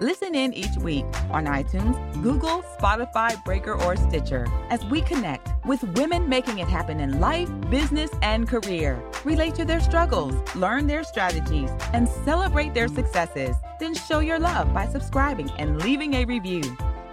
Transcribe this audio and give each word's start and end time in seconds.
Listen 0.00 0.34
in 0.34 0.54
each 0.54 0.78
week 0.78 1.04
on 1.30 1.44
iTunes, 1.44 1.94
Google, 2.22 2.62
Spotify, 2.78 3.44
Breaker, 3.44 3.74
or 3.74 3.96
Stitcher 3.96 4.46
as 4.70 4.82
we 4.86 5.02
connect 5.02 5.50
with 5.66 5.82
women 5.98 6.26
making 6.26 6.58
it 6.58 6.68
happen 6.68 7.00
in 7.00 7.20
life, 7.20 7.50
business, 7.68 8.10
and 8.22 8.48
career. 8.48 9.02
Relate 9.26 9.54
to 9.56 9.66
their 9.66 9.80
struggles, 9.80 10.34
learn 10.54 10.86
their 10.86 11.04
strategies, 11.04 11.68
and 11.92 12.08
celebrate 12.24 12.72
their 12.72 12.88
successes. 12.88 13.54
Then 13.78 13.94
show 13.94 14.20
your 14.20 14.38
love 14.38 14.72
by 14.72 14.88
subscribing 14.88 15.50
and 15.58 15.82
leaving 15.82 16.14
a 16.14 16.24
review. 16.24 16.62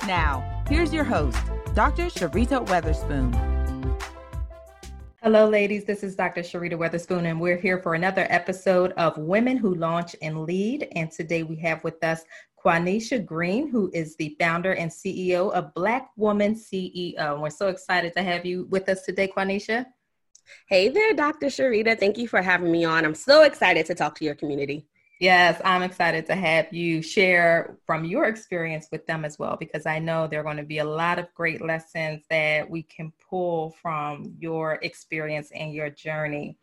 Now, 0.07 0.63
here's 0.69 0.93
your 0.93 1.03
host, 1.03 1.37
Dr. 1.73 2.05
Sharita 2.05 2.65
Weatherspoon. 2.67 3.57
Hello, 5.23 5.49
ladies. 5.49 5.83
This 5.83 6.03
is 6.03 6.15
Dr. 6.15 6.39
Sharita 6.39 6.75
Weatherspoon, 6.75 7.29
and 7.29 7.41
we're 7.41 7.57
here 7.57 7.81
for 7.81 7.95
another 7.95 8.27
episode 8.29 8.93
of 8.93 9.17
Women 9.17 9.57
Who 9.57 9.75
Launch 9.75 10.15
and 10.21 10.43
Lead. 10.43 10.87
And 10.93 11.11
today 11.11 11.43
we 11.43 11.57
have 11.57 11.83
with 11.83 12.01
us 12.01 12.23
Quanisha 12.63 13.23
Green, 13.23 13.69
who 13.69 13.89
is 13.93 14.15
the 14.15 14.35
founder 14.39 14.73
and 14.73 14.91
CEO 14.91 15.51
of 15.53 15.73
Black 15.73 16.09
Woman 16.17 16.55
CEO. 16.55 17.39
We're 17.39 17.49
so 17.49 17.67
excited 17.67 18.13
to 18.13 18.23
have 18.23 18.45
you 18.45 18.65
with 18.69 18.89
us 18.89 19.03
today, 19.03 19.27
Quanisha. 19.27 19.85
Hey 20.67 20.89
there, 20.89 21.13
Dr. 21.13 21.47
Sharita. 21.47 21.99
Thank 21.99 22.17
you 22.17 22.27
for 22.27 22.41
having 22.41 22.71
me 22.71 22.83
on. 22.83 23.05
I'm 23.05 23.15
so 23.15 23.43
excited 23.43 23.85
to 23.85 23.95
talk 23.95 24.15
to 24.15 24.25
your 24.25 24.35
community. 24.35 24.87
Yes, 25.19 25.59
I'm 25.65 25.81
excited 25.81 26.25
to 26.27 26.35
have 26.35 26.71
you 26.71 27.01
share 27.01 27.77
from 27.85 28.05
your 28.05 28.25
experience 28.25 28.87
with 28.91 29.05
them 29.07 29.25
as 29.25 29.39
well, 29.39 29.57
because 29.59 29.85
I 29.85 29.99
know 29.99 30.27
there 30.27 30.39
are 30.39 30.43
going 30.43 30.57
to 30.57 30.63
be 30.63 30.77
a 30.77 30.85
lot 30.85 31.19
of 31.19 31.33
great 31.33 31.61
lessons 31.61 32.23
that 32.29 32.69
we 32.69 32.83
can 32.83 33.11
pull 33.29 33.71
from 33.81 34.35
your 34.39 34.73
experience 34.83 35.51
and 35.55 35.73
your 35.73 35.89
journey. 35.89 36.57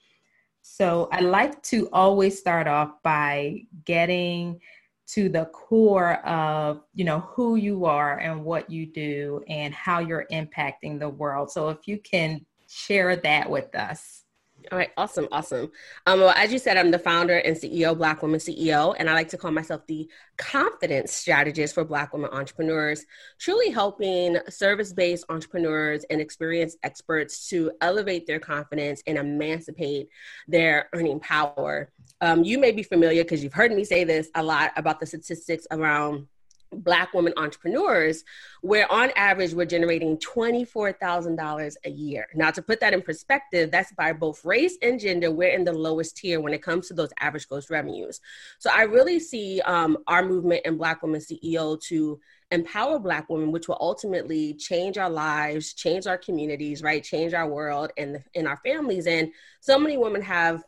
So 0.63 1.09
I 1.13 1.21
like 1.21 1.63
to 1.65 1.89
always 1.93 2.39
start 2.39 2.67
off 2.67 3.03
by 3.03 3.65
getting 3.85 4.61
to 5.07 5.29
the 5.29 5.45
core 5.47 6.15
of 6.27 6.83
you 6.95 7.05
know 7.05 7.21
who 7.21 7.57
you 7.57 7.85
are 7.85 8.19
and 8.19 8.45
what 8.45 8.71
you 8.71 8.87
do 8.87 9.43
and 9.49 9.75
how 9.75 9.99
you're 9.99 10.27
impacting 10.33 10.99
the 10.99 11.09
world. 11.09 11.51
So 11.51 11.69
if 11.69 11.87
you 11.87 11.99
can 11.99 12.45
share 12.69 13.17
that 13.17 13.49
with 13.49 13.75
us 13.75 14.24
all 14.71 14.79
right, 14.79 14.91
awesome, 14.97 15.29
awesome. 15.31 15.71
Um, 16.07 16.21
well, 16.21 16.31
as 16.31 16.53
you 16.53 16.59
said, 16.59 16.77
I'm 16.77 16.91
the 16.91 16.99
founder 16.99 17.39
and 17.39 17.57
CEO, 17.57 17.97
Black 17.97 18.23
Woman 18.23 18.41
CEO, 18.41 18.95
and 18.99 19.09
I 19.11 19.15
like 19.15 19.29
to 19.29 19.37
call 19.37 19.51
myself 19.51 19.87
the 19.87 20.09
confidence 20.37 21.13
strategist 21.13 21.75
for 21.75 21.85
Black 21.85 22.13
women 22.13 22.31
entrepreneurs, 22.33 23.05
truly 23.39 23.71
helping 23.71 24.39
service 24.49 24.93
based 24.93 25.25
entrepreneurs 25.29 26.05
and 26.11 26.21
experienced 26.21 26.79
experts 26.83 27.49
to 27.49 27.73
elevate 27.81 28.27
their 28.27 28.41
confidence 28.41 29.03
and 29.07 29.19
emancipate 29.19 30.09
their 30.49 30.89
earning 30.93 31.21
power. 31.21 31.91
Um, 32.21 32.45
you 32.45 32.59
may 32.59 32.73
be 32.73 32.83
familiar 32.83 33.23
because 33.23 33.43
you've 33.43 33.53
heard 33.53 33.73
me 33.73 33.85
say 33.85 34.05
this 34.05 34.29
a 34.35 34.43
lot 34.43 34.73
about 34.77 35.01
the 35.01 35.07
statistics 35.07 35.67
around 35.71 36.27
black 36.73 37.15
women 37.15 37.33
entrepreneurs 37.37 38.25
where 38.63 38.91
on 38.91 39.11
average 39.17 39.55
we're 39.55 39.65
generating 39.65 40.17
$24000 40.19 41.77
a 41.85 41.91
year. 41.91 42.27
Now 42.35 42.51
to 42.51 42.63
put 42.63 42.81
that 42.81 42.93
in 42.93 43.03
perspective 43.03 43.71
that's 43.71 43.93
by 43.93 44.13
both 44.13 44.45
race 44.45 44.77
and 44.83 44.99
gender 44.99 45.31
we're 45.31 45.51
in 45.51 45.65
the 45.65 45.73
lowest 45.73 46.17
tier 46.17 46.41
when 46.41 46.55
it 46.55 46.63
comes 46.63 46.89
to 46.89 46.95
those 46.95 47.13
average 47.21 47.49
gross 47.49 47.71
revenues. 47.71 48.21
So 48.59 48.71
i 48.75 48.83
really 48.83 49.21
see 49.21 49.61
um, 49.63 49.99
our 50.07 50.25
movement 50.25 50.63
in 50.65 50.77
black 50.77 51.03
women 51.03 51.21
ceo 51.21 51.81
to 51.83 52.21
empower 52.51 52.99
black 52.99 53.29
women 53.29 53.53
which 53.53 53.69
will 53.69 53.79
ultimately 53.81 54.55
change 54.55 54.99
our 54.99 55.11
lives 55.11 55.75
change 55.75 56.07
our 56.07 56.19
communities 56.19 56.83
right? 56.83 57.03
Change 57.03 57.35
our 57.35 57.49
world 57.49 57.91
and 57.97 58.23
in 58.35 58.47
our 58.47 58.59
families. 58.59 59.07
And 59.07 59.33
so 59.61 59.79
many 59.79 59.97
women 59.97 60.23
have 60.23 60.63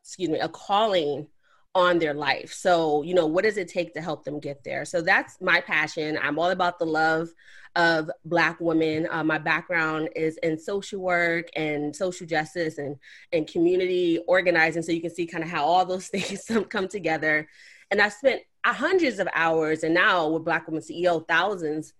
excuse 0.00 0.28
me 0.28 0.38
a 0.38 0.48
calling 0.48 1.26
on 1.74 1.98
their 1.98 2.14
life. 2.14 2.52
So, 2.52 3.02
you 3.02 3.14
know, 3.14 3.26
what 3.26 3.44
does 3.44 3.56
it 3.56 3.68
take 3.68 3.94
to 3.94 4.00
help 4.00 4.24
them 4.24 4.40
get 4.40 4.64
there? 4.64 4.84
So 4.84 5.00
that's 5.00 5.40
my 5.40 5.60
passion. 5.60 6.18
I'm 6.20 6.38
all 6.38 6.50
about 6.50 6.78
the 6.78 6.86
love 6.86 7.28
of 7.76 8.10
Black 8.24 8.58
women. 8.60 9.06
Uh, 9.10 9.22
my 9.22 9.38
background 9.38 10.08
is 10.16 10.38
in 10.42 10.58
social 10.58 11.00
work 11.00 11.48
and 11.54 11.94
social 11.94 12.26
justice 12.26 12.78
and, 12.78 12.96
and 13.32 13.46
community 13.46 14.18
organizing. 14.26 14.82
So 14.82 14.92
you 14.92 15.00
can 15.00 15.14
see 15.14 15.26
kind 15.26 15.44
of 15.44 15.50
how 15.50 15.64
all 15.64 15.84
those 15.84 16.08
things 16.08 16.50
come 16.68 16.88
together. 16.88 17.48
And 17.90 18.00
I 18.02 18.08
spent 18.08 18.42
hundreds 18.64 19.18
of 19.18 19.28
hours, 19.34 19.82
and 19.82 19.94
now 19.94 20.28
with 20.28 20.44
Black 20.44 20.66
Women 20.66 20.82
CEO, 20.82 21.26
thousands 21.26 21.94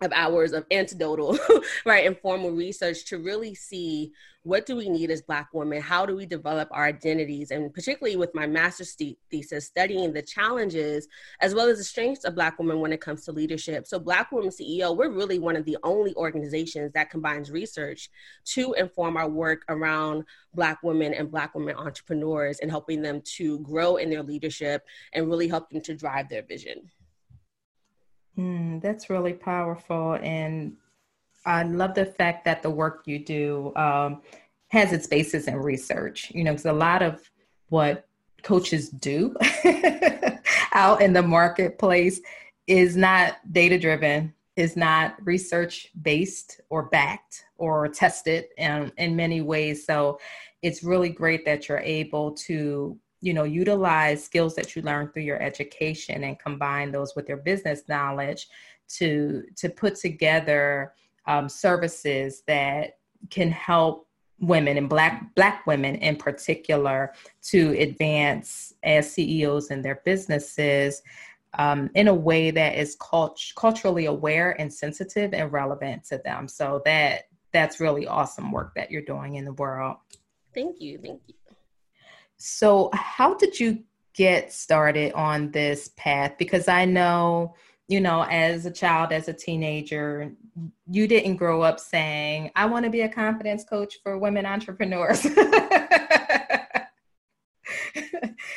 of 0.00 0.12
hours 0.12 0.52
of 0.52 0.66
anecdotal 0.70 1.38
right 1.86 2.04
informal 2.04 2.50
research 2.50 3.04
to 3.06 3.18
really 3.18 3.54
see 3.54 4.12
what 4.44 4.66
do 4.66 4.76
we 4.76 4.90
need 4.90 5.10
as 5.10 5.22
black 5.22 5.48
women? 5.54 5.80
How 5.80 6.04
do 6.04 6.14
we 6.14 6.26
develop 6.26 6.68
our 6.70 6.84
identities? 6.84 7.50
And 7.50 7.72
particularly 7.72 8.16
with 8.16 8.34
my 8.34 8.46
master's 8.46 8.94
thesis 9.30 9.66
studying 9.66 10.12
the 10.12 10.20
challenges 10.20 11.08
as 11.40 11.54
well 11.54 11.66
as 11.66 11.78
the 11.78 11.84
strengths 11.84 12.24
of 12.24 12.34
black 12.34 12.58
women 12.58 12.80
when 12.80 12.92
it 12.92 13.00
comes 13.00 13.24
to 13.24 13.32
leadership. 13.32 13.86
So 13.86 13.98
black 13.98 14.30
women 14.32 14.50
ceo 14.50 14.94
we're 14.94 15.10
really 15.10 15.38
one 15.38 15.56
of 15.56 15.64
the 15.64 15.78
only 15.82 16.14
organizations 16.16 16.92
that 16.92 17.08
combines 17.08 17.50
research 17.50 18.10
to 18.46 18.74
inform 18.74 19.16
our 19.16 19.28
work 19.28 19.64
around 19.70 20.24
black 20.52 20.82
women 20.82 21.14
and 21.14 21.30
black 21.30 21.54
women 21.54 21.76
entrepreneurs 21.76 22.58
and 22.58 22.70
helping 22.70 23.00
them 23.00 23.22
to 23.36 23.60
grow 23.60 23.96
in 23.96 24.10
their 24.10 24.22
leadership 24.22 24.84
and 25.14 25.28
really 25.28 25.48
help 25.48 25.70
them 25.70 25.80
to 25.80 25.94
drive 25.94 26.28
their 26.28 26.42
vision 26.42 26.90
Mm, 28.38 28.80
that's 28.82 29.10
really 29.10 29.32
powerful. 29.32 30.18
And 30.22 30.76
I 31.46 31.62
love 31.62 31.94
the 31.94 32.06
fact 32.06 32.44
that 32.46 32.62
the 32.62 32.70
work 32.70 33.02
you 33.06 33.18
do 33.18 33.72
um, 33.76 34.22
has 34.68 34.92
its 34.92 35.06
basis 35.06 35.46
in 35.46 35.56
research, 35.56 36.32
you 36.34 36.42
know, 36.42 36.52
because 36.52 36.66
a 36.66 36.72
lot 36.72 37.02
of 37.02 37.30
what 37.68 38.06
coaches 38.42 38.88
do 38.90 39.34
out 40.72 41.00
in 41.00 41.12
the 41.12 41.22
marketplace 41.22 42.20
is 42.66 42.96
not 42.96 43.36
data 43.52 43.78
driven, 43.78 44.32
is 44.56 44.76
not 44.76 45.16
research 45.24 45.90
based 46.02 46.60
or 46.70 46.84
backed 46.84 47.44
or 47.56 47.88
tested 47.88 48.46
in, 48.56 48.90
in 48.98 49.16
many 49.16 49.40
ways. 49.40 49.84
So 49.84 50.18
it's 50.62 50.82
really 50.82 51.10
great 51.10 51.44
that 51.44 51.68
you're 51.68 51.78
able 51.78 52.32
to 52.32 52.98
you 53.24 53.32
know 53.32 53.44
utilize 53.44 54.22
skills 54.22 54.54
that 54.54 54.76
you 54.76 54.82
learn 54.82 55.08
through 55.08 55.22
your 55.22 55.40
education 55.42 56.24
and 56.24 56.38
combine 56.38 56.92
those 56.92 57.16
with 57.16 57.28
your 57.28 57.38
business 57.38 57.82
knowledge 57.88 58.48
to 58.88 59.42
to 59.56 59.68
put 59.68 59.96
together 59.96 60.92
um, 61.26 61.48
services 61.48 62.42
that 62.46 62.98
can 63.30 63.50
help 63.50 64.06
women 64.40 64.76
and 64.76 64.88
black 64.88 65.34
black 65.34 65.66
women 65.66 65.94
in 65.96 66.16
particular 66.16 67.12
to 67.42 67.70
advance 67.78 68.74
as 68.82 69.10
CEOs 69.10 69.70
in 69.70 69.80
their 69.80 70.02
businesses 70.04 71.02
um, 71.58 71.90
in 71.94 72.08
a 72.08 72.14
way 72.14 72.50
that 72.50 72.76
is 72.76 72.96
cult- 72.96 73.40
culturally 73.56 74.06
aware 74.06 74.60
and 74.60 74.72
sensitive 74.72 75.32
and 75.32 75.52
relevant 75.52 76.04
to 76.04 76.18
them. 76.24 76.48
So 76.48 76.82
that 76.84 77.28
that's 77.52 77.80
really 77.80 78.06
awesome 78.06 78.50
work 78.50 78.74
that 78.74 78.90
you're 78.90 79.02
doing 79.02 79.36
in 79.36 79.44
the 79.44 79.52
world. 79.52 79.96
Thank 80.52 80.80
you. 80.80 80.98
Thank 80.98 81.22
you. 81.26 81.34
So, 82.46 82.90
how 82.92 83.32
did 83.32 83.58
you 83.58 83.84
get 84.12 84.52
started 84.52 85.14
on 85.14 85.50
this 85.50 85.88
path? 85.96 86.34
Because 86.38 86.68
I 86.68 86.84
know, 86.84 87.54
you 87.88 88.02
know, 88.02 88.24
as 88.24 88.66
a 88.66 88.70
child, 88.70 89.12
as 89.12 89.28
a 89.28 89.32
teenager, 89.32 90.30
you 90.86 91.08
didn't 91.08 91.36
grow 91.36 91.62
up 91.62 91.80
saying, 91.80 92.50
I 92.54 92.66
want 92.66 92.84
to 92.84 92.90
be 92.90 93.00
a 93.00 93.08
confidence 93.08 93.64
coach 93.64 93.96
for 94.02 94.18
women 94.18 94.44
entrepreneurs. 94.44 95.22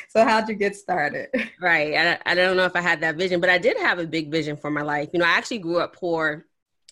so 0.08 0.22
how'd 0.22 0.48
you 0.50 0.54
get 0.54 0.76
started 0.76 1.28
right 1.60 1.94
I, 1.94 2.18
I 2.32 2.34
don't 2.34 2.56
know 2.58 2.64
if 2.64 2.76
i 2.76 2.80
had 2.80 3.00
that 3.00 3.16
vision 3.16 3.40
but 3.40 3.48
i 3.48 3.56
did 3.56 3.78
have 3.78 3.98
a 3.98 4.06
big 4.06 4.30
vision 4.30 4.56
for 4.56 4.70
my 4.70 4.82
life 4.82 5.08
you 5.12 5.18
know 5.18 5.24
i 5.24 5.30
actually 5.30 5.58
grew 5.58 5.78
up 5.78 5.94
poor 5.94 6.44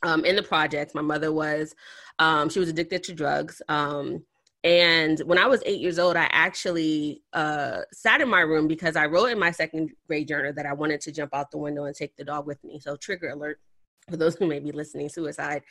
um, 0.02 0.24
in 0.24 0.34
the 0.36 0.42
projects 0.42 0.94
my 0.94 1.02
mother 1.02 1.32
was 1.32 1.74
um, 2.18 2.48
she 2.48 2.58
was 2.58 2.68
addicted 2.68 3.02
to 3.04 3.12
drugs 3.12 3.60
um, 3.68 4.22
and 4.64 5.20
when 5.20 5.38
I 5.38 5.46
was 5.46 5.62
eight 5.64 5.80
years 5.80 5.98
old, 5.98 6.16
I 6.16 6.28
actually 6.30 7.22
uh, 7.32 7.82
sat 7.92 8.20
in 8.20 8.28
my 8.28 8.40
room 8.40 8.66
because 8.66 8.96
I 8.96 9.06
wrote 9.06 9.26
in 9.26 9.38
my 9.38 9.50
second 9.50 9.92
grade 10.06 10.28
journal 10.28 10.52
that 10.54 10.66
I 10.66 10.72
wanted 10.72 11.00
to 11.02 11.12
jump 11.12 11.34
out 11.34 11.50
the 11.50 11.58
window 11.58 11.84
and 11.84 11.94
take 11.94 12.16
the 12.16 12.24
dog 12.24 12.46
with 12.46 12.62
me. 12.64 12.80
So, 12.80 12.96
trigger 12.96 13.30
alert 13.30 13.60
for 14.08 14.16
those 14.16 14.36
who 14.36 14.46
may 14.46 14.58
be 14.58 14.72
listening 14.72 15.08
suicide. 15.08 15.62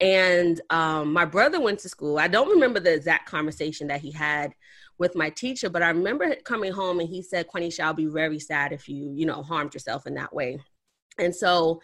And 0.00 0.60
um, 0.70 1.12
my 1.12 1.24
brother 1.24 1.60
went 1.60 1.78
to 1.80 1.88
school. 1.88 2.18
I 2.18 2.28
don't 2.28 2.50
remember 2.50 2.80
the 2.80 2.92
exact 2.92 3.28
conversation 3.28 3.86
that 3.88 4.00
he 4.00 4.10
had 4.10 4.52
with 4.98 5.14
my 5.14 5.30
teacher, 5.30 5.70
but 5.70 5.82
I 5.82 5.88
remember 5.88 6.34
coming 6.44 6.72
home 6.72 7.00
and 7.00 7.08
he 7.08 7.22
said, 7.22 7.46
Quanisha, 7.48 7.80
I'll 7.80 7.94
be 7.94 8.06
very 8.06 8.38
sad 8.38 8.72
if 8.72 8.88
you, 8.88 9.12
you 9.14 9.26
know, 9.26 9.42
harmed 9.42 9.74
yourself 9.74 10.06
in 10.06 10.14
that 10.14 10.34
way. 10.34 10.58
And 11.18 11.34
so 11.34 11.80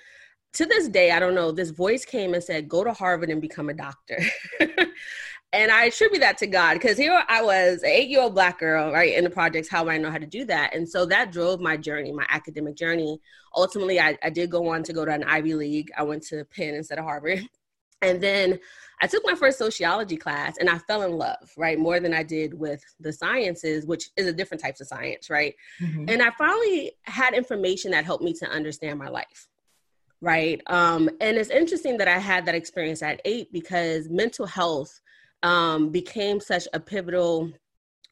to 0.55 0.67
this 0.67 0.89
day, 0.89 1.13
I 1.13 1.19
don't 1.19 1.35
know, 1.35 1.53
this 1.53 1.71
voice 1.71 2.05
came 2.05 2.35
and 2.35 2.45
said, 2.45 2.69
go 2.69 2.85
to 2.85 2.93
Harvard 2.93 3.31
and 3.31 3.41
become 3.41 3.71
a 3.71 3.75
doctor. 3.75 4.19
and 5.53 5.71
I 5.71 5.85
attribute 5.85 6.21
that 6.21 6.39
to 6.39 6.47
God 6.47 6.75
because 6.75 6.97
here 6.97 7.23
I 7.29 7.43
was, 7.43 7.83
an 7.83 7.91
eight 7.91 8.09
year 8.09 8.23
old 8.23 8.35
black 8.35 8.59
girl, 8.59 8.93
right, 8.93 9.15
in 9.15 9.25
the 9.25 9.31
projects. 9.31 9.69
How 9.69 9.85
would 9.85 9.93
I 9.93 9.99
know 9.99 10.11
how 10.11 10.19
to 10.19 10.27
do 10.27 10.45
that? 10.47 10.75
And 10.75 10.89
so 10.89 11.05
that 11.07 11.31
drove 11.31 11.61
my 11.61 11.77
journey, 11.77 12.13
my 12.13 12.27
academic 12.29 12.77
journey. 12.77 13.21
Ultimately, 13.55 14.01
I, 14.01 14.17
I 14.23 14.31
did 14.31 14.51
go 14.51 14.69
on 14.69 14.83
to 14.85 14.93
go 14.93 15.05
to 15.05 15.13
an 15.13 15.25
Ivy 15.25 15.55
League. 15.55 15.91
I 15.97 16.05
went 16.05 16.23
to 16.29 16.45
Penn 16.47 16.75
instead 16.75 16.99
of 16.99 17.05
Harvard. 17.05 17.47
And 18.05 18.21
then 18.21 18.59
I 19.01 19.07
took 19.07 19.23
my 19.25 19.35
first 19.35 19.59
sociology 19.59 20.17
class 20.17 20.57
and 20.59 20.69
I 20.69 20.79
fell 20.79 21.03
in 21.03 21.13
love, 21.13 21.53
right? 21.57 21.79
More 21.79 22.01
than 22.01 22.13
I 22.13 22.25
did 22.25 22.53
with 22.53 22.83
the 23.01 23.13
sciences, 23.13 23.87
which 23.87 24.11
is 24.17 24.27
a 24.27 24.33
different 24.33 24.61
types 24.63 24.81
of 24.81 24.89
science, 24.89 25.31
right? 25.31 25.55
Mm-hmm. 25.81 26.07
And 26.09 26.21
I 26.21 26.31
finally 26.37 26.93
had 27.03 27.35
information 27.35 27.93
that 27.93 28.05
helped 28.05 28.25
me 28.25 28.33
to 28.35 28.51
understand 28.51 28.99
my 28.99 29.09
life, 29.09 29.47
right? 30.21 30.61
Um, 30.67 31.09
and 31.21 31.37
it's 31.37 31.51
interesting 31.51 31.97
that 31.99 32.09
I 32.09 32.19
had 32.19 32.45
that 32.47 32.57
experience 32.57 33.03
at 33.03 33.21
eight 33.25 33.53
because 33.53 34.09
mental 34.09 34.47
health 34.47 35.01
um, 35.43 35.91
became 35.91 36.41
such 36.41 36.69
a 36.73 36.81
pivotal 36.81 37.51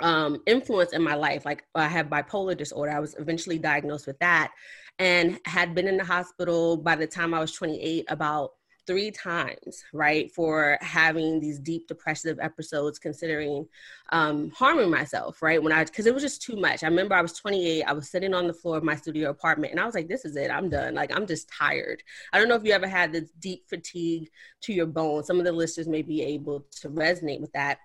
um, 0.00 0.42
influence 0.46 0.92
in 0.92 1.02
my 1.02 1.14
life. 1.14 1.44
Like 1.44 1.64
I 1.74 1.86
have 1.88 2.06
bipolar 2.06 2.56
disorder. 2.56 2.92
I 2.92 3.00
was 3.00 3.14
eventually 3.18 3.58
diagnosed 3.58 4.06
with 4.06 4.18
that 4.20 4.52
and 4.98 5.38
had 5.46 5.74
been 5.74 5.88
in 5.88 5.96
the 5.96 6.04
hospital 6.04 6.76
by 6.76 6.96
the 6.96 7.06
time 7.06 7.34
I 7.34 7.40
was 7.40 7.52
28 7.52 8.06
about 8.08 8.50
three 8.90 9.12
times, 9.12 9.84
right, 9.92 10.32
for 10.32 10.76
having 10.80 11.38
these 11.38 11.60
deep 11.60 11.86
depressive 11.86 12.40
episodes, 12.40 12.98
considering 12.98 13.64
um, 14.10 14.50
harming 14.50 14.90
myself, 14.90 15.40
right? 15.42 15.62
When 15.62 15.72
I, 15.72 15.84
because 15.84 16.06
it 16.06 16.12
was 16.12 16.24
just 16.24 16.42
too 16.42 16.56
much. 16.56 16.82
I 16.82 16.88
remember 16.88 17.14
I 17.14 17.22
was 17.22 17.34
28, 17.34 17.84
I 17.84 17.92
was 17.92 18.10
sitting 18.10 18.34
on 18.34 18.48
the 18.48 18.52
floor 18.52 18.76
of 18.76 18.82
my 18.82 18.96
studio 18.96 19.30
apartment, 19.30 19.70
and 19.70 19.78
I 19.78 19.86
was 19.86 19.94
like, 19.94 20.08
this 20.08 20.24
is 20.24 20.34
it, 20.34 20.50
I'm 20.50 20.68
done. 20.68 20.96
Like, 20.96 21.16
I'm 21.16 21.24
just 21.24 21.48
tired. 21.48 22.02
I 22.32 22.40
don't 22.40 22.48
know 22.48 22.56
if 22.56 22.64
you 22.64 22.72
ever 22.72 22.88
had 22.88 23.12
this 23.12 23.30
deep 23.38 23.68
fatigue 23.68 24.28
to 24.62 24.72
your 24.72 24.86
bones. 24.86 25.28
Some 25.28 25.38
of 25.38 25.44
the 25.44 25.52
listeners 25.52 25.86
may 25.86 26.02
be 26.02 26.20
able 26.22 26.66
to 26.80 26.88
resonate 26.90 27.40
with 27.40 27.52
that. 27.52 27.78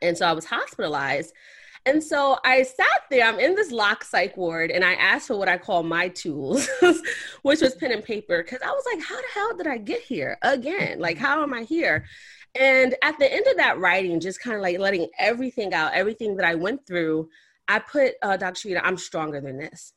And 0.00 0.16
so 0.16 0.26
I 0.26 0.32
was 0.32 0.44
hospitalized 0.44 1.32
and 1.84 2.02
so 2.02 2.38
I 2.44 2.62
sat 2.62 2.86
there, 3.10 3.26
I'm 3.26 3.40
in 3.40 3.54
this 3.54 3.72
lock 3.72 4.04
psych 4.04 4.36
ward, 4.36 4.70
and 4.70 4.84
I 4.84 4.94
asked 4.94 5.28
for 5.28 5.36
what 5.36 5.48
I 5.48 5.58
call 5.58 5.82
my 5.82 6.08
tools, 6.08 6.68
which 7.42 7.60
was 7.60 7.74
pen 7.74 7.92
and 7.92 8.04
paper, 8.04 8.42
because 8.42 8.60
I 8.64 8.70
was 8.70 8.84
like, 8.92 9.04
how 9.04 9.16
the 9.16 9.28
hell 9.34 9.56
did 9.56 9.66
I 9.66 9.78
get 9.78 10.00
here 10.00 10.38
again? 10.42 11.00
Like, 11.00 11.18
how 11.18 11.42
am 11.42 11.52
I 11.52 11.62
here? 11.62 12.04
And 12.54 12.94
at 13.02 13.18
the 13.18 13.32
end 13.32 13.46
of 13.46 13.56
that 13.56 13.78
writing, 13.78 14.20
just 14.20 14.40
kind 14.40 14.56
of 14.56 14.62
like 14.62 14.78
letting 14.78 15.08
everything 15.18 15.74
out, 15.74 15.94
everything 15.94 16.36
that 16.36 16.46
I 16.46 16.54
went 16.54 16.86
through, 16.86 17.28
I 17.66 17.78
put, 17.78 18.14
uh, 18.22 18.36
Dr. 18.36 18.68
Sharita, 18.68 18.80
I'm 18.84 18.98
stronger 18.98 19.40
than 19.40 19.58
this. 19.58 19.92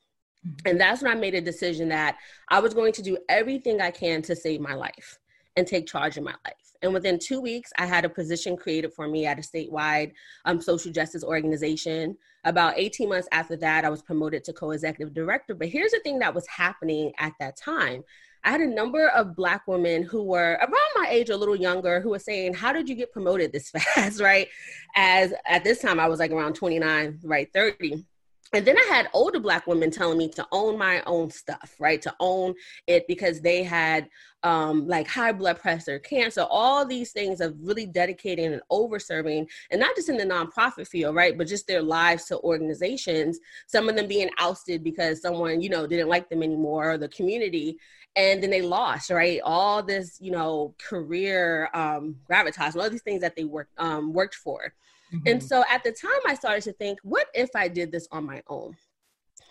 Mm-hmm. 0.47 0.67
And 0.69 0.79
that's 0.79 1.01
when 1.01 1.11
I 1.11 1.19
made 1.19 1.35
a 1.35 1.41
decision 1.41 1.89
that 1.89 2.17
I 2.49 2.59
was 2.59 2.73
going 2.73 2.93
to 2.93 3.01
do 3.01 3.17
everything 3.29 3.81
I 3.81 3.91
can 3.91 4.21
to 4.23 4.35
save 4.35 4.61
my 4.61 4.73
life 4.73 5.19
and 5.55 5.67
take 5.67 5.87
charge 5.87 6.17
of 6.17 6.23
my 6.23 6.35
life. 6.45 6.64
And 6.85 6.93
within 6.93 7.17
two 7.19 7.41
weeks, 7.41 7.71
I 7.77 7.85
had 7.85 8.05
a 8.05 8.09
position 8.09 8.55
created 8.55 8.93
for 8.93 9.07
me 9.07 9.25
at 9.25 9.39
a 9.39 9.41
statewide 9.41 10.13
um, 10.45 10.61
social 10.61 10.91
justice 10.91 11.23
organization. 11.23 12.15
About 12.43 12.75
18 12.77 13.09
months 13.09 13.27
after 13.31 13.55
that, 13.57 13.83
I 13.83 13.89
was 13.89 14.03
promoted 14.03 14.43
to 14.45 14.53
co 14.53 14.71
executive 14.71 15.13
director. 15.13 15.55
But 15.55 15.69
here's 15.69 15.91
the 15.91 15.99
thing 16.01 16.19
that 16.19 16.35
was 16.35 16.47
happening 16.47 17.11
at 17.17 17.33
that 17.39 17.57
time. 17.57 18.03
I 18.43 18.51
had 18.51 18.61
a 18.61 18.67
number 18.67 19.07
of 19.09 19.35
Black 19.35 19.67
women 19.67 20.03
who 20.03 20.21
were 20.21 20.53
around 20.61 20.71
my 20.95 21.07
age, 21.09 21.31
a 21.31 21.37
little 21.37 21.55
younger, 21.55 21.99
who 21.99 22.09
were 22.09 22.19
saying, 22.19 22.53
How 22.53 22.71
did 22.71 22.87
you 22.87 22.93
get 22.93 23.11
promoted 23.11 23.51
this 23.51 23.69
fast? 23.95 24.21
right? 24.21 24.47
As 24.95 25.33
at 25.47 25.63
this 25.63 25.79
time, 25.79 25.99
I 25.99 26.07
was 26.07 26.19
like 26.19 26.31
around 26.31 26.53
29, 26.53 27.19
right? 27.23 27.49
30 27.51 28.05
and 28.53 28.65
then 28.65 28.77
I 28.77 28.85
had 28.87 29.09
older 29.13 29.39
black 29.39 29.67
women 29.67 29.91
telling 29.91 30.17
me 30.17 30.29
to 30.29 30.47
own 30.51 30.77
my 30.77 31.01
own 31.05 31.29
stuff, 31.29 31.75
right? 31.79 32.01
To 32.03 32.15
own 32.19 32.53
it 32.87 33.05
because 33.07 33.41
they 33.41 33.63
had 33.63 34.07
um, 34.45 34.87
like 34.87 35.07
high 35.07 35.31
blood 35.31 35.59
pressure, 35.59 35.97
cancer, 35.97 36.45
all 36.47 36.85
these 36.85 37.11
things 37.11 37.41
of 37.41 37.55
really 37.59 37.87
dedicating 37.87 38.53
and 38.53 38.61
over 38.69 38.99
serving, 38.99 39.47
and 39.71 39.81
not 39.81 39.95
just 39.95 40.07
in 40.07 40.17
the 40.17 40.23
nonprofit 40.23 40.87
field, 40.87 41.15
right? 41.15 41.35
But 41.35 41.47
just 41.47 41.65
their 41.65 41.81
lives 41.81 42.25
to 42.25 42.39
organizations. 42.41 43.39
Some 43.65 43.89
of 43.89 43.95
them 43.95 44.07
being 44.07 44.29
ousted 44.37 44.83
because 44.83 45.19
someone, 45.19 45.63
you 45.63 45.69
know, 45.69 45.87
didn't 45.87 46.09
like 46.09 46.29
them 46.29 46.43
anymore 46.43 46.91
or 46.91 46.97
the 46.99 47.09
community. 47.09 47.79
And 48.15 48.41
then 48.41 48.51
they 48.51 48.61
lost, 48.61 49.09
right? 49.09 49.41
All 49.43 49.81
this, 49.81 50.17
you 50.21 50.31
know, 50.31 50.75
career 50.77 51.69
um, 51.73 52.15
gravitas 52.29 52.75
all 52.75 52.89
these 52.89 53.01
things 53.01 53.21
that 53.21 53.35
they 53.35 53.45
worked 53.45 53.73
um, 53.79 54.13
worked 54.13 54.35
for. 54.35 54.73
Mm-hmm. 55.11 55.27
And 55.27 55.43
so 55.43 55.63
at 55.71 55.83
the 55.83 55.91
time, 55.91 56.11
I 56.27 56.35
started 56.35 56.63
to 56.65 56.73
think, 56.73 56.99
what 57.01 57.27
if 57.33 57.49
I 57.55 57.67
did 57.67 57.91
this 57.91 58.07
on 58.11 58.25
my 58.25 58.43
own? 58.47 58.77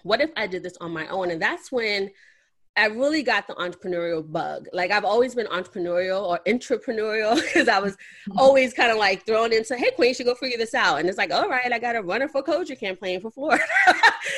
What 0.05 0.21
if 0.21 0.31
I 0.37 0.47
did 0.47 0.63
this 0.63 0.77
on 0.81 0.93
my 0.93 1.09
own? 1.09 1.33
And 1.33 1.43
that's 1.43 1.73
when 1.73 2.11
I 2.77 2.87
really 2.87 3.23
got 3.23 3.47
the 3.47 3.55
entrepreneurial 3.55 4.31
bug. 4.31 4.67
Like 4.73 4.91
I've 4.91 5.05
always 5.05 5.35
been 5.35 5.47
entrepreneurial 5.47 6.23
or 6.23 6.41
entrepreneurial 6.47 7.37
because 7.41 7.69
I 7.69 7.79
was 7.79 7.93
mm-hmm. 7.93 8.39
always 8.39 8.75
kind 8.75 8.91
of 8.91 8.99
like 8.99 9.25
thrown 9.25 9.53
into, 9.53 9.77
hey, 9.77 9.93
Queen, 9.93 10.09
you 10.09 10.15
should 10.15 10.27
go 10.27 10.35
figure 10.35 10.59
this 10.59 10.75
out. 10.75 10.99
And 10.99 11.09
it's 11.09 11.19
like, 11.19 11.33
all 11.33 11.49
right, 11.49 11.73
I 11.73 11.79
got 11.79 11.95
a 11.95 12.03
runner 12.03 12.29
for 12.29 12.43
Koja 12.43 12.79
campaign 12.79 13.21
for 13.21 13.31
Florida. 13.31 13.63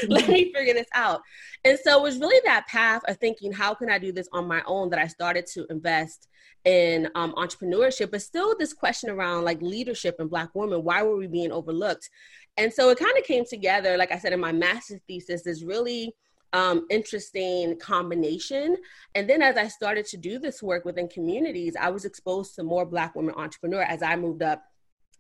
Let 0.09 0.25
mm-hmm. 0.25 0.33
me 0.33 0.53
figure 0.53 0.75
this 0.75 0.89
out. 0.95 1.23
And 1.65 1.79
so 1.83 1.99
it 1.99 2.03
was 2.03 2.19
really 2.19 2.41
that 2.45 2.67
path 2.67 3.03
of 3.09 3.17
thinking, 3.17 3.53
how 3.53 3.75
can 3.75 3.91
I 3.91 3.99
do 3.99 4.13
this 4.13 4.29
on 4.33 4.47
my 4.47 4.63
own 4.67 4.91
that 4.91 4.99
I 4.99 5.07
started 5.07 5.47
to 5.55 5.67
invest 5.71 6.29
in 6.67 7.09
um, 7.15 7.33
entrepreneurship, 7.35 8.11
but 8.11 8.21
still 8.21 8.57
this 8.59 8.75
question 8.75 9.09
around 9.09 9.45
like 9.45 9.63
leadership 9.63 10.17
and 10.19 10.29
Black 10.29 10.51
women. 10.55 10.83
Why 10.83 11.03
were 11.03 11.17
we 11.17 11.29
being 11.29 11.53
overlooked? 11.53 12.11
And 12.57 12.73
so 12.73 12.91
it 12.91 12.99
kind 12.99 13.17
of 13.17 13.25
came 13.25 13.45
together, 13.45 13.97
like 13.97 14.11
I 14.13 14.19
said 14.19 14.33
in 14.33 14.41
my 14.41 14.53
master's 14.53 15.01
thesis, 15.07 15.47
is 15.47 15.65
really 15.65 16.15
um, 16.53 16.87
interesting 16.91 17.79
combination. 17.79 18.77
And 19.15 19.29
then 19.29 19.43
as 19.43 19.57
I 19.57 19.69
started 19.69 20.07
to 20.07 20.17
do 20.17 20.39
this 20.39 20.63
work 20.63 20.85
within 20.85 21.09
communities, 21.09 21.77
I 21.79 21.91
was 21.91 22.05
exposed 22.05 22.55
to 22.57 22.63
more 22.63 22.87
Black 22.87 23.15
women 23.15 23.35
entrepreneurs 23.37 23.87
as 23.89 24.03
I 24.03 24.17
moved 24.17 24.43
up 24.43 24.65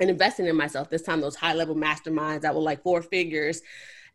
and 0.00 0.10
investing 0.10 0.46
in 0.46 0.56
myself. 0.56 0.90
This 0.90 1.02
time, 1.02 1.20
those 1.20 1.36
high 1.36 1.54
level 1.54 1.74
masterminds 1.74 2.42
that 2.42 2.54
were 2.54 2.60
like 2.60 2.82
four 2.82 3.02
figures 3.02 3.62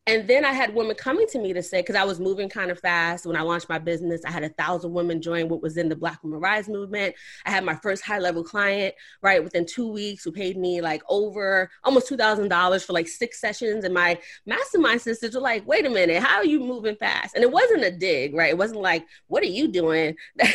and 0.07 0.27
then 0.27 0.43
I 0.43 0.51
had 0.51 0.73
women 0.73 0.95
coming 0.95 1.27
to 1.27 1.39
me 1.39 1.53
to 1.53 1.61
say, 1.61 1.81
because 1.81 1.95
I 1.95 2.03
was 2.03 2.19
moving 2.19 2.49
kind 2.49 2.71
of 2.71 2.79
fast 2.79 3.27
when 3.27 3.35
I 3.35 3.43
launched 3.43 3.69
my 3.69 3.77
business, 3.77 4.25
I 4.25 4.31
had 4.31 4.43
a 4.43 4.49
thousand 4.49 4.93
women 4.93 5.21
join 5.21 5.47
what 5.47 5.61
was 5.61 5.77
in 5.77 5.89
the 5.89 5.95
Black 5.95 6.23
Women 6.23 6.39
Rise 6.39 6.67
movement. 6.67 7.13
I 7.45 7.51
had 7.51 7.63
my 7.63 7.75
first 7.75 8.03
high 8.03 8.17
level 8.17 8.43
client, 8.43 8.95
right, 9.21 9.43
within 9.43 9.63
two 9.63 9.87
weeks 9.91 10.23
who 10.23 10.31
paid 10.31 10.57
me 10.57 10.81
like 10.81 11.03
over 11.07 11.69
almost 11.83 12.09
$2,000 12.09 12.83
for 12.83 12.93
like 12.93 13.07
six 13.07 13.39
sessions. 13.39 13.85
And 13.85 13.93
my 13.93 14.17
mastermind 14.47 15.01
sisters 15.01 15.35
were 15.35 15.41
like, 15.41 15.67
wait 15.67 15.85
a 15.85 15.89
minute, 15.89 16.23
how 16.23 16.37
are 16.37 16.45
you 16.45 16.59
moving 16.59 16.95
fast? 16.95 17.35
And 17.35 17.43
it 17.43 17.51
wasn't 17.51 17.83
a 17.83 17.91
dig, 17.91 18.33
right? 18.33 18.49
It 18.49 18.57
wasn't 18.57 18.81
like, 18.81 19.05
what 19.27 19.43
are 19.43 19.47
you 19.47 19.67
doing 19.67 20.15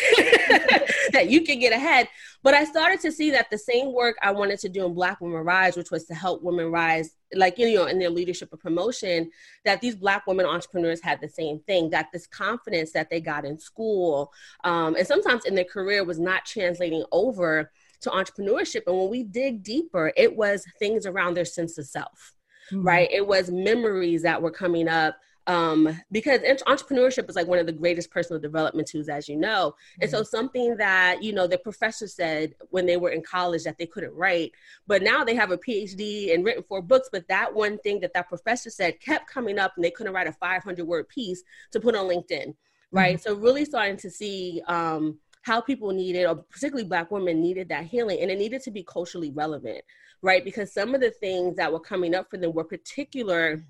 that 1.12 1.28
you 1.28 1.42
can 1.42 1.58
get 1.58 1.72
ahead? 1.72 2.08
But 2.42 2.54
I 2.54 2.64
started 2.64 3.00
to 3.00 3.12
see 3.12 3.30
that 3.32 3.50
the 3.50 3.58
same 3.58 3.92
work 3.92 4.16
I 4.22 4.30
wanted 4.30 4.58
to 4.60 4.68
do 4.68 4.86
in 4.86 4.94
Black 4.94 5.20
Women 5.20 5.42
Rise, 5.42 5.76
which 5.76 5.90
was 5.90 6.04
to 6.04 6.14
help 6.14 6.42
women 6.42 6.70
rise 6.70 7.16
like 7.34 7.58
you 7.58 7.74
know 7.74 7.86
in 7.86 7.98
their 7.98 8.10
leadership 8.10 8.52
or 8.52 8.56
promotion 8.56 9.30
that 9.64 9.80
these 9.80 9.96
black 9.96 10.26
women 10.26 10.46
entrepreneurs 10.46 11.02
had 11.02 11.20
the 11.20 11.28
same 11.28 11.58
thing, 11.60 11.90
that 11.90 12.06
this 12.12 12.26
confidence 12.26 12.92
that 12.92 13.10
they 13.10 13.20
got 13.20 13.44
in 13.44 13.58
school 13.58 14.32
um, 14.64 14.94
and 14.96 15.06
sometimes 15.06 15.44
in 15.44 15.54
their 15.54 15.64
career 15.64 16.04
was 16.04 16.18
not 16.18 16.44
translating 16.44 17.04
over 17.12 17.70
to 18.00 18.10
entrepreneurship 18.10 18.82
and 18.86 18.96
when 18.96 19.10
we 19.10 19.22
dig 19.22 19.62
deeper 19.62 20.12
it 20.16 20.36
was 20.36 20.64
things 20.78 21.06
around 21.06 21.34
their 21.34 21.44
sense 21.44 21.78
of 21.78 21.86
self 21.86 22.34
mm-hmm. 22.70 22.86
right 22.86 23.08
it 23.10 23.26
was 23.26 23.50
memories 23.50 24.22
that 24.22 24.40
were 24.40 24.50
coming 24.50 24.88
up 24.88 25.16
um, 25.46 26.00
because 26.10 26.40
entrepreneurship 26.40 27.28
is 27.28 27.36
like 27.36 27.46
one 27.46 27.58
of 27.58 27.66
the 27.66 27.72
greatest 27.72 28.10
personal 28.10 28.40
development 28.40 28.88
tools, 28.88 29.08
as 29.08 29.28
you 29.28 29.36
know. 29.36 29.70
Mm-hmm. 29.70 30.02
And 30.02 30.10
so, 30.10 30.18
mm-hmm. 30.18 30.36
something 30.36 30.76
that 30.76 31.22
you 31.22 31.32
know 31.32 31.46
the 31.46 31.58
professor 31.58 32.08
said 32.08 32.54
when 32.70 32.86
they 32.86 32.96
were 32.96 33.10
in 33.10 33.22
college 33.22 33.64
that 33.64 33.78
they 33.78 33.86
couldn't 33.86 34.14
write, 34.14 34.52
but 34.86 35.02
now 35.02 35.24
they 35.24 35.34
have 35.34 35.52
a 35.52 35.58
PhD 35.58 36.34
and 36.34 36.44
written 36.44 36.64
four 36.64 36.82
books. 36.82 37.08
But 37.12 37.28
that 37.28 37.54
one 37.54 37.78
thing 37.78 38.00
that 38.00 38.12
that 38.14 38.28
professor 38.28 38.70
said 38.70 39.00
kept 39.00 39.28
coming 39.28 39.58
up, 39.58 39.72
and 39.76 39.84
they 39.84 39.90
couldn't 39.90 40.12
write 40.12 40.26
a 40.26 40.32
500 40.32 40.84
word 40.84 41.08
piece 41.08 41.42
to 41.72 41.80
put 41.80 41.94
on 41.94 42.06
LinkedIn, 42.06 42.54
right? 42.90 43.16
Mm-hmm. 43.16 43.28
So, 43.28 43.36
really 43.36 43.64
starting 43.64 43.96
to 43.98 44.10
see. 44.10 44.62
Um, 44.66 45.18
how 45.42 45.60
people 45.60 45.92
needed, 45.92 46.26
or 46.26 46.34
particularly 46.34 46.88
Black 46.88 47.08
women, 47.12 47.40
needed 47.40 47.68
that 47.68 47.84
healing, 47.84 48.18
and 48.20 48.32
it 48.32 48.36
needed 48.36 48.60
to 48.62 48.72
be 48.72 48.82
culturally 48.82 49.30
relevant, 49.30 49.80
right? 50.20 50.44
Because 50.44 50.74
some 50.74 50.92
of 50.92 51.00
the 51.00 51.12
things 51.12 51.54
that 51.54 51.72
were 51.72 51.78
coming 51.78 52.16
up 52.16 52.28
for 52.28 52.36
them 52.36 52.52
were 52.52 52.64
particular 52.64 53.64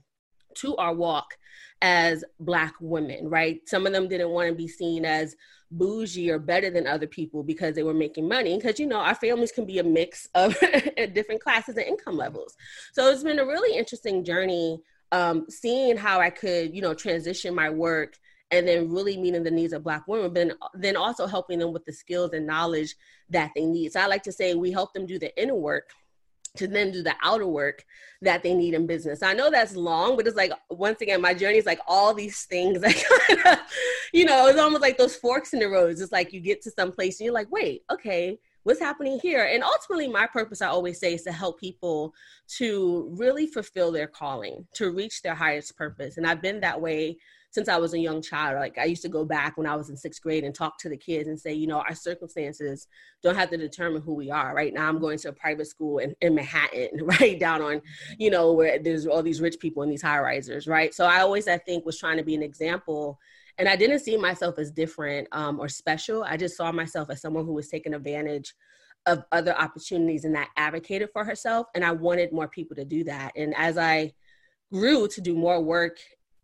to 0.57 0.77
our 0.77 0.95
walk 0.95 1.37
as 1.83 2.25
black 2.41 2.75
women 2.81 3.29
right? 3.29 3.61
Some 3.69 3.87
of 3.87 3.93
them 3.93 4.09
didn't 4.09 4.31
want 4.31 4.49
to 4.49 4.55
be 4.55 4.69
seen 4.69 5.05
as 5.05 5.37
bougie 5.71 6.31
or 6.31 6.39
better 6.39 6.71
than 6.71 6.87
other 6.87 7.07
people 7.07 7.43
because 7.43 7.75
they 7.75 7.83
were 7.83 7.95
making 7.95 8.29
money 8.29 8.57
because 8.57 8.79
you 8.79 8.87
know 8.87 8.99
our 8.99 9.15
families 9.15 9.53
can 9.53 9.67
be 9.67 9.79
a 9.79 9.85
mix 9.85 10.29
of 10.35 10.57
different 11.13 11.43
classes 11.43 11.77
and 11.77 11.87
income 11.87 12.17
levels. 12.17 12.57
So 12.93 13.11
it's 13.11 13.25
been 13.25 13.41
a 13.41 13.47
really 13.47 13.77
interesting 13.77 14.25
journey 14.25 14.81
um, 15.13 15.47
seeing 15.49 15.97
how 15.97 16.21
i 16.21 16.31
could 16.31 16.75
you 16.75 16.83
know 16.83 16.95
transition 16.95 17.55
my 17.55 17.71
work 17.71 18.17
and 18.51 18.67
then 18.67 18.91
really 18.91 19.17
meeting 19.17 19.43
the 19.43 19.51
needs 19.51 19.73
of 19.73 19.83
black 19.83 20.07
women 20.07 20.27
but 20.27 20.35
then, 20.35 20.53
then 20.75 20.97
also 20.97 21.27
helping 21.27 21.59
them 21.59 21.73
with 21.73 21.85
the 21.85 21.93
skills 21.93 22.33
and 22.33 22.47
knowledge 22.47 22.95
that 23.31 23.51
they 23.55 23.65
need. 23.65 23.93
So 23.93 24.01
i 24.01 24.07
like 24.07 24.23
to 24.25 24.33
say 24.33 24.55
we 24.55 24.71
help 24.71 24.93
them 24.93 25.07
do 25.07 25.19
the 25.19 25.37
inner 25.41 25.55
work 25.55 25.91
to 26.57 26.67
then 26.67 26.91
do 26.93 27.03
the 27.03 27.15
outer 27.23 27.47
work 27.47 27.85
that 28.23 28.43
they 28.43 28.55
need 28.55 28.75
in 28.75 28.87
business. 28.87 29.23
I 29.23 29.35
know 29.35 29.51
that's 29.51 29.77
long, 29.77 30.17
but 30.17 30.27
it's 30.27 30.37
like 30.37 30.53
once 30.71 31.01
again, 31.01 31.21
my 31.21 31.35
journey 31.35 31.59
is 31.59 31.67
like 31.67 31.81
all 31.87 32.15
these 32.15 32.45
things 32.45 32.81
that 32.83 32.95
kind 33.29 33.59
of, 33.59 33.65
you 34.13 34.25
know, 34.25 34.47
it's 34.47 34.59
almost 34.59 34.83
like 34.83 34.99
those 34.99 35.17
forks 35.17 35.53
in 35.53 35.59
the 35.59 35.69
roads. 35.69 36.01
It's 36.01 36.13
like 36.13 36.33
you 36.33 36.41
get 36.41 36.63
to 36.63 36.71
some 36.71 36.93
place 36.93 37.21
and 37.21 37.27
you're 37.27 37.35
like, 37.35 37.51
wait, 37.51 37.83
okay, 37.91 38.39
what's 38.63 38.81
happening 38.81 39.21
here? 39.23 39.45
And 39.45 39.63
ultimately, 39.63 40.09
my 40.09 40.27
purpose, 40.27 40.61
I 40.61 40.67
always 40.67 40.99
say, 40.99 41.15
is 41.15 41.23
to 41.23 41.33
help 41.33 41.61
people 41.61 42.13
to 42.57 43.15
really 43.17 43.47
fulfill 43.47 43.93
their 43.93 44.09
calling, 44.09 44.67
to 44.75 44.91
reach 44.91 45.23
their 45.23 45.35
highest 45.35 45.77
purpose. 45.77 46.17
And 46.17 46.27
I've 46.27 46.43
been 46.43 46.61
that 46.61 46.81
way 46.81 47.19
since 47.57 47.71
I 47.71 47.79
was 47.79 47.95
a 47.95 47.99
young 47.99 48.21
child. 48.21 48.61
Like 48.61 48.77
I 48.77 48.85
used 48.85 49.01
to 49.01 49.09
go 49.09 49.25
back 49.25 49.57
when 49.57 49.67
I 49.67 49.77
was 49.77 49.89
in 49.89 49.97
sixth 49.97 50.21
grade 50.21 50.45
and 50.45 50.55
talk 50.55 50.79
to 50.81 50.91
the 50.91 50.97
kids 50.97 51.27
and 51.27 51.41
say, 51.41 51.55
you 51.55 51.67
know, 51.67 51.79
our 51.79 51.95
circumstances 51.95 52.87
don't 53.23 53.35
have 53.35 53.49
to 53.49 53.57
determine 53.57 54.03
who 54.03 54.13
we 54.13 54.31
are. 54.31 54.55
Right 54.55 54.75
now, 54.75 54.87
I'm 54.87 55.01
going 55.01 55.17
to 55.21 55.31
a 55.31 55.33
private 55.33 55.67
school 55.67 55.97
in, 55.97 56.15
in 56.21 56.35
Manhattan, 56.35 56.91
right 57.03 57.41
down 57.41 57.63
on, 57.63 57.81
you 58.19 58.29
know, 58.29 58.53
where 58.53 58.79
there's 58.79 59.07
all 59.07 59.23
these 59.23 59.41
rich 59.41 59.59
people 59.59 59.83
in 59.83 59.89
these 59.89 60.03
high 60.03 60.19
risers, 60.19 60.67
right? 60.67 60.93
So 60.93 61.07
I 61.07 61.21
always, 61.21 61.49
I 61.49 61.57
think, 61.57 61.87
was 61.87 61.99
trying 61.99 62.19
to 62.19 62.23
be 62.23 62.35
an 62.35 62.43
example. 62.43 63.19
And 63.57 63.71
I 63.71 63.75
didn't 63.75 64.01
see 64.01 64.19
myself 64.19 64.59
as 64.59 64.71
different 64.71 65.27
um, 65.33 65.59
or 65.59 65.71
special. 65.71 66.25
I 66.25 66.37
just 66.37 66.59
saw 66.59 66.71
myself 66.73 67.09
as 67.09 67.23
someone 67.23 67.47
who 67.47 67.55
was 67.55 67.71
taking 67.71 67.95
advantage 67.95 68.53
of 69.07 69.25
other 69.33 69.57
opportunities 69.59 70.27
and 70.27 70.35
that 70.35 70.51
advocated 70.59 71.09
for 71.11 71.25
herself. 71.25 71.69
And 71.75 71.87
I 71.87 71.93
wanted 71.93 72.35
more 72.35 72.49
people 72.49 72.77
to 72.77 72.85
do 72.85 73.03
that. 73.05 73.33
And 73.35 73.55
as 73.57 73.79
I 73.79 74.13
grew 74.71 75.09
to 75.09 75.21
do 75.23 75.35
more 75.35 75.63
work 75.63 75.97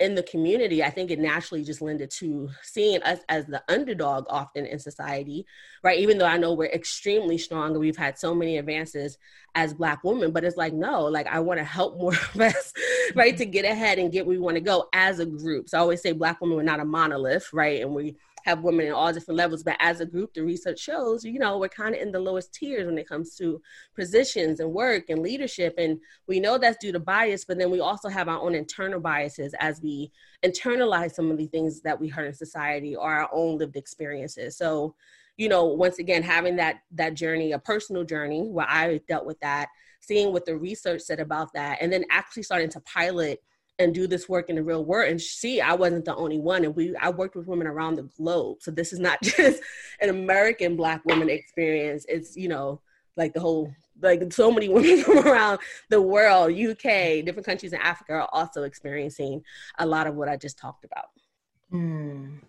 in 0.02 0.16
the 0.16 0.22
community, 0.24 0.82
I 0.82 0.90
think 0.90 1.10
it 1.10 1.20
naturally 1.20 1.62
just 1.62 1.80
lended 1.80 2.10
to 2.18 2.50
seeing 2.62 3.00
us 3.04 3.20
as 3.28 3.46
the 3.46 3.62
underdog 3.68 4.26
often 4.28 4.66
in 4.66 4.80
society, 4.80 5.46
right? 5.84 6.00
Even 6.00 6.18
though 6.18 6.26
I 6.26 6.38
know 6.38 6.54
we're 6.54 6.70
extremely 6.70 7.38
strong 7.38 7.70
and 7.70 7.78
we've 7.78 7.96
had 7.96 8.18
so 8.18 8.34
many 8.34 8.58
advances 8.58 9.16
as 9.54 9.72
Black 9.72 10.02
women, 10.02 10.32
but 10.32 10.42
it's 10.42 10.56
like, 10.56 10.72
no, 10.72 11.04
like 11.04 11.28
I 11.28 11.38
want 11.38 11.58
to 11.58 11.64
help 11.64 11.98
more 11.98 12.14
of 12.34 12.40
us, 12.40 12.72
right, 13.14 13.36
to 13.36 13.46
get 13.46 13.64
ahead 13.64 14.00
and 14.00 14.10
get 14.10 14.26
where 14.26 14.36
we 14.36 14.42
want 14.42 14.56
to 14.56 14.60
go 14.60 14.88
as 14.92 15.20
a 15.20 15.26
group. 15.26 15.68
So 15.68 15.78
I 15.78 15.80
always 15.80 16.02
say 16.02 16.10
Black 16.10 16.40
women 16.40 16.58
are 16.58 16.64
not 16.64 16.80
a 16.80 16.84
monolith, 16.84 17.52
right? 17.52 17.80
And 17.80 17.94
we 17.94 18.16
have 18.44 18.62
women 18.62 18.86
in 18.86 18.92
all 18.92 19.12
different 19.12 19.38
levels, 19.38 19.62
but 19.62 19.76
as 19.80 20.00
a 20.00 20.06
group, 20.06 20.34
the 20.34 20.42
research 20.42 20.78
shows, 20.78 21.24
you 21.24 21.38
know, 21.38 21.58
we're 21.58 21.68
kind 21.68 21.94
of 21.94 22.00
in 22.00 22.12
the 22.12 22.18
lowest 22.18 22.52
tiers 22.52 22.86
when 22.86 22.98
it 22.98 23.08
comes 23.08 23.36
to 23.36 23.60
positions 23.94 24.60
and 24.60 24.72
work 24.72 25.08
and 25.08 25.22
leadership. 25.22 25.74
And 25.78 25.98
we 26.26 26.40
know 26.40 26.58
that's 26.58 26.78
due 26.78 26.92
to 26.92 27.00
bias, 27.00 27.44
but 27.44 27.58
then 27.58 27.70
we 27.70 27.80
also 27.80 28.08
have 28.08 28.28
our 28.28 28.40
own 28.40 28.54
internal 28.54 29.00
biases 29.00 29.54
as 29.58 29.80
we 29.80 30.10
internalize 30.44 31.12
some 31.12 31.30
of 31.30 31.38
the 31.38 31.46
things 31.46 31.80
that 31.82 32.00
we 32.00 32.08
heard 32.08 32.26
in 32.26 32.34
society 32.34 32.96
or 32.96 33.12
our 33.12 33.28
own 33.32 33.58
lived 33.58 33.76
experiences. 33.76 34.56
So, 34.56 34.94
you 35.36 35.48
know, 35.48 35.64
once 35.64 35.98
again, 35.98 36.22
having 36.22 36.56
that 36.56 36.80
that 36.92 37.14
journey, 37.14 37.52
a 37.52 37.58
personal 37.58 38.04
journey 38.04 38.48
where 38.48 38.68
I 38.68 39.00
dealt 39.08 39.24
with 39.24 39.40
that, 39.40 39.68
seeing 40.00 40.32
what 40.32 40.44
the 40.44 40.56
research 40.56 41.02
said 41.02 41.20
about 41.20 41.52
that, 41.54 41.78
and 41.80 41.92
then 41.92 42.04
actually 42.10 42.42
starting 42.42 42.68
to 42.70 42.80
pilot 42.80 43.42
and 43.78 43.94
do 43.94 44.06
this 44.06 44.28
work 44.28 44.48
in 44.50 44.56
the 44.56 44.62
real 44.62 44.84
world. 44.84 45.10
And 45.10 45.20
see 45.20 45.60
i 45.60 45.74
wasn't 45.74 46.04
the 46.04 46.14
only 46.14 46.38
one. 46.38 46.64
And 46.64 46.74
we 46.74 46.94
i 46.96 47.10
worked 47.10 47.36
with 47.36 47.46
women 47.46 47.66
around 47.66 47.96
the 47.96 48.08
globe. 48.16 48.58
So 48.60 48.70
this 48.70 48.92
is 48.92 48.98
not 48.98 49.20
just 49.22 49.62
an 50.00 50.10
american 50.10 50.76
black 50.76 51.04
woman 51.04 51.28
experience. 51.28 52.04
It's 52.08 52.36
you 52.36 52.48
know 52.48 52.80
like 53.16 53.34
the 53.34 53.40
whole 53.40 53.72
like 54.00 54.32
so 54.32 54.50
many 54.50 54.68
women 54.70 55.02
from 55.02 55.18
around 55.18 55.58
the 55.90 56.00
world 56.00 56.52
uk 56.52 56.82
different 56.82 57.44
countries 57.46 57.72
in 57.72 57.80
africa 57.80 58.14
are 58.14 58.28
also 58.32 58.62
experiencing 58.62 59.42
a 59.78 59.86
lot 59.86 60.06
of 60.06 60.14
what 60.14 60.28
i 60.28 60.36
just 60.36 60.58
talked 60.58 60.84
about. 60.84 61.06
Mm. 61.72 62.40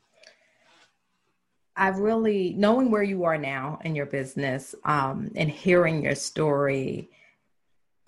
i've 1.75 1.97
really 1.97 2.53
knowing 2.57 2.91
where 2.91 3.03
you 3.03 3.23
are 3.23 3.37
now 3.37 3.79
in 3.83 3.95
your 3.95 4.05
business 4.05 4.75
um, 4.85 5.31
and 5.35 5.49
hearing 5.49 6.03
your 6.03 6.15
story 6.15 7.09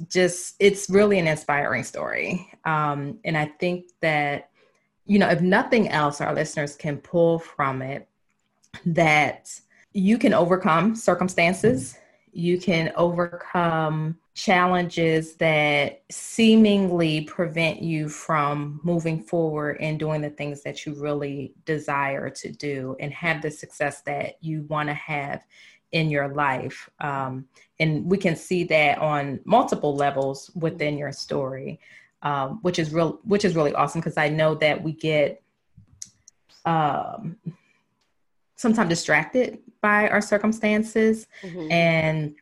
just 0.09 0.55
it's 0.59 0.89
really 0.89 1.19
an 1.19 1.27
inspiring 1.27 1.83
story 1.83 2.49
um, 2.65 3.17
and 3.23 3.37
i 3.37 3.45
think 3.59 3.85
that 4.01 4.49
you 5.05 5.17
know 5.19 5.29
if 5.29 5.41
nothing 5.41 5.89
else 5.89 6.21
our 6.21 6.33
listeners 6.33 6.75
can 6.75 6.97
pull 6.97 7.39
from 7.39 7.81
it 7.81 8.07
that 8.85 9.49
you 9.93 10.17
can 10.17 10.33
overcome 10.33 10.95
circumstances 10.95 11.97
you 12.33 12.59
can 12.59 12.91
overcome 12.97 14.17
challenges 14.33 15.35
that 15.35 16.03
seemingly 16.11 17.21
prevent 17.21 17.81
you 17.81 18.09
from 18.09 18.81
moving 18.83 19.23
forward 19.23 19.77
and 19.79 19.97
doing 19.97 20.21
the 20.21 20.29
things 20.29 20.61
that 20.61 20.85
you 20.85 20.93
really 20.95 21.53
desire 21.63 22.29
to 22.29 22.51
do 22.51 22.97
and 22.99 23.13
have 23.13 23.41
the 23.41 23.49
success 23.49 24.01
that 24.01 24.35
you 24.41 24.63
want 24.63 24.89
to 24.89 24.93
have 24.93 25.45
in 25.93 26.09
your 26.09 26.27
life. 26.27 26.89
Um, 26.99 27.45
and 27.79 28.05
we 28.05 28.17
can 28.17 28.35
see 28.35 28.63
that 28.65 28.97
on 28.99 29.39
multiple 29.43 29.95
levels 29.95 30.49
within 30.55 30.97
your 30.97 31.11
story, 31.11 31.79
um, 32.21 32.59
which 32.61 32.79
is 32.79 32.93
real, 32.93 33.19
which 33.23 33.45
is 33.45 33.55
really 33.55 33.73
awesome 33.73 34.01
because 34.01 34.17
I 34.17 34.29
know 34.29 34.55
that 34.55 34.81
we 34.81 34.93
get 34.93 35.41
um, 36.65 37.37
sometimes 38.55 38.89
distracted 38.89 39.59
by 39.81 40.07
our 40.09 40.21
circumstances 40.21 41.27
mm-hmm. 41.41 41.71
and 41.71 42.35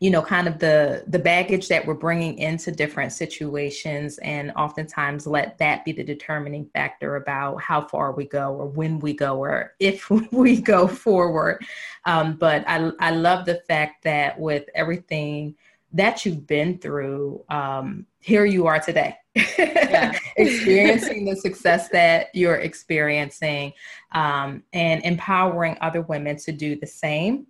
you 0.00 0.10
know 0.10 0.22
kind 0.22 0.46
of 0.46 0.58
the 0.58 1.04
the 1.08 1.18
baggage 1.18 1.68
that 1.68 1.84
we're 1.84 1.94
bringing 1.94 2.38
into 2.38 2.70
different 2.70 3.12
situations 3.12 4.18
and 4.18 4.52
oftentimes 4.52 5.26
let 5.26 5.58
that 5.58 5.84
be 5.84 5.92
the 5.92 6.04
determining 6.04 6.64
factor 6.66 7.16
about 7.16 7.60
how 7.60 7.80
far 7.80 8.12
we 8.12 8.24
go 8.24 8.54
or 8.54 8.66
when 8.66 9.00
we 9.00 9.12
go 9.12 9.38
or 9.38 9.74
if 9.80 10.08
we 10.32 10.60
go 10.60 10.86
forward. 10.86 11.64
Um, 12.04 12.34
but 12.34 12.64
I, 12.68 12.92
I 13.00 13.10
love 13.10 13.44
the 13.44 13.62
fact 13.68 14.04
that 14.04 14.38
with 14.38 14.68
everything 14.74 15.56
that 15.92 16.24
you've 16.24 16.46
been 16.46 16.78
through 16.78 17.44
um, 17.48 18.06
here 18.20 18.44
you 18.44 18.66
are 18.66 18.78
today. 18.78 19.16
Yeah. 19.34 20.18
experiencing 20.36 21.24
the 21.24 21.36
success 21.36 21.88
that 21.88 22.26
you're 22.34 22.56
experiencing 22.56 23.72
um, 24.12 24.62
and 24.72 25.02
empowering 25.04 25.76
other 25.80 26.02
women 26.02 26.36
to 26.38 26.52
do 26.52 26.76
the 26.78 26.86
same 26.86 27.46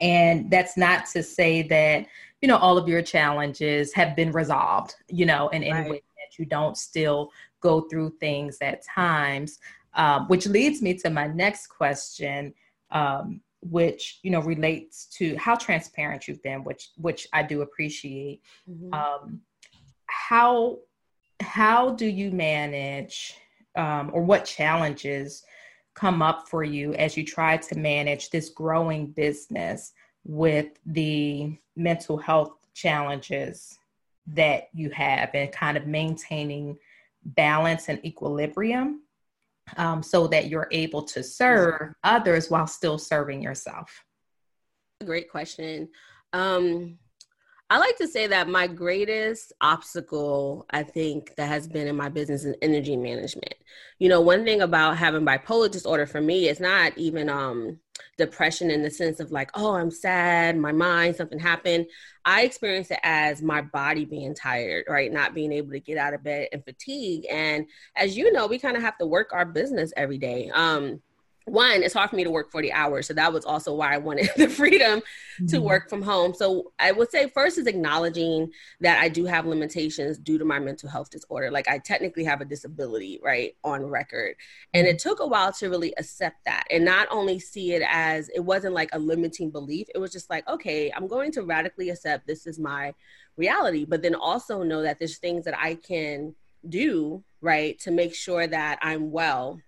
and 0.00 0.50
that's 0.50 0.76
not 0.76 1.06
to 1.06 1.22
say 1.22 1.62
that, 1.62 2.06
you 2.40 2.48
know, 2.48 2.56
all 2.56 2.78
of 2.78 2.88
your 2.88 3.02
challenges 3.02 3.92
have 3.94 4.16
been 4.16 4.32
resolved, 4.32 4.94
you 5.08 5.26
know, 5.26 5.48
in 5.48 5.62
any 5.62 5.72
right. 5.72 5.90
way 5.90 6.02
that 6.18 6.38
you 6.38 6.44
don't 6.44 6.76
still 6.76 7.30
go 7.60 7.82
through 7.82 8.10
things 8.20 8.58
at 8.60 8.82
times. 8.84 9.58
Um, 9.94 10.28
which 10.28 10.46
leads 10.46 10.82
me 10.82 10.94
to 10.98 11.10
my 11.10 11.26
next 11.26 11.66
question, 11.66 12.54
um, 12.92 13.40
which 13.62 14.20
you 14.22 14.30
know 14.30 14.40
relates 14.40 15.06
to 15.06 15.36
how 15.36 15.56
transparent 15.56 16.28
you've 16.28 16.42
been, 16.42 16.62
which 16.62 16.90
which 16.96 17.26
I 17.32 17.42
do 17.42 17.62
appreciate. 17.62 18.40
Mm-hmm. 18.70 18.94
Um, 18.94 19.40
how 20.06 20.78
how 21.40 21.90
do 21.90 22.06
you 22.06 22.30
manage, 22.30 23.34
um, 23.74 24.10
or 24.12 24.22
what 24.22 24.44
challenges 24.44 25.42
come 25.94 26.22
up 26.22 26.48
for 26.48 26.62
you 26.62 26.94
as 26.94 27.16
you 27.16 27.24
try 27.24 27.56
to 27.56 27.78
manage 27.78 28.30
this 28.30 28.48
growing 28.48 29.06
business 29.06 29.92
with 30.24 30.68
the 30.86 31.56
mental 31.76 32.16
health 32.16 32.52
challenges 32.74 33.78
that 34.26 34.68
you 34.72 34.90
have 34.90 35.30
and 35.34 35.50
kind 35.52 35.76
of 35.76 35.86
maintaining 35.86 36.78
balance 37.24 37.88
and 37.88 38.04
equilibrium 38.04 39.02
um, 39.76 40.02
so 40.02 40.26
that 40.26 40.48
you're 40.48 40.68
able 40.70 41.02
to 41.02 41.22
serve 41.22 41.94
others 42.04 42.50
while 42.50 42.66
still 42.66 42.98
serving 42.98 43.42
yourself? 43.42 44.04
Great 45.04 45.30
question. 45.30 45.88
Um, 46.32 46.98
I 47.72 47.78
like 47.78 47.96
to 47.98 48.08
say 48.08 48.26
that 48.26 48.48
my 48.48 48.66
greatest 48.66 49.52
obstacle, 49.60 50.66
I 50.70 50.82
think, 50.82 51.36
that 51.36 51.46
has 51.46 51.68
been 51.68 51.86
in 51.86 51.94
my 51.94 52.08
business 52.08 52.44
is 52.44 52.56
energy 52.60 52.96
management. 52.96 53.54
You 54.00 54.08
know, 54.08 54.20
one 54.20 54.44
thing 54.44 54.60
about 54.60 54.96
having 54.96 55.24
bipolar 55.24 55.70
disorder 55.70 56.04
for 56.04 56.20
me 56.20 56.48
is 56.48 56.58
not 56.58 56.98
even 56.98 57.28
um, 57.28 57.78
depression 58.18 58.72
in 58.72 58.82
the 58.82 58.90
sense 58.90 59.20
of 59.20 59.30
like, 59.30 59.52
oh, 59.54 59.76
I'm 59.76 59.92
sad, 59.92 60.56
my 60.56 60.72
mind, 60.72 61.14
something 61.14 61.38
happened. 61.38 61.86
I 62.24 62.42
experience 62.42 62.90
it 62.90 62.98
as 63.04 63.40
my 63.40 63.62
body 63.62 64.04
being 64.04 64.34
tired, 64.34 64.86
right? 64.88 65.12
Not 65.12 65.32
being 65.32 65.52
able 65.52 65.70
to 65.70 65.78
get 65.78 65.96
out 65.96 66.12
of 66.12 66.24
bed 66.24 66.48
and 66.52 66.64
fatigue. 66.64 67.24
And 67.30 67.66
as 67.94 68.16
you 68.16 68.32
know, 68.32 68.48
we 68.48 68.58
kind 68.58 68.76
of 68.76 68.82
have 68.82 68.98
to 68.98 69.06
work 69.06 69.28
our 69.32 69.44
business 69.44 69.92
every 69.96 70.18
day. 70.18 70.50
Um, 70.52 71.00
one, 71.46 71.82
it's 71.82 71.94
hard 71.94 72.10
for 72.10 72.16
me 72.16 72.24
to 72.24 72.30
work 72.30 72.50
40 72.50 72.72
hours. 72.72 73.06
So 73.06 73.14
that 73.14 73.32
was 73.32 73.44
also 73.44 73.74
why 73.74 73.94
I 73.94 73.98
wanted 73.98 74.30
the 74.36 74.48
freedom 74.48 75.00
mm-hmm. 75.00 75.46
to 75.46 75.60
work 75.60 75.88
from 75.88 76.02
home. 76.02 76.34
So 76.34 76.72
I 76.78 76.92
would 76.92 77.10
say 77.10 77.28
first 77.28 77.58
is 77.58 77.66
acknowledging 77.66 78.50
that 78.80 79.00
I 79.00 79.08
do 79.08 79.24
have 79.24 79.46
limitations 79.46 80.18
due 80.18 80.38
to 80.38 80.44
my 80.44 80.58
mental 80.58 80.88
health 80.88 81.10
disorder. 81.10 81.50
Like 81.50 81.68
I 81.68 81.78
technically 81.78 82.24
have 82.24 82.40
a 82.40 82.44
disability, 82.44 83.20
right, 83.22 83.56
on 83.64 83.84
record. 83.84 84.36
And 84.74 84.86
it 84.86 84.96
mm-hmm. 84.96 85.08
took 85.08 85.20
a 85.20 85.26
while 85.26 85.52
to 85.54 85.68
really 85.68 85.94
accept 85.96 86.44
that 86.44 86.64
and 86.70 86.84
not 86.84 87.08
only 87.10 87.38
see 87.38 87.72
it 87.72 87.82
as 87.88 88.28
it 88.34 88.40
wasn't 88.40 88.74
like 88.74 88.90
a 88.92 88.98
limiting 88.98 89.50
belief. 89.50 89.88
It 89.94 89.98
was 89.98 90.12
just 90.12 90.30
like, 90.30 90.46
okay, 90.48 90.92
I'm 90.92 91.08
going 91.08 91.32
to 91.32 91.42
radically 91.42 91.90
accept 91.90 92.26
this 92.26 92.46
is 92.46 92.58
my 92.58 92.94
reality, 93.36 93.84
but 93.84 94.02
then 94.02 94.14
also 94.14 94.62
know 94.62 94.82
that 94.82 94.98
there's 94.98 95.18
things 95.18 95.46
that 95.46 95.58
I 95.58 95.76
can 95.76 96.34
do, 96.68 97.24
right, 97.40 97.78
to 97.80 97.90
make 97.90 98.14
sure 98.14 98.46
that 98.46 98.78
I'm 98.82 99.10
well 99.10 99.60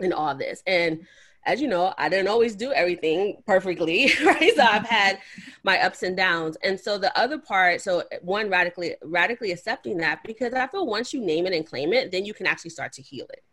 in 0.00 0.12
all 0.12 0.34
this. 0.34 0.62
And 0.66 1.06
as 1.46 1.60
you 1.60 1.68
know, 1.68 1.94
I 1.96 2.08
didn't 2.08 2.28
always 2.28 2.56
do 2.56 2.72
everything 2.72 3.36
perfectly, 3.46 4.10
right? 4.24 4.52
So 4.56 4.62
I've 4.62 4.86
had 4.86 5.20
my 5.62 5.78
ups 5.80 6.02
and 6.02 6.16
downs. 6.16 6.56
And 6.62 6.78
so 6.78 6.98
the 6.98 7.16
other 7.18 7.38
part, 7.38 7.80
so 7.80 8.02
one 8.20 8.50
radically 8.50 8.96
radically 9.02 9.52
accepting 9.52 9.98
that 9.98 10.22
because 10.24 10.52
I 10.52 10.66
feel 10.66 10.86
once 10.86 11.14
you 11.14 11.20
name 11.20 11.46
it 11.46 11.52
and 11.52 11.64
claim 11.64 11.92
it, 11.92 12.10
then 12.10 12.24
you 12.24 12.34
can 12.34 12.46
actually 12.46 12.70
start 12.70 12.92
to 12.94 13.02
heal 13.02 13.26
it, 13.32 13.44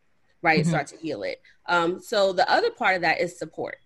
right? 0.42 0.62
Mm-hmm. 0.62 0.70
Start 0.70 0.88
to 0.88 0.98
heal 0.98 1.22
it. 1.24 1.42
Um, 1.68 2.02
so 2.02 2.34
the 2.34 2.52
other 2.52 2.72
part 2.72 2.96
of 2.96 3.04
that 3.04 3.22
is 3.22 3.38
support. 3.38 3.78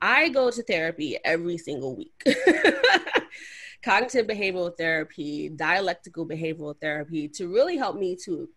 I 0.00 0.28
go 0.28 0.50
to 0.50 0.62
therapy 0.62 1.16
every 1.24 1.56
single 1.56 1.96
week. 1.96 2.22
Cognitive 3.82 4.26
behavioral 4.26 4.76
therapy, 4.76 5.48
dialectical 5.48 6.26
behavioral 6.26 6.78
therapy 6.78 7.28
to 7.28 7.48
really 7.48 7.78
help 7.78 7.96
me 7.96 8.16
to 8.24 8.48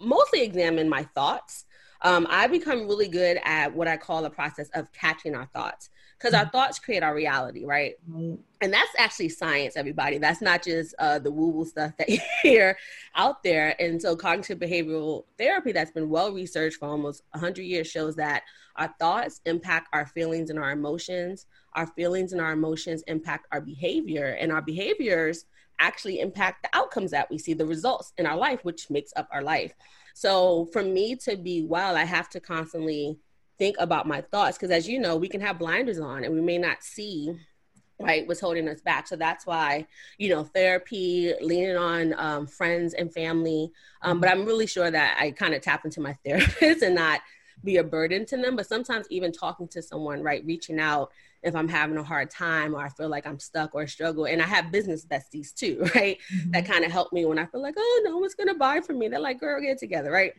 mostly 0.00 0.42
examine 0.42 0.88
my 0.88 1.02
thoughts 1.14 1.64
um, 2.02 2.26
I 2.30 2.46
become 2.46 2.86
really 2.86 3.08
good 3.08 3.38
at 3.44 3.74
what 3.74 3.88
I 3.88 3.96
call 3.96 4.22
the 4.22 4.30
process 4.30 4.68
of 4.74 4.92
catching 4.92 5.34
our 5.34 5.46
thoughts 5.46 5.90
because 6.18 6.34
our 6.34 6.42
mm-hmm. 6.42 6.50
thoughts 6.50 6.78
create 6.78 7.02
our 7.02 7.14
reality, 7.14 7.64
right? 7.64 7.94
Mm-hmm. 8.10 8.36
And 8.60 8.72
that's 8.72 8.90
actually 8.98 9.28
science, 9.28 9.76
everybody. 9.76 10.18
That's 10.18 10.40
not 10.40 10.62
just 10.62 10.94
uh, 10.98 11.18
the 11.18 11.30
woo 11.30 11.48
woo 11.48 11.64
stuff 11.64 11.92
that 11.98 12.08
you 12.08 12.20
hear 12.42 12.78
out 13.14 13.42
there. 13.42 13.80
And 13.80 14.00
so, 14.00 14.16
cognitive 14.16 14.58
behavioral 14.58 15.24
therapy 15.38 15.72
that's 15.72 15.90
been 15.90 16.08
well 16.08 16.32
researched 16.32 16.78
for 16.78 16.88
almost 16.88 17.22
100 17.32 17.62
years 17.62 17.86
shows 17.86 18.16
that 18.16 18.42
our 18.76 18.94
thoughts 18.98 19.40
impact 19.46 19.88
our 19.92 20.06
feelings 20.06 20.50
and 20.50 20.58
our 20.58 20.70
emotions. 20.70 21.46
Our 21.74 21.86
feelings 21.86 22.32
and 22.32 22.40
our 22.40 22.52
emotions 22.52 23.02
impact 23.06 23.46
our 23.52 23.60
behavior, 23.60 24.36
and 24.40 24.50
our 24.50 24.62
behaviors 24.62 25.44
actually 25.78 26.20
impact 26.20 26.62
the 26.62 26.78
outcomes 26.78 27.10
that 27.10 27.30
we 27.30 27.38
see, 27.38 27.54
the 27.54 27.66
results 27.66 28.12
in 28.18 28.26
our 28.26 28.36
life, 28.36 28.64
which 28.64 28.90
makes 28.90 29.12
up 29.16 29.28
our 29.32 29.42
life. 29.42 29.74
So 30.14 30.68
for 30.72 30.82
me 30.82 31.16
to 31.16 31.36
be 31.36 31.62
well, 31.62 31.96
I 31.96 32.04
have 32.04 32.28
to 32.30 32.40
constantly 32.40 33.18
think 33.58 33.76
about 33.78 34.06
my 34.06 34.20
thoughts 34.20 34.56
because 34.56 34.70
as 34.70 34.88
you 34.88 34.98
know, 34.98 35.16
we 35.16 35.28
can 35.28 35.40
have 35.40 35.58
blinders 35.58 35.98
on 35.98 36.24
and 36.24 36.34
we 36.34 36.40
may 36.40 36.58
not 36.58 36.82
see 36.82 37.36
right 37.98 38.26
what's 38.26 38.40
holding 38.40 38.68
us 38.68 38.80
back 38.80 39.08
so 39.08 39.16
that's 39.16 39.46
why 39.46 39.86
you 40.18 40.28
know 40.28 40.44
therapy 40.44 41.32
leaning 41.40 41.76
on 41.76 42.14
um, 42.18 42.46
friends 42.46 42.94
and 42.94 43.12
family 43.12 43.70
um, 44.02 44.20
but 44.20 44.30
i'm 44.30 44.44
really 44.44 44.66
sure 44.66 44.90
that 44.90 45.16
i 45.18 45.30
kind 45.30 45.54
of 45.54 45.62
tap 45.62 45.84
into 45.84 46.00
my 46.00 46.12
therapist 46.24 46.82
and 46.82 46.94
not 46.94 47.20
be 47.64 47.78
a 47.78 47.84
burden 47.84 48.26
to 48.26 48.36
them 48.36 48.54
but 48.54 48.66
sometimes 48.66 49.06
even 49.08 49.32
talking 49.32 49.66
to 49.66 49.80
someone 49.80 50.22
right 50.22 50.44
reaching 50.44 50.78
out 50.78 51.10
if 51.42 51.54
I'm 51.54 51.68
having 51.68 51.96
a 51.96 52.02
hard 52.02 52.30
time 52.30 52.74
or 52.74 52.80
I 52.82 52.88
feel 52.88 53.08
like 53.08 53.26
I'm 53.26 53.38
stuck 53.38 53.74
or 53.74 53.86
struggle. 53.86 54.26
And 54.26 54.42
I 54.42 54.46
have 54.46 54.72
business 54.72 55.06
besties 55.06 55.54
too, 55.54 55.88
right? 55.94 56.18
Mm-hmm. 56.34 56.50
That 56.52 56.66
kind 56.66 56.84
of 56.84 56.92
help 56.92 57.12
me 57.12 57.24
when 57.24 57.38
I 57.38 57.46
feel 57.46 57.62
like, 57.62 57.74
oh, 57.76 58.02
no 58.04 58.18
one's 58.18 58.34
going 58.34 58.48
to 58.48 58.54
buy 58.54 58.80
from 58.80 58.98
me. 58.98 59.08
They're 59.08 59.20
like, 59.20 59.40
girl, 59.40 59.60
get 59.60 59.78
together, 59.78 60.10
right? 60.10 60.32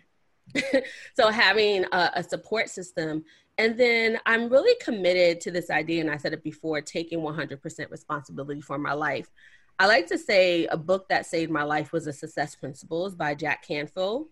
so 1.16 1.30
having 1.30 1.86
a, 1.92 2.12
a, 2.16 2.24
support 2.24 2.70
system. 2.70 3.24
And 3.58 3.78
then 3.78 4.20
I'm 4.26 4.50
really 4.50 4.76
committed 4.82 5.42
to 5.42 5.52
this 5.52 5.70
idea, 5.70 6.02
and 6.02 6.12
I 6.12 6.18
said 6.18 6.34
it 6.34 6.44
before, 6.44 6.80
taking 6.80 7.20
100% 7.20 7.92
responsibility 7.92 8.62
for 8.62 8.78
my 8.78 8.94
life. 8.94 9.30
I 9.80 9.88
like 9.88 10.08
to 10.08 10.18
say 10.18 10.66
a 10.68 10.78
book 10.78 11.10
that 11.10 11.26
saved 11.26 11.52
my 11.52 11.64
life 11.64 11.92
was 11.92 12.06
The 12.06 12.14
Success 12.14 12.56
Principles 12.56 13.16
by 13.16 13.36
Jack 13.36 13.66
Canfield. 13.68 14.28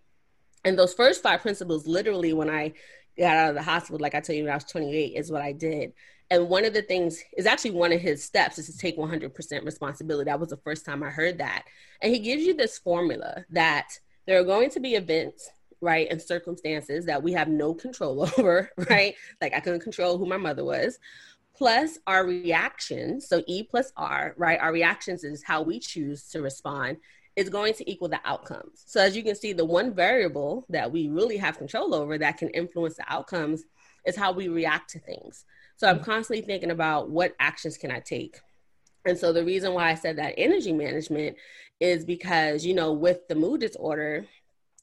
And 0.63 0.77
those 0.77 0.93
first 0.93 1.21
five 1.21 1.41
principles, 1.41 1.87
literally, 1.87 2.33
when 2.33 2.49
I 2.49 2.73
got 3.17 3.35
out 3.35 3.49
of 3.49 3.55
the 3.55 3.63
hospital, 3.63 3.99
like 3.99 4.15
I 4.15 4.19
told 4.19 4.37
you 4.37 4.43
when 4.43 4.53
I 4.53 4.57
was 4.57 4.63
28, 4.65 5.13
is 5.15 5.31
what 5.31 5.41
I 5.41 5.51
did. 5.51 5.93
And 6.31 6.49
one 6.49 6.65
of 6.65 6.73
the 6.73 6.81
things 6.81 7.21
is 7.37 7.45
actually 7.45 7.71
one 7.71 7.93
of 7.93 8.01
his 8.01 8.23
steps 8.23 8.57
is 8.57 8.67
to 8.67 8.77
take 8.77 8.97
100% 8.97 9.65
responsibility. 9.65 10.29
That 10.29 10.39
was 10.39 10.49
the 10.49 10.57
first 10.57 10.85
time 10.85 11.03
I 11.03 11.09
heard 11.09 11.37
that. 11.37 11.63
And 12.01 12.11
he 12.11 12.19
gives 12.19 12.43
you 12.43 12.55
this 12.55 12.79
formula 12.79 13.45
that 13.51 13.89
there 14.25 14.39
are 14.39 14.43
going 14.43 14.71
to 14.71 14.79
be 14.79 14.95
events, 14.95 15.49
right, 15.81 16.07
and 16.09 16.21
circumstances 16.21 17.05
that 17.05 17.21
we 17.21 17.33
have 17.33 17.47
no 17.47 17.73
control 17.73 18.23
over, 18.37 18.71
right? 18.89 19.15
Like 19.41 19.53
I 19.53 19.59
couldn't 19.59 19.81
control 19.81 20.17
who 20.17 20.25
my 20.25 20.37
mother 20.37 20.63
was. 20.63 20.97
Plus 21.55 21.99
our 22.05 22.25
reactions, 22.25 23.29
so 23.29 23.41
E 23.47 23.63
plus 23.63 23.93
R, 23.95 24.33
right? 24.37 24.59
Our 24.59 24.73
reactions 24.73 25.23
is 25.23 25.43
how 25.43 25.61
we 25.61 25.79
choose 25.79 26.27
to 26.29 26.41
respond 26.41 26.97
is 27.35 27.49
going 27.49 27.73
to 27.73 27.89
equal 27.89 28.07
the 28.07 28.19
outcomes. 28.25 28.83
So 28.85 28.99
as 29.01 29.15
you 29.15 29.23
can 29.23 29.35
see, 29.35 29.53
the 29.53 29.65
one 29.65 29.93
variable 29.93 30.65
that 30.69 30.91
we 30.91 31.09
really 31.09 31.37
have 31.37 31.57
control 31.57 31.93
over 31.93 32.17
that 32.17 32.37
can 32.37 32.49
influence 32.49 32.95
the 32.95 33.05
outcomes 33.07 33.63
is 34.05 34.15
how 34.15 34.31
we 34.31 34.47
react 34.47 34.89
to 34.91 34.99
things. 34.99 35.45
So 35.77 35.87
I'm 35.87 35.99
constantly 35.99 36.45
thinking 36.45 36.71
about 36.71 37.09
what 37.09 37.35
actions 37.39 37.77
can 37.77 37.91
I 37.91 37.99
take. 37.99 38.39
And 39.05 39.17
so 39.17 39.31
the 39.31 39.45
reason 39.45 39.73
why 39.73 39.91
I 39.91 39.95
said 39.95 40.17
that 40.17 40.33
energy 40.37 40.73
management 40.73 41.37
is 41.79 42.05
because, 42.05 42.65
you 42.65 42.73
know, 42.73 42.93
with 42.93 43.27
the 43.27 43.35
mood 43.35 43.61
disorder, 43.61 44.25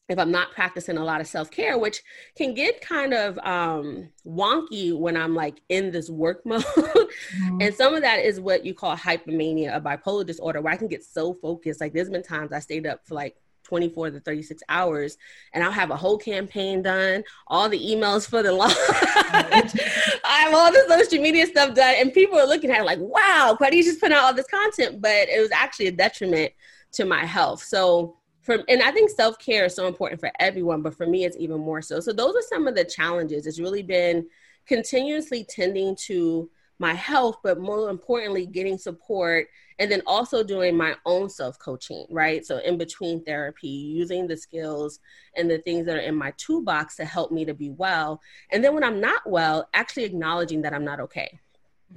if 0.08 0.18
I'm 0.18 0.30
not 0.30 0.52
practicing 0.52 0.98
a 0.98 1.04
lot 1.04 1.20
of 1.20 1.26
self 1.26 1.50
care, 1.50 1.78
which 1.78 2.02
can 2.36 2.54
get 2.54 2.80
kind 2.80 3.14
of 3.14 3.38
um, 3.38 4.10
wonky 4.26 4.96
when 4.96 5.16
I'm 5.16 5.34
like 5.34 5.60
in 5.68 5.90
this 5.90 6.10
work 6.10 6.42
mode. 6.46 6.62
mm-hmm. 6.62 7.60
And 7.60 7.74
some 7.74 7.94
of 7.94 8.02
that 8.02 8.18
is 8.18 8.40
what 8.40 8.64
you 8.64 8.74
call 8.74 8.96
hypomania, 8.96 9.76
a 9.76 9.80
bipolar 9.80 10.26
disorder, 10.26 10.60
where 10.60 10.72
I 10.72 10.76
can 10.76 10.88
get 10.88 11.04
so 11.04 11.34
focused. 11.34 11.80
Like 11.80 11.92
there's 11.92 12.10
been 12.10 12.22
times 12.22 12.52
I 12.52 12.58
stayed 12.58 12.86
up 12.86 13.00
for 13.06 13.14
like 13.14 13.36
24 13.72 14.10
to 14.10 14.20
36 14.20 14.62
hours 14.68 15.16
and 15.54 15.64
I'll 15.64 15.72
have 15.72 15.90
a 15.90 15.96
whole 15.96 16.18
campaign 16.18 16.82
done, 16.82 17.24
all 17.46 17.70
the 17.70 17.80
emails 17.80 18.28
for 18.28 18.42
the 18.42 18.52
launch. 18.52 18.74
I 18.76 20.40
have 20.44 20.54
all 20.54 20.70
the 20.70 20.84
social 20.88 21.22
media 21.22 21.46
stuff 21.46 21.74
done 21.74 21.94
and 21.96 22.12
people 22.12 22.38
are 22.38 22.46
looking 22.46 22.70
at 22.70 22.80
it 22.80 22.84
like, 22.84 22.98
wow, 22.98 23.56
Quadis 23.58 23.84
just 23.84 23.98
put 23.98 24.12
out 24.12 24.24
all 24.24 24.34
this 24.34 24.46
content, 24.46 25.00
but 25.00 25.30
it 25.30 25.40
was 25.40 25.50
actually 25.52 25.86
a 25.86 25.92
detriment 25.92 26.52
to 26.92 27.06
my 27.06 27.24
health. 27.24 27.62
So 27.62 28.18
from 28.42 28.62
and 28.68 28.82
I 28.82 28.90
think 28.90 29.08
self-care 29.08 29.64
is 29.64 29.74
so 29.74 29.86
important 29.86 30.20
for 30.20 30.30
everyone, 30.38 30.82
but 30.82 30.94
for 30.94 31.06
me 31.06 31.24
it's 31.24 31.38
even 31.38 31.58
more 31.58 31.80
so. 31.80 31.98
So 31.98 32.12
those 32.12 32.34
are 32.34 32.42
some 32.50 32.66
of 32.66 32.74
the 32.74 32.84
challenges. 32.84 33.46
It's 33.46 33.58
really 33.58 33.82
been 33.82 34.26
continuously 34.66 35.46
tending 35.48 35.96
to 36.08 36.50
my 36.78 36.92
health, 36.92 37.38
but 37.42 37.58
more 37.58 37.88
importantly, 37.88 38.44
getting 38.44 38.76
support 38.76 39.46
and 39.82 39.90
then 39.90 40.02
also 40.06 40.44
doing 40.44 40.76
my 40.76 40.94
own 41.04 41.28
self 41.28 41.58
coaching, 41.58 42.06
right? 42.08 42.46
So, 42.46 42.58
in 42.58 42.78
between 42.78 43.24
therapy, 43.24 43.66
using 43.66 44.28
the 44.28 44.36
skills 44.36 45.00
and 45.36 45.50
the 45.50 45.58
things 45.58 45.86
that 45.86 45.96
are 45.96 46.00
in 46.00 46.14
my 46.14 46.32
toolbox 46.36 46.94
to 46.96 47.04
help 47.04 47.32
me 47.32 47.44
to 47.44 47.52
be 47.52 47.70
well. 47.70 48.20
And 48.52 48.62
then 48.62 48.74
when 48.74 48.84
I'm 48.84 49.00
not 49.00 49.28
well, 49.28 49.68
actually 49.74 50.04
acknowledging 50.04 50.62
that 50.62 50.72
I'm 50.72 50.84
not 50.84 51.00
okay. 51.00 51.40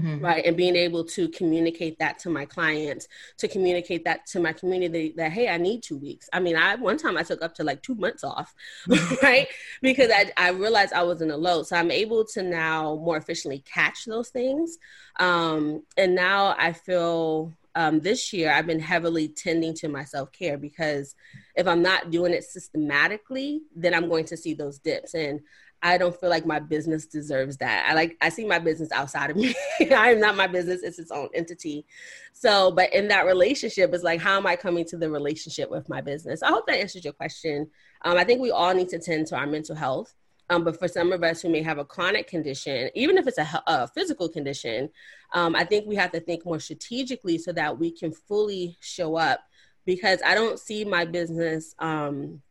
Mm-hmm. 0.01 0.25
Right. 0.25 0.45
And 0.45 0.57
being 0.57 0.75
able 0.75 1.05
to 1.05 1.29
communicate 1.29 1.99
that 1.99 2.19
to 2.19 2.29
my 2.29 2.43
clients, 2.43 3.07
to 3.37 3.47
communicate 3.47 4.03
that 4.05 4.25
to 4.27 4.41
my 4.41 4.51
community 4.51 5.13
that, 5.15 5.31
hey, 5.31 5.47
I 5.47 5.57
need 5.57 5.83
two 5.83 5.97
weeks. 5.97 6.27
I 6.33 6.41
mean, 6.41 6.57
I 6.57 6.75
one 6.75 6.97
time 6.97 7.15
I 7.17 7.23
took 7.23 7.41
up 7.41 7.55
to 7.55 7.63
like 7.63 7.81
two 7.81 7.95
months 7.95 8.23
off, 8.23 8.53
right? 9.23 9.47
Because 9.81 10.11
I, 10.11 10.31
I 10.35 10.49
realized 10.49 10.91
I 10.91 11.03
was 11.03 11.21
in 11.21 11.31
a 11.31 11.37
low. 11.37 11.63
So 11.63 11.77
I'm 11.77 11.91
able 11.91 12.25
to 12.25 12.43
now 12.43 12.95
more 12.95 13.15
efficiently 13.15 13.59
catch 13.59 14.03
those 14.05 14.29
things. 14.29 14.79
Um, 15.17 15.83
and 15.95 16.13
now 16.13 16.55
I 16.57 16.73
feel 16.73 17.53
um, 17.75 17.99
this 17.99 18.31
year 18.31 18.51
I've 18.51 18.67
been 18.67 18.79
heavily 18.79 19.27
tending 19.27 19.73
to 19.75 19.89
my 19.89 20.05
self 20.05 20.31
care 20.31 20.57
because 20.57 21.15
if 21.55 21.67
I'm 21.67 21.81
not 21.81 22.09
doing 22.09 22.33
it 22.33 22.43
systematically, 22.43 23.61
then 23.75 23.93
I'm 23.93 24.07
going 24.07 24.25
to 24.25 24.37
see 24.37 24.53
those 24.53 24.79
dips. 24.79 25.13
And 25.13 25.41
I 25.83 25.97
don't 25.97 26.19
feel 26.19 26.29
like 26.29 26.45
my 26.45 26.59
business 26.59 27.05
deserves 27.05 27.57
that. 27.57 27.85
I 27.87 27.93
like 27.93 28.17
I 28.21 28.29
see 28.29 28.45
my 28.45 28.59
business 28.59 28.91
outside 28.91 29.29
of 29.29 29.35
me. 29.35 29.53
I 29.81 30.11
am 30.11 30.19
not 30.19 30.37
my 30.37 30.47
business, 30.47 30.81
it's 30.83 30.99
its 30.99 31.11
own 31.11 31.29
entity. 31.35 31.85
So, 32.33 32.71
but 32.71 32.93
in 32.93 33.09
that 33.09 33.25
relationship, 33.25 33.93
it's 33.93 34.03
like 34.03 34.21
how 34.21 34.37
am 34.37 34.47
I 34.47 34.55
coming 34.55 34.85
to 34.85 34.97
the 34.97 35.09
relationship 35.11 35.69
with 35.69 35.89
my 35.89 36.01
business? 36.01 36.41
I 36.41 36.49
hope 36.49 36.65
that 36.67 36.79
answers 36.79 37.03
your 37.03 37.13
question. 37.13 37.69
Um, 38.03 38.17
I 38.17 38.23
think 38.23 38.41
we 38.41 38.51
all 38.51 38.73
need 38.73 38.89
to 38.89 38.99
tend 38.99 39.27
to 39.27 39.35
our 39.35 39.45
mental 39.45 39.75
health. 39.75 40.15
Um, 40.49 40.63
but 40.63 40.77
for 40.77 40.87
some 40.87 41.11
of 41.11 41.23
us 41.23 41.41
who 41.41 41.49
may 41.49 41.63
have 41.63 41.79
a 41.79 41.85
chronic 41.85 42.27
condition, 42.27 42.89
even 42.93 43.17
if 43.17 43.27
it's 43.27 43.37
a, 43.37 43.63
a 43.67 43.87
physical 43.87 44.29
condition, 44.29 44.89
um, 45.33 45.55
I 45.55 45.63
think 45.63 45.87
we 45.87 45.95
have 45.95 46.11
to 46.11 46.19
think 46.19 46.45
more 46.45 46.59
strategically 46.59 47.37
so 47.37 47.51
that 47.53 47.77
we 47.79 47.91
can 47.91 48.11
fully 48.11 48.77
show 48.79 49.15
up. 49.15 49.41
Because 49.85 50.19
I 50.25 50.33
don't 50.33 50.59
see 50.59 50.83
my 50.83 51.05
business, 51.05 51.75
um, 51.79 52.41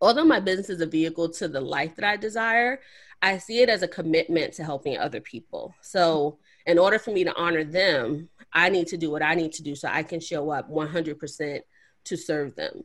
although 0.00 0.24
my 0.24 0.40
business 0.40 0.70
is 0.70 0.80
a 0.80 0.86
vehicle 0.86 1.28
to 1.30 1.48
the 1.48 1.60
life 1.60 1.96
that 1.96 2.04
I 2.04 2.16
desire, 2.16 2.80
I 3.20 3.38
see 3.38 3.60
it 3.60 3.68
as 3.68 3.82
a 3.82 3.88
commitment 3.88 4.54
to 4.54 4.64
helping 4.64 4.96
other 4.96 5.20
people. 5.20 5.74
So, 5.82 6.38
in 6.66 6.78
order 6.78 6.98
for 6.98 7.10
me 7.10 7.24
to 7.24 7.34
honor 7.34 7.64
them, 7.64 8.28
I 8.52 8.68
need 8.68 8.86
to 8.88 8.96
do 8.96 9.10
what 9.10 9.22
I 9.22 9.34
need 9.34 9.52
to 9.54 9.62
do 9.62 9.74
so 9.74 9.88
I 9.90 10.02
can 10.02 10.20
show 10.20 10.50
up 10.50 10.70
100% 10.70 11.60
to 12.04 12.16
serve 12.16 12.54
them 12.56 12.84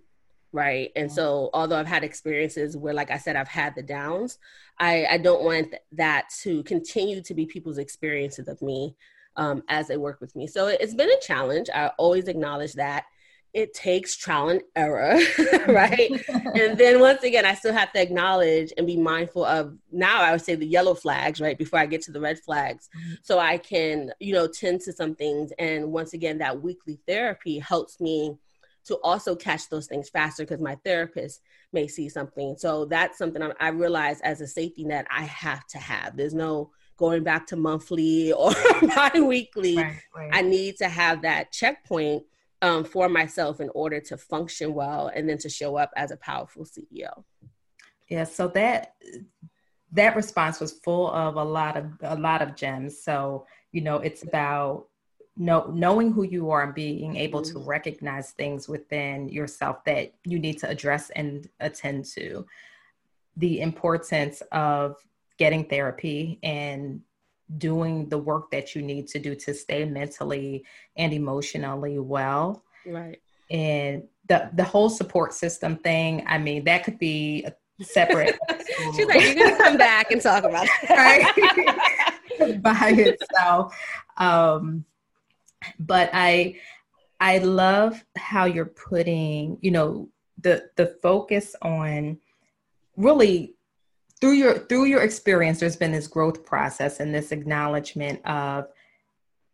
right? 0.53 0.91
And 0.95 1.11
so 1.11 1.49
although 1.53 1.77
i've 1.77 1.87
had 1.87 2.03
experiences 2.03 2.77
where 2.77 2.93
like 2.93 3.11
i 3.11 3.17
said 3.17 3.35
i've 3.35 3.47
had 3.47 3.75
the 3.75 3.81
downs 3.81 4.37
i 4.79 5.05
i 5.09 5.17
don't 5.17 5.43
want 5.43 5.73
that 5.91 6.29
to 6.41 6.63
continue 6.63 7.21
to 7.21 7.33
be 7.33 7.45
people's 7.45 7.77
experiences 7.77 8.47
of 8.47 8.61
me 8.61 8.95
um, 9.35 9.63
as 9.69 9.87
they 9.87 9.97
work 9.97 10.21
with 10.21 10.35
me. 10.35 10.47
So 10.47 10.67
it's 10.67 10.93
been 10.93 11.09
a 11.09 11.19
challenge. 11.19 11.69
I 11.73 11.87
always 11.97 12.27
acknowledge 12.27 12.73
that. 12.73 13.05
It 13.53 13.75
takes 13.75 14.15
trial 14.15 14.49
and 14.49 14.61
error 14.75 15.19
right? 15.67 16.11
And 16.55 16.77
then 16.77 16.99
once 16.99 17.23
again 17.23 17.45
i 17.45 17.53
still 17.53 17.73
have 17.73 17.91
to 17.93 18.01
acknowledge 18.01 18.73
and 18.77 18.87
be 18.87 18.97
mindful 18.97 19.45
of 19.45 19.75
now 19.91 20.21
i 20.21 20.31
would 20.31 20.41
say 20.41 20.55
the 20.55 20.65
yellow 20.65 20.95
flags 20.95 21.39
right 21.39 21.57
before 21.57 21.79
i 21.79 21.85
get 21.85 22.01
to 22.03 22.11
the 22.11 22.19
red 22.19 22.39
flags. 22.39 22.89
Mm-hmm. 22.95 23.13
so 23.21 23.37
i 23.39 23.57
can 23.57 24.11
you 24.19 24.33
know 24.33 24.47
tend 24.47 24.81
to 24.81 24.93
some 24.93 25.13
things. 25.13 25.51
And 25.59 25.91
once 25.91 26.13
again 26.13 26.39
that 26.39 26.61
weekly 26.61 26.99
therapy 27.07 27.59
helps 27.59 27.99
me 27.99 28.37
to 28.85 28.97
also 29.03 29.35
catch 29.35 29.69
those 29.69 29.87
things 29.87 30.09
faster 30.09 30.43
because 30.43 30.59
my 30.59 30.75
therapist 30.83 31.41
may 31.71 31.87
see 31.87 32.09
something. 32.09 32.55
So 32.57 32.85
that's 32.85 33.17
something 33.17 33.41
I 33.59 33.69
realize 33.69 34.19
as 34.21 34.41
a 34.41 34.47
safety 34.47 34.83
net 34.83 35.05
I 35.09 35.23
have 35.23 35.65
to 35.67 35.77
have. 35.77 36.17
There's 36.17 36.33
no 36.33 36.71
going 36.97 37.23
back 37.23 37.47
to 37.47 37.55
monthly 37.55 38.31
or 38.41 38.53
bi-weekly 38.95 39.77
Right, 39.77 39.97
right. 40.15 40.29
i 40.31 40.41
need 40.41 40.77
to 40.77 40.87
have 40.87 41.23
that 41.23 41.51
checkpoint 41.51 42.23
um, 42.61 42.83
for 42.83 43.09
myself 43.09 43.59
in 43.59 43.69
order 43.73 43.99
to 43.99 44.15
function 44.15 44.73
well 44.73 45.11
and 45.13 45.27
then 45.27 45.37
to 45.39 45.49
show 45.49 45.75
up 45.75 45.91
as 45.97 46.11
a 46.11 46.17
powerful 46.17 46.65
ceo 46.65 47.23
Yeah, 48.09 48.25
so 48.25 48.47
that 48.49 48.93
that 49.91 50.15
response 50.15 50.59
was 50.59 50.73
full 50.83 51.11
of 51.11 51.35
a 51.35 51.43
lot 51.43 51.77
of 51.77 51.85
a 52.01 52.15
lot 52.15 52.41
of 52.41 52.55
gems. 52.55 53.03
So, 53.03 53.45
you 53.71 53.81
know, 53.81 53.97
it's 53.97 54.23
about 54.23 54.87
know, 55.35 55.71
knowing 55.73 56.11
who 56.11 56.23
you 56.23 56.51
are 56.51 56.61
and 56.63 56.73
being 56.75 57.15
able 57.15 57.41
to 57.41 57.55
Mhm. 57.55 57.67
recognize 57.67 58.31
things 58.31 58.67
within 58.69 59.29
yourself 59.29 59.83
that 59.85 60.13
you 60.23 60.37
need 60.39 60.59
to 60.59 60.69
address 60.69 61.09
and 61.11 61.49
attend 61.59 62.05
to. 62.05 62.45
The 63.37 63.61
importance 63.61 64.41
of 64.51 64.97
getting 65.37 65.65
therapy 65.65 66.39
and 66.43 67.01
doing 67.57 68.07
the 68.09 68.17
work 68.17 68.51
that 68.51 68.75
you 68.75 68.81
need 68.81 69.07
to 69.07 69.19
do 69.19 69.35
to 69.35 69.53
stay 69.53 69.85
mentally 69.85 70.63
and 70.97 71.11
emotionally 71.11 71.97
well. 71.99 72.63
Right. 72.85 73.19
And 73.49 74.07
the 74.27 74.49
the 74.53 74.63
whole 74.63 74.89
support 74.89 75.33
system 75.33 75.75
thing 75.75 76.23
i 76.27 76.37
mean 76.37 76.63
that 76.63 76.81
could 76.85 76.97
be 76.97 77.43
a 77.45 77.83
separate 77.83 78.39
she's 78.95 79.05
like 79.05 79.21
you're 79.35 79.35
gonna 79.35 79.57
come 79.57 79.75
back 79.77 80.11
and 80.11 80.21
talk 80.21 80.45
about 80.45 80.65
it 80.65 80.89
right. 80.89 82.61
By 82.63 82.93
itself. 82.97 83.77
Um 84.17 84.85
but 85.79 86.09
i 86.13 86.55
i 87.19 87.37
love 87.39 88.03
how 88.17 88.45
you're 88.45 88.65
putting 88.65 89.57
you 89.61 89.71
know 89.71 90.09
the 90.41 90.69
the 90.75 90.97
focus 91.01 91.55
on 91.61 92.17
really 92.97 93.55
through 94.19 94.33
your 94.33 94.59
through 94.59 94.85
your 94.85 95.01
experience 95.01 95.59
there's 95.59 95.75
been 95.75 95.91
this 95.91 96.07
growth 96.07 96.45
process 96.45 96.99
and 96.99 97.13
this 97.13 97.31
acknowledgement 97.31 98.23
of 98.25 98.67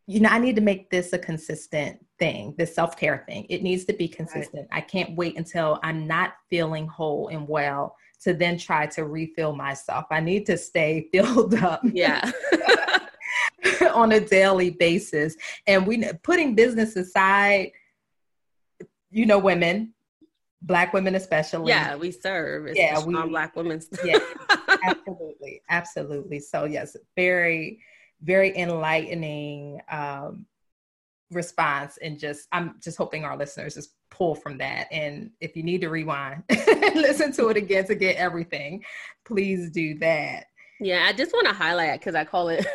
you 0.08 0.20
know 0.20 0.30
i 0.30 0.40
need 0.40 0.56
to 0.56 0.62
make 0.62 0.90
this 0.90 1.14
a 1.14 1.20
consistent 1.20 2.00
thing 2.20 2.54
this 2.58 2.76
self-care 2.76 3.24
thing. 3.28 3.46
It 3.50 3.64
needs 3.64 3.86
to 3.86 3.94
be 3.94 4.08
consistent. 4.08 4.68
I 4.72 4.82
can't 4.82 5.16
wait 5.16 5.38
until 5.38 5.80
i'm 5.84 6.06
not 6.06 6.34
feeling 6.50 6.86
whole 6.88 7.30
and 7.30 7.48
well 7.48 7.96
to 8.22 8.34
then 8.34 8.58
try 8.58 8.86
to 8.86 9.06
refill 9.06 9.56
myself. 9.56 10.06
I 10.12 10.20
need 10.20 10.46
to 10.48 10.58
stay 10.58 11.08
filled 11.14 11.56
up. 11.56 11.82
Yeah 11.94 12.30
on 13.94 14.12
a 14.12 14.20
daily 14.20 14.72
basis. 14.72 15.36
And 15.68 15.86
we 15.88 16.04
putting 16.24 16.56
business 16.56 16.96
aside 16.96 17.72
you 19.12 19.26
know 19.26 19.40
women 19.40 19.94
black 20.62 20.94
women 20.94 21.16
especially. 21.16 21.70
Yeah 21.70 21.96
we 21.96 22.12
serve 22.12 22.70
Yeah, 22.76 23.04
we 23.04 23.16
we- 23.16 23.30
black 23.30 23.56
women. 23.56 23.82
yeah 24.04 24.20
absolutely 24.84 25.62
absolutely. 25.70 26.40
So 26.40 26.66
yes 26.66 26.96
very 27.16 27.80
very 28.22 28.56
enlightening 28.58 29.82
um 29.90 30.46
response 31.32 31.98
and 32.02 32.18
just 32.20 32.48
i'm 32.52 32.76
just 32.82 32.98
hoping 32.98 33.24
our 33.24 33.38
listeners 33.38 33.76
just 33.76 33.94
pull 34.10 34.34
from 34.36 34.58
that. 34.58 34.88
And 34.92 35.30
if 35.40 35.56
you 35.56 35.64
need 35.64 35.82
to 35.82 35.90
rewind 35.90 36.44
and 36.50 36.96
listen 36.96 37.32
to 37.34 37.50
it 37.50 37.58
again 37.58 37.86
to 37.86 37.96
get 37.96 38.16
everything 38.18 38.84
please 39.26 39.70
do 39.70 39.98
that 40.00 40.46
Yeah, 40.82 41.06
I 41.06 41.12
just 41.12 41.34
want 41.34 41.46
to 41.48 41.54
highlight 41.54 42.00
because 42.00 42.16
I 42.16 42.24
call 42.24 42.48
it 42.48 42.66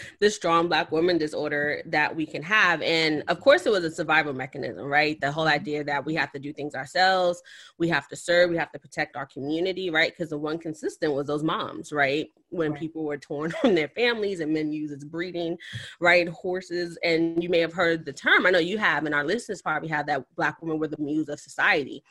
the 0.20 0.30
strong 0.30 0.68
black 0.68 0.90
woman 0.90 1.18
disorder 1.18 1.82
that 1.84 2.16
we 2.16 2.24
can 2.24 2.42
have. 2.42 2.80
And 2.80 3.22
of 3.28 3.40
course, 3.40 3.66
it 3.66 3.72
was 3.72 3.84
a 3.84 3.90
survival 3.90 4.32
mechanism, 4.32 4.86
right? 4.86 5.20
The 5.20 5.30
whole 5.30 5.44
mm-hmm. 5.44 5.54
idea 5.54 5.84
that 5.84 6.06
we 6.06 6.14
have 6.14 6.32
to 6.32 6.38
do 6.38 6.54
things 6.54 6.74
ourselves, 6.74 7.42
we 7.76 7.88
have 7.90 8.08
to 8.08 8.16
serve, 8.16 8.48
we 8.48 8.56
have 8.56 8.72
to 8.72 8.78
protect 8.78 9.16
our 9.16 9.26
community, 9.26 9.90
right? 9.90 10.10
Because 10.10 10.30
the 10.30 10.38
one 10.38 10.58
consistent 10.58 11.12
was 11.12 11.26
those 11.26 11.42
moms, 11.42 11.92
right? 11.92 12.28
When 12.48 12.72
Right. 12.72 12.80
people 12.80 13.04
were 13.04 13.18
torn 13.18 13.50
from 13.60 13.74
their 13.74 13.88
families 13.88 14.40
and 14.40 14.54
men 14.54 14.72
used 14.72 14.94
as 14.94 15.04
breeding, 15.04 15.58
right? 16.00 16.26
Horses. 16.28 16.98
And 17.04 17.42
you 17.42 17.50
may 17.50 17.58
have 17.58 17.74
heard 17.74 18.06
the 18.06 18.14
term, 18.14 18.46
I 18.46 18.50
know 18.50 18.60
you 18.60 18.78
have, 18.78 19.04
and 19.04 19.14
our 19.14 19.24
listeners 19.24 19.60
probably 19.60 19.90
have 19.90 20.06
that 20.06 20.24
black 20.36 20.62
women 20.62 20.78
were 20.78 20.88
the 20.88 20.96
muse 20.98 21.28
of 21.28 21.38
society. 21.38 22.02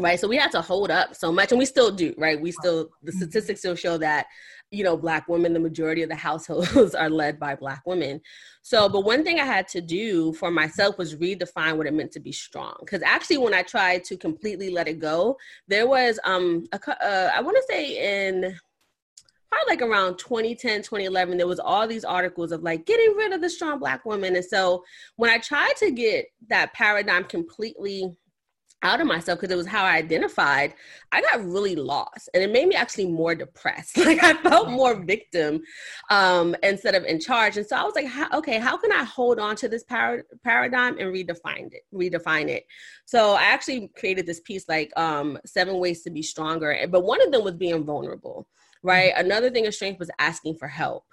Right. 0.00 0.20
So 0.20 0.28
we 0.28 0.36
had 0.36 0.52
to 0.52 0.62
hold 0.62 0.92
up 0.92 1.16
so 1.16 1.32
much, 1.32 1.50
and 1.50 1.58
we 1.58 1.66
still 1.66 1.90
do, 1.90 2.14
right? 2.16 2.40
We 2.40 2.52
still, 2.52 2.90
the 3.02 3.10
mm-hmm. 3.10 3.18
statistics 3.18 3.60
still 3.60 3.74
show 3.74 3.98
that 3.98 4.26
you 4.70 4.84
know, 4.84 4.96
black 4.96 5.28
women, 5.28 5.52
the 5.52 5.60
majority 5.60 6.02
of 6.02 6.08
the 6.08 6.14
households 6.14 6.94
are 6.94 7.10
led 7.10 7.38
by 7.38 7.54
black 7.54 7.82
women. 7.86 8.20
So, 8.62 8.88
but 8.88 9.00
one 9.00 9.24
thing 9.24 9.40
I 9.40 9.44
had 9.44 9.66
to 9.68 9.80
do 9.80 10.32
for 10.34 10.50
myself 10.50 10.98
was 10.98 11.16
redefine 11.16 11.76
what 11.76 11.86
it 11.86 11.94
meant 11.94 12.12
to 12.12 12.20
be 12.20 12.32
strong. 12.32 12.74
Because 12.80 13.02
actually, 13.02 13.38
when 13.38 13.54
I 13.54 13.62
tried 13.62 14.04
to 14.04 14.16
completely 14.16 14.70
let 14.70 14.88
it 14.88 14.98
go, 14.98 15.38
there 15.68 15.86
was, 15.86 16.20
um, 16.24 16.66
a, 16.72 17.04
uh, 17.04 17.30
I 17.34 17.40
want 17.40 17.56
to 17.56 17.64
say 17.68 18.30
in 18.30 18.58
probably 19.50 19.72
like 19.72 19.82
around 19.82 20.18
2010, 20.18 20.82
2011, 20.82 21.38
there 21.38 21.46
was 21.46 21.60
all 21.60 21.86
these 21.86 22.04
articles 22.04 22.52
of 22.52 22.62
like 22.62 22.84
getting 22.84 23.14
rid 23.16 23.32
of 23.32 23.40
the 23.40 23.48
strong 23.48 23.78
black 23.78 24.04
woman. 24.04 24.36
And 24.36 24.44
so 24.44 24.84
when 25.16 25.30
I 25.30 25.38
tried 25.38 25.74
to 25.78 25.90
get 25.90 26.26
that 26.48 26.74
paradigm 26.74 27.24
completely 27.24 28.14
out 28.82 29.00
of 29.00 29.06
myself 29.06 29.40
because 29.40 29.52
it 29.52 29.56
was 29.56 29.66
how 29.66 29.84
I 29.84 29.96
identified, 29.96 30.74
I 31.10 31.20
got 31.20 31.44
really 31.44 31.74
lost 31.74 32.28
and 32.32 32.42
it 32.42 32.52
made 32.52 32.68
me 32.68 32.74
actually 32.74 33.06
more 33.06 33.34
depressed. 33.34 33.96
Like 34.08 34.22
I 34.22 34.34
felt 34.34 34.70
more 34.70 34.94
victim 34.94 35.60
um, 36.08 36.56
instead 36.62 36.94
of 36.94 37.04
in 37.04 37.20
charge. 37.20 37.58
And 37.58 37.66
so 37.66 37.76
I 37.76 37.82
was 37.82 37.94
like, 37.94 38.06
how, 38.06 38.28
okay, 38.38 38.58
how 38.58 38.78
can 38.78 38.90
I 38.90 39.04
hold 39.04 39.38
on 39.38 39.54
to 39.56 39.68
this 39.68 39.84
par- 39.84 40.24
paradigm 40.44 40.98
and 40.98 41.12
redefine 41.12 41.70
it, 41.72 41.82
redefine 41.92 42.48
it? 42.48 42.64
So 43.04 43.32
I 43.32 43.42
actually 43.42 43.90
created 43.98 44.24
this 44.24 44.40
piece 44.40 44.66
like 44.66 44.90
um, 44.96 45.38
seven 45.44 45.78
ways 45.78 46.02
to 46.02 46.10
be 46.10 46.22
stronger. 46.22 46.74
But 46.88 47.04
one 47.04 47.20
of 47.20 47.32
them 47.32 47.44
was 47.44 47.56
being 47.56 47.84
vulnerable, 47.84 48.48
right? 48.82 49.12
Another 49.14 49.50
thing 49.50 49.66
of 49.66 49.74
strength 49.74 49.98
was 49.98 50.10
asking 50.18 50.56
for 50.56 50.68
help 50.68 51.04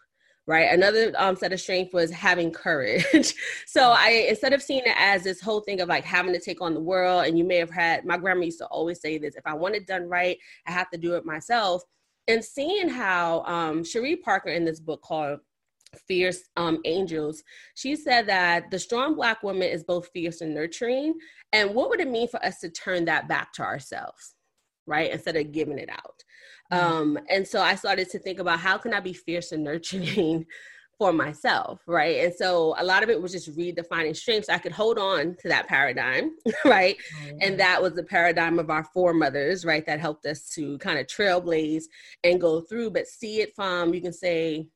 right? 0.48 0.72
Another 0.72 1.12
um, 1.18 1.36
set 1.36 1.54
of 1.54 1.60
strength 1.60 1.94
was 1.94 2.12
having 2.12 2.52
courage. 2.52 3.34
So 3.68 3.92
i 3.92 4.28
instead 4.30 4.54
of 4.54 4.62
seeing 4.62 4.84
it 4.86 4.96
as 4.98 5.24
this 5.24 5.42
whole 5.42 5.60
thing 5.60 5.82
of 5.82 5.90
like 5.90 6.06
having 6.06 6.32
to 6.34 6.40
take 6.40 6.62
on 6.62 6.74
the 6.74 6.80
world 6.80 7.26
and 7.26 7.38
you 7.38 7.44
may 7.44 7.58
have 7.58 7.70
had 7.70 8.06
my 8.06 8.18
grandma 8.18 8.46
used 8.46 8.60
to 8.60 8.66
always 8.68 9.02
say 9.02 9.18
this 9.18 9.36
if 9.36 9.46
i 9.46 9.54
want 9.54 9.76
it 9.76 9.86
done 9.86 10.08
right 10.08 10.38
i 10.66 10.72
have 10.72 10.90
to 10.92 10.98
do 10.98 11.16
it 11.16 11.26
myself. 11.26 11.84
And 12.28 12.44
seeing 12.44 12.90
how 12.90 13.44
um, 13.44 13.84
Sheri 13.84 14.20
parker 14.20 14.50
in 14.50 14.66
this 14.66 14.80
book 14.80 15.02
called 15.02 15.40
fierce 16.08 16.44
um, 16.58 16.80
angels 16.86 17.44
she 17.76 17.96
said 17.96 18.28
that 18.28 18.70
the 18.72 18.80
strong 18.80 19.16
black 19.16 19.44
woman 19.44 19.64
is 19.64 19.84
both 19.84 20.10
fierce 20.14 20.42
and 20.42 20.54
nurturing 20.54 21.14
and 21.54 21.74
what 21.74 21.90
would 21.90 22.02
it 22.02 22.10
mean 22.10 22.28
for 22.28 22.44
us 22.46 22.60
to 22.60 22.70
turn 22.70 23.06
that 23.06 23.28
back 23.28 23.54
to 23.54 23.64
ourselves 23.64 24.36
right 24.88 25.12
instead 25.12 25.36
of 25.36 25.52
giving 25.52 25.80
it 25.80 25.90
out 25.90 26.24
um, 26.72 27.20
and 27.30 27.48
so 27.48 27.62
I 27.62 27.76
started 27.76 28.10
to 28.12 28.20
think 28.20 28.40
about 28.40 28.60
how 28.60 28.78
can 28.78 28.94
I 28.94 29.00
be 29.00 29.14
fierce 29.14 29.52
and 29.52 29.64
nurturing 29.64 30.46
for 30.98 31.12
myself, 31.12 31.82
right? 31.88 32.24
And 32.24 32.34
so 32.34 32.74
a 32.78 32.84
lot 32.84 33.04
of 33.04 33.10
it 33.10 33.22
was 33.22 33.34
just 33.34 33.56
redefining 33.56 34.16
strengths. 34.16 34.48
I 34.48 34.58
could 34.58 34.72
hold 34.72 34.98
on 34.98 35.36
to 35.42 35.50
that 35.50 35.68
paradigm, 35.68 36.32
right? 36.66 36.96
And 37.42 37.60
that 37.60 37.82
was 37.82 37.94
the 37.94 38.04
paradigm 38.04 38.60
of 38.60 38.70
our 38.70 38.86
foremothers, 38.86 39.66
right? 39.66 39.86
That 39.86 40.00
helped 40.00 40.26
us 40.26 40.50
to 40.52 40.78
kind 40.78 40.98
of 40.98 41.08
trailblaze 41.08 41.84
and 42.24 42.40
go 42.40 42.62
through, 42.62 42.92
but 42.92 43.08
see 43.08 43.42
it 43.42 43.54
from, 43.56 43.94
you 43.94 44.02
can 44.02 44.14
say, 44.14 44.68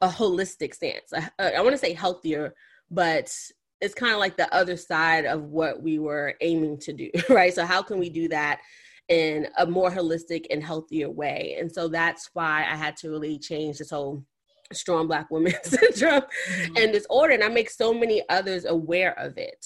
a 0.00 0.08
holistic 0.08 0.74
stance. 0.74 1.12
I, 1.14 1.52
I 1.52 1.60
want 1.60 1.72
to 1.72 1.78
say 1.78 1.92
healthier, 1.92 2.54
but 2.90 3.32
it's 3.80 3.94
kind 3.94 4.12
of 4.12 4.18
like 4.18 4.36
the 4.36 4.52
other 4.52 4.76
side 4.76 5.26
of 5.26 5.44
what 5.44 5.80
we 5.80 5.98
were 6.00 6.34
aiming 6.40 6.78
to 6.80 6.92
do, 6.92 7.10
right? 7.28 7.54
So, 7.54 7.64
how 7.64 7.82
can 7.82 7.98
we 7.98 8.10
do 8.10 8.28
that 8.28 8.60
in 9.08 9.48
a 9.58 9.66
more 9.66 9.90
holistic 9.90 10.46
and 10.50 10.62
healthier 10.62 11.10
way? 11.10 11.56
And 11.58 11.70
so 11.70 11.88
that's 11.88 12.30
why 12.32 12.60
I 12.68 12.76
had 12.76 12.96
to 12.98 13.10
really 13.10 13.38
change 13.38 13.78
this 13.78 13.90
whole 13.90 14.24
strong 14.72 15.06
black 15.06 15.30
woman 15.30 15.52
syndrome 15.64 16.22
Mhm. 16.48 16.82
and 16.82 16.92
disorder. 16.92 17.34
And 17.34 17.44
I 17.44 17.48
make 17.48 17.70
so 17.70 17.92
many 17.92 18.22
others 18.28 18.64
aware 18.64 19.18
of 19.18 19.36
it 19.36 19.64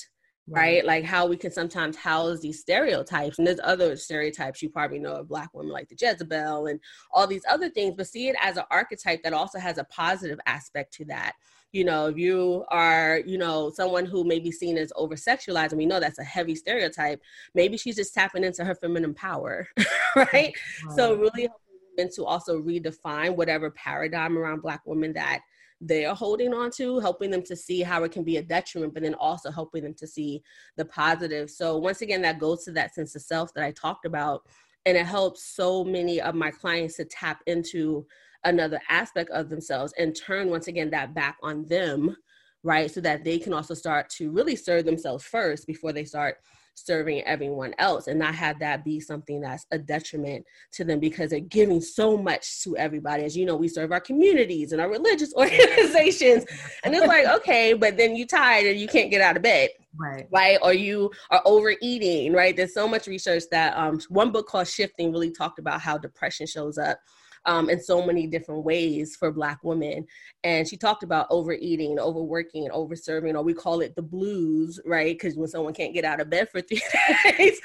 right? 0.48 0.84
Like 0.84 1.04
how 1.04 1.26
we 1.26 1.36
can 1.36 1.50
sometimes 1.50 1.96
house 1.96 2.40
these 2.40 2.60
stereotypes. 2.60 3.38
And 3.38 3.46
there's 3.46 3.60
other 3.64 3.96
stereotypes 3.96 4.62
you 4.62 4.70
probably 4.70 4.98
know 4.98 5.14
of 5.16 5.28
Black 5.28 5.50
women, 5.52 5.72
like 5.72 5.88
the 5.88 5.96
Jezebel 6.00 6.66
and 6.66 6.78
all 7.10 7.26
these 7.26 7.42
other 7.48 7.68
things, 7.68 7.94
but 7.96 8.06
see 8.06 8.28
it 8.28 8.36
as 8.40 8.56
an 8.56 8.64
archetype 8.70 9.22
that 9.24 9.32
also 9.32 9.58
has 9.58 9.78
a 9.78 9.84
positive 9.84 10.38
aspect 10.46 10.92
to 10.94 11.04
that. 11.06 11.32
You 11.72 11.84
know, 11.84 12.06
if 12.06 12.16
you 12.16 12.64
are, 12.68 13.20
you 13.26 13.38
know, 13.38 13.70
someone 13.70 14.06
who 14.06 14.24
may 14.24 14.38
be 14.38 14.50
seen 14.50 14.78
as 14.78 14.92
over 14.96 15.14
sexualized, 15.14 15.70
and 15.70 15.78
we 15.78 15.86
know 15.86 16.00
that's 16.00 16.18
a 16.18 16.24
heavy 16.24 16.54
stereotype, 16.54 17.20
maybe 17.54 17.76
she's 17.76 17.96
just 17.96 18.14
tapping 18.14 18.44
into 18.44 18.64
her 18.64 18.74
feminine 18.74 19.14
power, 19.14 19.68
right? 20.16 20.54
So 20.94 21.14
really 21.14 21.48
helping 21.48 21.78
women 21.96 22.12
to 22.14 22.24
also 22.24 22.60
redefine 22.60 23.36
whatever 23.36 23.70
paradigm 23.70 24.38
around 24.38 24.62
Black 24.62 24.80
women 24.86 25.12
that 25.14 25.40
they 25.80 26.06
are 26.06 26.14
holding 26.14 26.54
on 26.54 26.70
to, 26.70 26.98
helping 27.00 27.30
them 27.30 27.42
to 27.42 27.56
see 27.56 27.82
how 27.82 28.04
it 28.04 28.12
can 28.12 28.24
be 28.24 28.38
a 28.38 28.42
detriment, 28.42 28.94
but 28.94 29.02
then 29.02 29.14
also 29.14 29.50
helping 29.50 29.82
them 29.82 29.94
to 29.94 30.06
see 30.06 30.42
the 30.76 30.84
positive. 30.84 31.50
So 31.50 31.76
once 31.76 32.00
again, 32.00 32.22
that 32.22 32.38
goes 32.38 32.64
to 32.64 32.72
that 32.72 32.94
sense 32.94 33.14
of 33.14 33.22
self 33.22 33.52
that 33.54 33.64
I 33.64 33.72
talked 33.72 34.06
about. 34.06 34.42
And 34.86 34.96
it 34.96 35.06
helps 35.06 35.44
so 35.44 35.84
many 35.84 36.20
of 36.20 36.34
my 36.34 36.50
clients 36.50 36.96
to 36.96 37.04
tap 37.04 37.42
into 37.46 38.06
another 38.46 38.80
aspect 38.88 39.30
of 39.30 39.48
themselves 39.48 39.92
and 39.98 40.16
turn 40.16 40.48
once 40.48 40.68
again 40.68 40.90
that 40.90 41.14
back 41.14 41.36
on 41.42 41.66
them, 41.66 42.16
right? 42.62 42.90
So 42.90 43.00
that 43.02 43.24
they 43.24 43.38
can 43.38 43.52
also 43.52 43.74
start 43.74 44.08
to 44.16 44.30
really 44.30 44.56
serve 44.56 44.84
themselves 44.84 45.24
first 45.24 45.66
before 45.66 45.92
they 45.92 46.04
start 46.04 46.38
serving 46.76 47.22
everyone 47.22 47.74
else 47.78 48.06
and 48.06 48.18
not 48.18 48.34
have 48.34 48.58
that 48.58 48.84
be 48.84 49.00
something 49.00 49.40
that's 49.40 49.66
a 49.70 49.78
detriment 49.78 50.44
to 50.72 50.84
them 50.84 51.00
because 51.00 51.30
they're 51.30 51.40
giving 51.40 51.80
so 51.80 52.16
much 52.16 52.62
to 52.62 52.76
everybody. 52.76 53.24
As 53.24 53.36
you 53.36 53.46
know, 53.46 53.56
we 53.56 53.68
serve 53.68 53.92
our 53.92 54.00
communities 54.00 54.72
and 54.72 54.80
our 54.80 54.90
religious 54.90 55.32
organizations. 55.36 56.44
And 56.84 56.94
it's 56.94 57.06
like, 57.06 57.26
okay, 57.26 57.72
but 57.72 57.96
then 57.96 58.14
you 58.14 58.26
tired 58.26 58.66
and 58.66 58.78
you 58.78 58.86
can't 58.86 59.10
get 59.10 59.22
out 59.22 59.36
of 59.36 59.42
bed. 59.42 59.70
Right. 59.98 60.26
Right. 60.30 60.58
Or 60.62 60.74
you 60.74 61.10
are 61.30 61.40
overeating, 61.46 62.34
right? 62.34 62.54
There's 62.54 62.74
so 62.74 62.86
much 62.86 63.06
research 63.06 63.44
that 63.50 63.76
um, 63.76 63.98
one 64.10 64.30
book 64.30 64.46
called 64.46 64.68
Shifting 64.68 65.10
really 65.10 65.30
talked 65.30 65.58
about 65.58 65.80
how 65.80 65.96
depression 65.96 66.46
shows 66.46 66.76
up 66.76 66.98
um, 67.46 67.70
in 67.70 67.80
so 67.80 68.04
many 68.04 68.26
different 68.26 68.64
ways 68.64 69.16
for 69.16 69.30
Black 69.30 69.62
women. 69.62 70.06
And 70.44 70.68
she 70.68 70.76
talked 70.76 71.02
about 71.02 71.26
overeating, 71.30 71.98
overworking, 71.98 72.68
overserving, 72.70 73.34
or 73.34 73.42
we 73.42 73.54
call 73.54 73.80
it 73.80 73.94
the 73.94 74.02
blues, 74.02 74.80
right? 74.84 75.14
Because 75.14 75.36
when 75.36 75.48
someone 75.48 75.72
can't 75.72 75.94
get 75.94 76.04
out 76.04 76.20
of 76.20 76.28
bed 76.28 76.48
for 76.50 76.60
three 76.62 76.82
days, 77.24 77.60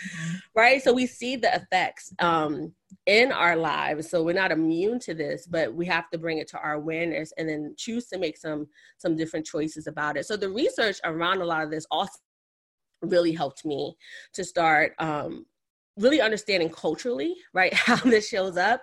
right? 0.55 0.81
So 0.81 0.93
we 0.93 1.07
see 1.07 1.35
the 1.35 1.53
effects 1.53 2.13
um, 2.19 2.73
in 3.07 3.31
our 3.31 3.55
lives. 3.55 4.09
So 4.09 4.23
we're 4.23 4.33
not 4.33 4.51
immune 4.51 4.99
to 4.99 5.13
this, 5.13 5.47
but 5.47 5.73
we 5.73 5.85
have 5.87 6.09
to 6.11 6.17
bring 6.17 6.37
it 6.37 6.47
to 6.49 6.59
our 6.59 6.73
awareness 6.73 7.33
and 7.37 7.49
then 7.49 7.73
choose 7.77 8.07
to 8.07 8.17
make 8.17 8.37
some 8.37 8.67
some 8.97 9.15
different 9.15 9.45
choices 9.45 9.87
about 9.87 10.17
it. 10.17 10.25
So 10.25 10.37
the 10.37 10.49
research 10.49 10.97
around 11.03 11.41
a 11.41 11.45
lot 11.45 11.63
of 11.63 11.71
this 11.71 11.85
also 11.89 12.19
really 13.01 13.31
helped 13.31 13.65
me 13.65 13.95
to 14.33 14.43
start 14.43 14.93
um, 14.99 15.45
really 15.97 16.21
understanding 16.21 16.69
culturally, 16.69 17.35
right, 17.53 17.73
how 17.73 17.95
this 17.95 18.27
shows 18.29 18.57
up 18.57 18.81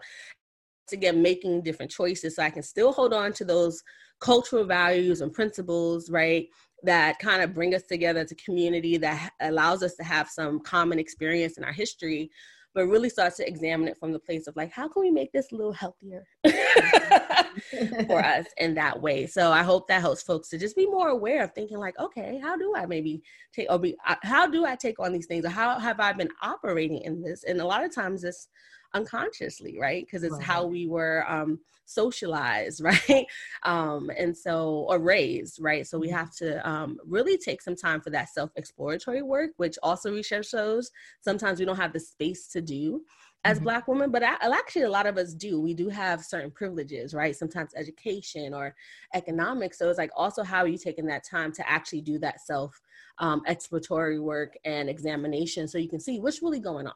again 0.92 1.22
making 1.22 1.62
different 1.62 1.90
choices. 1.90 2.36
So 2.36 2.42
i 2.42 2.50
can 2.50 2.62
still 2.62 2.92
hold 2.92 3.12
on 3.12 3.32
to 3.34 3.44
those 3.44 3.82
cultural 4.20 4.64
values 4.64 5.20
and 5.20 5.32
principles 5.32 6.10
right 6.10 6.48
that 6.84 7.18
kind 7.18 7.42
of 7.42 7.54
bring 7.54 7.74
us 7.74 7.82
together 7.84 8.20
as 8.20 8.32
a 8.32 8.36
community 8.36 8.96
that 8.96 9.30
allows 9.40 9.82
us 9.82 9.94
to 9.96 10.04
have 10.04 10.28
some 10.28 10.60
common 10.60 10.98
experience 10.98 11.58
in 11.58 11.64
our 11.64 11.72
history 11.72 12.30
but 12.74 12.86
really 12.86 13.08
start 13.08 13.34
to 13.34 13.48
examine 13.48 13.88
it 13.88 13.98
from 13.98 14.12
the 14.12 14.18
place 14.18 14.46
of 14.46 14.54
like 14.54 14.70
how 14.70 14.86
can 14.88 15.02
we 15.02 15.10
make 15.10 15.32
this 15.32 15.50
a 15.52 15.56
little 15.56 15.72
healthier 15.72 16.24
for 18.06 18.20
us 18.24 18.46
in 18.58 18.74
that 18.74 19.00
way? 19.00 19.26
So 19.26 19.50
i 19.50 19.62
hope 19.62 19.88
that 19.88 20.00
helps 20.00 20.22
folks 20.22 20.48
to 20.50 20.58
just 20.58 20.76
be 20.76 20.86
more 20.86 21.08
aware 21.08 21.42
of 21.42 21.52
thinking 21.54 21.78
like 21.78 21.98
okay 21.98 22.38
how 22.42 22.56
do 22.56 22.74
i 22.76 22.86
maybe 22.86 23.22
take 23.52 23.66
or 23.70 23.78
be 23.78 23.96
uh, 24.06 24.16
how 24.22 24.46
do 24.46 24.64
i 24.64 24.76
take 24.76 25.00
on 25.00 25.12
these 25.12 25.26
things? 25.26 25.44
Or 25.44 25.50
how 25.50 25.78
have 25.78 26.00
i 26.00 26.12
been 26.12 26.30
operating 26.42 26.98
in 26.98 27.22
this? 27.22 27.44
And 27.44 27.60
a 27.60 27.66
lot 27.66 27.84
of 27.84 27.94
times 27.94 28.22
it's 28.24 28.48
unconsciously, 28.94 29.78
right? 29.78 30.04
Because 30.04 30.22
it's 30.22 30.34
right. 30.34 30.42
how 30.42 30.64
we 30.64 30.86
were 30.86 31.24
um, 31.28 31.58
socialized, 31.84 32.80
right? 32.84 33.26
Um, 33.64 34.10
and 34.16 34.36
so, 34.36 34.86
or 34.88 34.98
raised, 34.98 35.60
right? 35.60 35.86
So 35.86 35.98
we 35.98 36.08
mm-hmm. 36.08 36.16
have 36.16 36.34
to 36.36 36.68
um, 36.68 36.98
really 37.06 37.38
take 37.38 37.62
some 37.62 37.76
time 37.76 38.00
for 38.00 38.10
that 38.10 38.28
self 38.28 38.50
exploratory 38.56 39.22
work, 39.22 39.50
which 39.56 39.78
also 39.82 40.12
research 40.12 40.48
shows 40.50 40.90
sometimes 41.20 41.58
we 41.58 41.64
don't 41.64 41.76
have 41.76 41.92
the 41.92 42.00
space 42.00 42.48
to 42.48 42.60
do 42.60 43.02
as 43.44 43.56
mm-hmm. 43.56 43.64
black 43.64 43.88
women 43.88 44.10
but 44.10 44.22
I, 44.22 44.34
actually 44.42 44.82
a 44.82 44.90
lot 44.90 45.06
of 45.06 45.16
us 45.16 45.32
do 45.32 45.60
we 45.60 45.74
do 45.74 45.88
have 45.88 46.24
certain 46.24 46.50
privileges 46.50 47.14
right 47.14 47.36
sometimes 47.36 47.70
education 47.76 48.52
or 48.52 48.74
economics 49.14 49.78
so 49.78 49.88
it's 49.88 49.98
like 49.98 50.10
also 50.16 50.42
how 50.42 50.58
are 50.58 50.68
you 50.68 50.78
taking 50.78 51.06
that 51.06 51.24
time 51.24 51.52
to 51.52 51.68
actually 51.68 52.00
do 52.00 52.18
that 52.18 52.40
self 52.40 52.80
um, 53.18 53.42
exploratory 53.46 54.18
work 54.18 54.54
and 54.64 54.88
examination 54.88 55.68
so 55.68 55.78
you 55.78 55.88
can 55.88 56.00
see 56.00 56.18
what's 56.18 56.42
really 56.42 56.60
going 56.60 56.86
on 56.86 56.94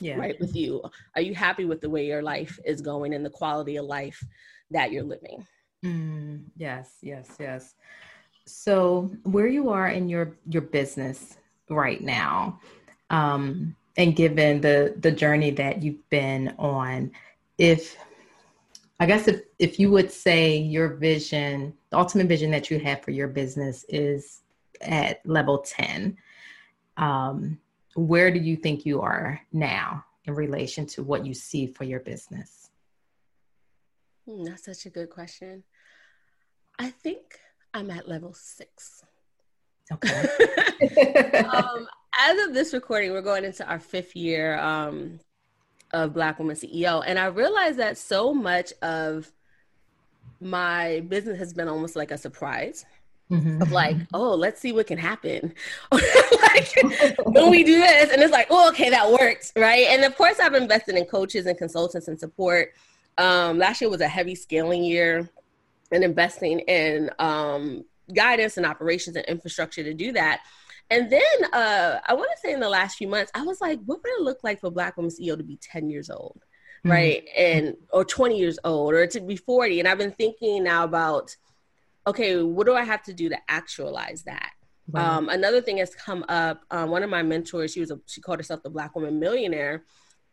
yeah. 0.00 0.16
right 0.16 0.38
with 0.40 0.56
you. 0.56 0.82
Are 1.14 1.22
you 1.22 1.34
happy 1.34 1.64
with 1.64 1.80
the 1.80 1.90
way 1.90 2.06
your 2.06 2.22
life 2.22 2.58
is 2.64 2.80
going 2.80 3.14
and 3.14 3.24
the 3.24 3.30
quality 3.30 3.76
of 3.76 3.86
life 3.86 4.22
that 4.70 4.90
you're 4.92 5.04
living? 5.04 5.46
Mm, 5.84 6.44
yes 6.56 6.96
yes 7.00 7.36
yes. 7.38 7.74
So 8.46 9.10
where 9.22 9.46
you 9.46 9.70
are 9.70 9.88
in 9.88 10.08
your 10.08 10.36
your 10.48 10.62
business 10.62 11.36
right 11.70 12.02
now 12.02 12.58
um 13.10 13.74
and 13.96 14.16
given 14.16 14.60
the 14.60 14.94
the 15.00 15.10
journey 15.10 15.50
that 15.50 15.82
you've 15.82 16.08
been 16.10 16.54
on 16.58 17.10
if 17.58 17.96
i 18.98 19.06
guess 19.06 19.28
if 19.28 19.42
if 19.58 19.78
you 19.78 19.90
would 19.90 20.10
say 20.10 20.56
your 20.56 20.88
vision 20.88 21.72
the 21.90 21.98
ultimate 21.98 22.26
vision 22.26 22.50
that 22.50 22.70
you 22.70 22.78
have 22.78 23.02
for 23.02 23.12
your 23.12 23.28
business 23.28 23.84
is 23.88 24.42
at 24.80 25.24
level 25.24 25.58
10 25.58 26.16
um 26.96 27.58
where 28.06 28.30
do 28.30 28.38
you 28.38 28.56
think 28.56 28.86
you 28.86 29.00
are 29.02 29.40
now 29.52 30.04
in 30.24 30.34
relation 30.34 30.86
to 30.86 31.02
what 31.02 31.26
you 31.26 31.34
see 31.34 31.66
for 31.66 31.84
your 31.84 32.00
business? 32.00 32.70
Hmm, 34.26 34.44
that's 34.44 34.64
such 34.64 34.86
a 34.86 34.90
good 34.90 35.10
question. 35.10 35.64
I 36.78 36.90
think 36.90 37.38
I'm 37.74 37.90
at 37.90 38.08
level 38.08 38.32
six. 38.32 39.04
Okay. 39.92 40.10
um, 41.44 41.86
as 42.18 42.46
of 42.46 42.54
this 42.54 42.72
recording, 42.72 43.12
we're 43.12 43.22
going 43.22 43.44
into 43.44 43.66
our 43.66 43.80
fifth 43.80 44.14
year 44.14 44.58
um, 44.58 45.18
of 45.92 46.14
Black 46.14 46.38
Woman 46.38 46.56
CEO. 46.56 47.02
And 47.04 47.18
I 47.18 47.26
realized 47.26 47.78
that 47.78 47.98
so 47.98 48.32
much 48.32 48.72
of 48.82 49.32
my 50.40 51.04
business 51.08 51.38
has 51.38 51.52
been 51.52 51.68
almost 51.68 51.96
like 51.96 52.10
a 52.10 52.18
surprise 52.18 52.84
mm-hmm. 53.30 53.62
of 53.62 53.72
like, 53.72 53.96
oh, 54.12 54.34
let's 54.34 54.60
see 54.60 54.72
what 54.72 54.86
can 54.86 54.98
happen. 54.98 55.54
like 55.92 56.74
when 57.24 57.50
we 57.50 57.64
do 57.64 57.78
this, 57.78 58.12
and 58.12 58.22
it's 58.22 58.32
like, 58.32 58.48
oh, 58.50 58.68
okay, 58.70 58.90
that 58.90 59.10
works, 59.10 59.52
right? 59.56 59.86
And 59.88 60.04
of 60.04 60.16
course, 60.16 60.40
I've 60.40 60.54
invested 60.54 60.96
in 60.96 61.04
coaches 61.04 61.46
and 61.46 61.56
consultants 61.56 62.08
and 62.08 62.18
support. 62.18 62.74
Um, 63.18 63.58
last 63.58 63.80
year 63.80 63.90
was 63.90 64.00
a 64.00 64.08
heavy 64.08 64.34
scaling 64.34 64.84
year, 64.84 65.28
and 65.92 66.04
investing 66.04 66.60
in 66.60 67.10
um, 67.18 67.84
guidance 68.14 68.56
and 68.56 68.66
operations 68.66 69.16
and 69.16 69.24
infrastructure 69.26 69.82
to 69.82 69.94
do 69.94 70.12
that. 70.12 70.40
And 70.90 71.10
then 71.10 71.44
uh, 71.52 72.00
I 72.06 72.14
want 72.14 72.30
to 72.34 72.40
say 72.40 72.52
in 72.52 72.60
the 72.60 72.68
last 72.68 72.96
few 72.96 73.06
months, 73.06 73.30
I 73.34 73.42
was 73.42 73.60
like, 73.60 73.78
what 73.84 74.02
would 74.02 74.12
it 74.12 74.22
look 74.22 74.38
like 74.42 74.60
for 74.60 74.70
Black 74.70 74.96
Women 74.96 75.10
CEO 75.10 75.36
to 75.36 75.44
be 75.44 75.56
10 75.56 75.88
years 75.88 76.10
old? 76.10 76.40
Mm-hmm. 76.84 76.90
Right. 76.90 77.28
And, 77.36 77.76
or 77.92 78.04
20 78.04 78.36
years 78.36 78.58
old, 78.64 78.94
or 78.94 79.06
to 79.06 79.20
be 79.20 79.36
40. 79.36 79.78
And 79.78 79.88
I've 79.88 79.98
been 79.98 80.12
thinking 80.12 80.64
now 80.64 80.82
about 80.84 81.36
okay, 82.06 82.42
what 82.42 82.66
do 82.66 82.74
I 82.74 82.84
have 82.84 83.02
to 83.04 83.12
do 83.12 83.28
to 83.28 83.38
actualize 83.48 84.22
that? 84.24 84.50
Um, 84.94 85.28
another 85.28 85.60
thing 85.60 85.78
has 85.78 85.94
come 85.94 86.24
up. 86.28 86.62
Um, 86.70 86.90
one 86.90 87.02
of 87.02 87.10
my 87.10 87.22
mentors, 87.22 87.72
she 87.72 87.80
was 87.80 87.90
a, 87.90 88.00
she 88.06 88.20
called 88.20 88.38
herself 88.38 88.62
the 88.62 88.70
Black 88.70 88.94
Woman 88.94 89.20
Millionaire, 89.20 89.84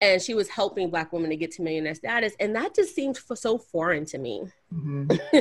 and 0.01 0.21
she 0.21 0.33
was 0.33 0.47
helping 0.47 0.89
Black 0.89 1.11
women 1.11 1.29
to 1.29 1.35
get 1.35 1.51
to 1.51 1.61
millionaire 1.61 1.95
status, 1.95 2.33
and 2.39 2.55
that 2.55 2.75
just 2.75 2.95
seemed 2.95 3.17
for, 3.17 3.35
so 3.35 3.57
foreign 3.57 4.05
to 4.05 4.17
me. 4.17 4.43
Mm-hmm. 4.73 5.11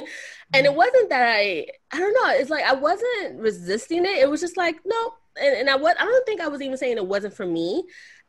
and 0.55 0.67
it 0.67 0.75
wasn't 0.75 1.11
that 1.11 1.35
I, 1.37 1.67
I 1.93 1.99
don't 1.99 2.15
know. 2.15 2.31
It's 2.39 2.51
like 2.51 2.65
I 2.65 2.75
wasn't 2.75 3.39
resisting 3.39 4.05
it. 4.05 4.19
It 4.19 4.31
was 4.31 4.41
just 4.41 4.57
like 4.57 4.77
no, 4.85 5.15
and, 5.41 5.57
and 5.57 5.71
I 5.71 5.77
what 5.77 6.01
I 6.01 6.05
don't 6.05 6.27
think 6.27 6.41
I 6.41 6.49
was 6.49 6.63
even 6.63 6.77
saying 6.77 6.97
it 6.97 7.07
wasn't 7.07 7.35
for 7.35 7.47
me. 7.47 7.85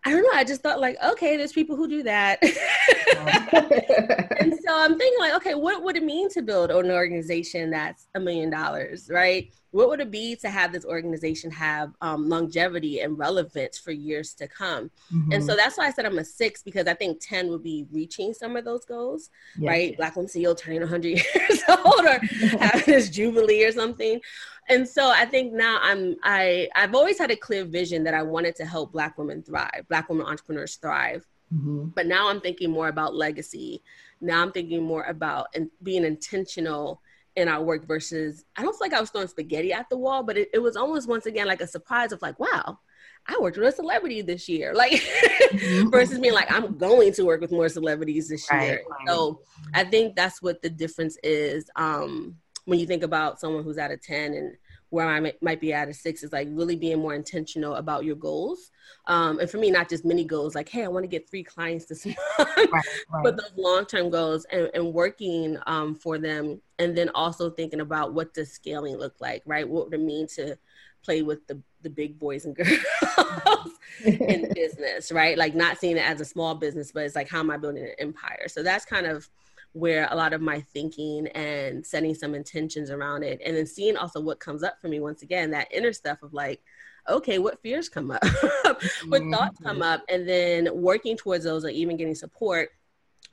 I 0.05 0.11
don't 0.11 0.23
know. 0.23 0.29
I 0.33 0.43
just 0.43 0.61
thought 0.61 0.79
like, 0.79 0.97
okay, 1.03 1.35
there's 1.37 1.51
people 1.51 1.75
who 1.75 1.87
do 1.87 2.03
that. 2.03 2.41
and 4.39 4.53
so 4.53 4.69
I'm 4.69 4.97
thinking 4.97 5.19
like, 5.19 5.33
okay, 5.35 5.53
what 5.53 5.83
would 5.83 5.97
it 5.97 6.03
mean 6.03 6.29
to 6.29 6.41
build 6.41 6.71
an 6.71 6.91
organization 6.91 7.69
that's 7.71 8.07
a 8.15 8.19
million 8.19 8.49
dollars, 8.49 9.09
right? 9.11 9.51
What 9.71 9.89
would 9.89 9.99
it 9.99 10.09
be 10.09 10.35
to 10.37 10.49
have 10.49 10.71
this 10.71 10.85
organization 10.85 11.51
have 11.51 11.91
um, 12.01 12.29
longevity 12.29 13.01
and 13.01 13.19
relevance 13.19 13.77
for 13.77 13.91
years 13.91 14.33
to 14.35 14.47
come? 14.47 14.89
Mm-hmm. 15.13 15.33
And 15.33 15.43
so 15.43 15.55
that's 15.55 15.77
why 15.77 15.87
I 15.87 15.91
said 15.91 16.05
I'm 16.05 16.17
a 16.19 16.23
six 16.23 16.63
because 16.63 16.87
I 16.87 16.93
think 16.93 17.19
10 17.19 17.49
would 17.49 17.63
be 17.63 17.85
reaching 17.91 18.33
some 18.33 18.55
of 18.55 18.63
those 18.63 18.85
goals, 18.85 19.29
yes, 19.57 19.67
right? 19.67 19.89
Yes. 19.89 19.97
Black 19.97 20.15
Woman 20.15 20.31
CEO 20.31 20.57
turning 20.57 20.79
100 20.79 21.09
years 21.35 21.63
old 21.67 22.05
or 22.05 22.19
having 22.59 22.93
this 22.93 23.09
jubilee 23.09 23.65
or 23.65 23.71
something 23.73 24.21
and 24.69 24.87
so 24.87 25.09
I 25.09 25.25
think 25.25 25.53
now 25.53 25.79
I'm 25.81 26.15
I 26.23 26.69
I've 26.75 26.95
always 26.95 27.17
had 27.17 27.31
a 27.31 27.35
clear 27.35 27.65
vision 27.65 28.03
that 28.03 28.13
I 28.13 28.23
wanted 28.23 28.55
to 28.57 28.65
help 28.65 28.91
Black 28.91 29.17
women 29.17 29.43
thrive, 29.43 29.85
Black 29.89 30.09
women 30.09 30.25
entrepreneurs 30.25 30.75
thrive. 30.75 31.25
Mm-hmm. 31.53 31.89
But 31.95 32.07
now 32.07 32.29
I'm 32.29 32.41
thinking 32.41 32.71
more 32.71 32.89
about 32.89 33.15
legacy. 33.15 33.81
Now 34.19 34.41
I'm 34.41 34.51
thinking 34.51 34.83
more 34.83 35.03
about 35.03 35.47
and 35.55 35.69
being 35.83 36.03
intentional 36.03 37.01
in 37.37 37.47
our 37.47 37.63
work 37.63 37.85
versus 37.85 38.43
I 38.57 38.63
don't 38.63 38.73
feel 38.73 38.87
like 38.87 38.93
I 38.93 38.99
was 38.99 39.11
throwing 39.11 39.27
spaghetti 39.27 39.71
at 39.71 39.89
the 39.89 39.97
wall, 39.97 40.23
but 40.23 40.37
it, 40.37 40.49
it 40.53 40.59
was 40.59 40.75
almost 40.75 41.07
once 41.07 41.27
again 41.27 41.47
like 41.47 41.61
a 41.61 41.67
surprise 41.67 42.11
of 42.11 42.21
like, 42.21 42.39
wow, 42.39 42.79
I 43.27 43.37
worked 43.39 43.57
with 43.57 43.67
a 43.67 43.71
celebrity 43.71 44.21
this 44.21 44.49
year. 44.49 44.73
Like 44.73 44.91
mm-hmm. 44.93 45.89
versus 45.91 46.19
being 46.19 46.33
like, 46.33 46.51
I'm 46.51 46.77
going 46.77 47.13
to 47.13 47.23
work 47.23 47.41
with 47.41 47.51
more 47.51 47.69
celebrities 47.69 48.27
this 48.27 48.47
right, 48.51 48.63
year. 48.63 48.83
Right. 48.89 49.07
So 49.07 49.41
I 49.73 49.83
think 49.83 50.15
that's 50.15 50.41
what 50.41 50.61
the 50.61 50.69
difference 50.69 51.17
is. 51.23 51.69
Um, 51.75 52.37
when 52.67 52.79
you 52.79 52.85
think 52.85 53.01
about 53.01 53.39
someone 53.39 53.63
who's 53.63 53.77
at 53.77 53.91
a 53.91 53.97
10 53.97 54.33
and 54.33 54.57
where 54.89 55.07
I 55.07 55.33
might 55.41 55.61
be 55.61 55.71
at 55.71 55.87
a 55.87 55.93
six 55.93 56.21
is 56.21 56.33
like 56.33 56.49
really 56.51 56.75
being 56.75 56.99
more 56.99 57.13
intentional 57.13 57.75
about 57.75 58.03
your 58.03 58.15
goals. 58.17 58.71
Um, 59.07 59.39
and 59.39 59.49
for 59.49 59.57
me, 59.57 59.71
not 59.71 59.89
just 59.89 60.03
mini 60.03 60.25
goals, 60.25 60.53
like, 60.53 60.67
hey, 60.67 60.83
I 60.83 60.89
want 60.89 61.03
to 61.03 61.07
get 61.07 61.29
three 61.29 61.43
clients 61.43 61.85
this 61.85 62.05
month, 62.05 62.17
right, 62.37 62.69
right. 62.71 62.83
but 63.23 63.37
those 63.37 63.51
long 63.55 63.85
term 63.85 64.09
goals 64.09 64.45
and, 64.51 64.69
and 64.73 64.93
working 64.93 65.57
um, 65.65 65.95
for 65.95 66.17
them. 66.17 66.61
And 66.77 66.95
then 66.95 67.09
also 67.15 67.49
thinking 67.49 67.79
about 67.79 68.13
what 68.13 68.33
does 68.33 68.51
scaling 68.51 68.97
look 68.97 69.15
like, 69.19 69.43
right? 69.45 69.67
What 69.67 69.85
would 69.85 69.93
it 69.93 70.03
mean 70.03 70.27
to 70.35 70.57
play 71.03 71.21
with 71.21 71.47
the, 71.47 71.61
the 71.83 71.89
big 71.89 72.19
boys 72.19 72.45
and 72.45 72.55
girls 72.55 73.71
in 74.05 74.51
business, 74.55 75.11
right? 75.11 75.37
Like 75.37 75.55
not 75.55 75.77
seeing 75.77 75.95
it 75.95 76.05
as 76.05 76.19
a 76.19 76.25
small 76.25 76.53
business, 76.55 76.91
but 76.91 77.03
it's 77.03 77.15
like, 77.15 77.29
how 77.29 77.39
am 77.39 77.49
I 77.49 77.55
building 77.57 77.83
an 77.83 77.95
empire? 77.97 78.47
So 78.47 78.61
that's 78.61 78.83
kind 78.83 79.05
of 79.05 79.29
where 79.77 80.07
a 80.09 80.15
lot 80.15 80.33
of 80.33 80.41
my 80.41 80.61
thinking 80.73 81.27
and 81.27 81.85
setting 81.85 82.15
some 82.15 82.33
intentions 82.33 82.89
around 82.89 83.23
it 83.23 83.41
and 83.45 83.55
then 83.55 83.65
seeing 83.65 83.95
also 83.95 84.19
what 84.19 84.39
comes 84.39 84.63
up 84.63 84.79
for 84.81 84.87
me 84.87 84.99
once 84.99 85.21
again 85.21 85.51
that 85.51 85.71
inner 85.71 85.93
stuff 85.93 86.23
of 86.23 86.33
like 86.33 86.61
okay, 87.09 87.39
what 87.39 87.61
fears 87.61 87.89
come 87.89 88.11
up? 88.11 88.21
what 89.07 89.23
thoughts 89.31 89.59
mm-hmm. 89.59 89.63
come 89.63 89.81
up? 89.81 90.03
And 90.09 90.27
then 90.27 90.69
working 90.73 91.15
towards 91.15 91.45
those 91.45 91.63
or 91.63 91.69
even 91.69 91.97
getting 91.97 92.15
support 92.15 92.69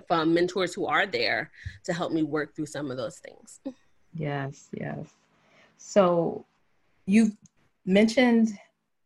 from 0.07 0.35
mentors 0.35 0.75
who 0.75 0.87
are 0.87 1.07
there 1.07 1.51
to 1.85 1.93
help 1.93 2.13
me 2.13 2.23
work 2.23 2.55
through 2.55 2.67
some 2.67 2.91
of 2.91 2.97
those 2.97 3.19
things. 3.19 3.61
Yes, 4.15 4.69
yes. 4.73 5.09
So 5.77 6.45
you've 7.07 7.37
mentioned 7.85 8.57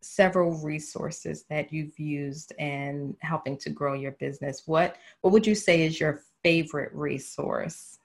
several 0.01 0.53
resources 0.59 1.45
that 1.51 1.73
you've 1.73 1.99
used 1.99 2.53
in 2.59 3.17
helping 3.21 3.57
to 3.59 3.71
grow 3.71 3.95
your 3.95 4.13
business. 4.13 4.63
What 4.67 4.97
what 5.23 5.33
would 5.33 5.47
you 5.47 5.55
say 5.55 5.83
is 5.83 5.99
your 5.99 6.23
favorite 6.43 6.93
resource 6.95 7.99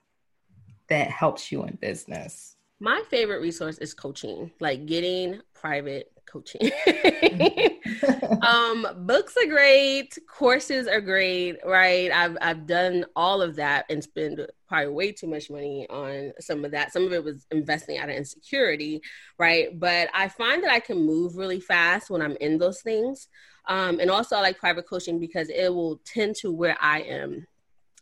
that 0.88 1.10
helps 1.10 1.50
you 1.50 1.64
in 1.64 1.76
business? 1.80 2.56
My 2.80 3.02
favorite 3.08 3.40
resource 3.40 3.78
is 3.78 3.94
coaching, 3.94 4.50
like 4.60 4.86
getting 4.86 5.40
private 5.54 6.10
coaching. 6.26 6.70
um, 8.42 8.86
books 9.06 9.36
are 9.36 9.48
great, 9.48 10.18
courses 10.28 10.86
are 10.86 11.00
great, 11.00 11.56
right? 11.64 12.10
I've 12.10 12.36
I've 12.40 12.66
done 12.66 13.04
all 13.14 13.40
of 13.40 13.56
that 13.56 13.86
and 13.88 14.02
spend 14.02 14.46
probably 14.68 14.88
way 14.88 15.12
too 15.12 15.28
much 15.28 15.50
money 15.50 15.86
on 15.88 16.32
some 16.40 16.64
of 16.64 16.72
that. 16.72 16.92
Some 16.92 17.06
of 17.06 17.12
it 17.12 17.22
was 17.22 17.46
investing 17.50 17.98
out 17.98 18.10
of 18.10 18.16
insecurity, 18.16 19.00
right? 19.38 19.78
But 19.78 20.08
I 20.12 20.28
find 20.28 20.62
that 20.64 20.72
I 20.72 20.80
can 20.80 20.98
move 20.98 21.36
really 21.36 21.60
fast 21.60 22.10
when 22.10 22.22
I'm 22.22 22.36
in 22.40 22.58
those 22.58 22.82
things. 22.82 23.28
Um, 23.66 23.98
and 24.00 24.10
also 24.10 24.36
I 24.36 24.42
like 24.42 24.58
private 24.58 24.88
coaching 24.88 25.18
because 25.18 25.48
it 25.48 25.72
will 25.72 26.00
tend 26.04 26.36
to 26.36 26.52
where 26.52 26.76
I 26.80 27.00
am 27.00 27.46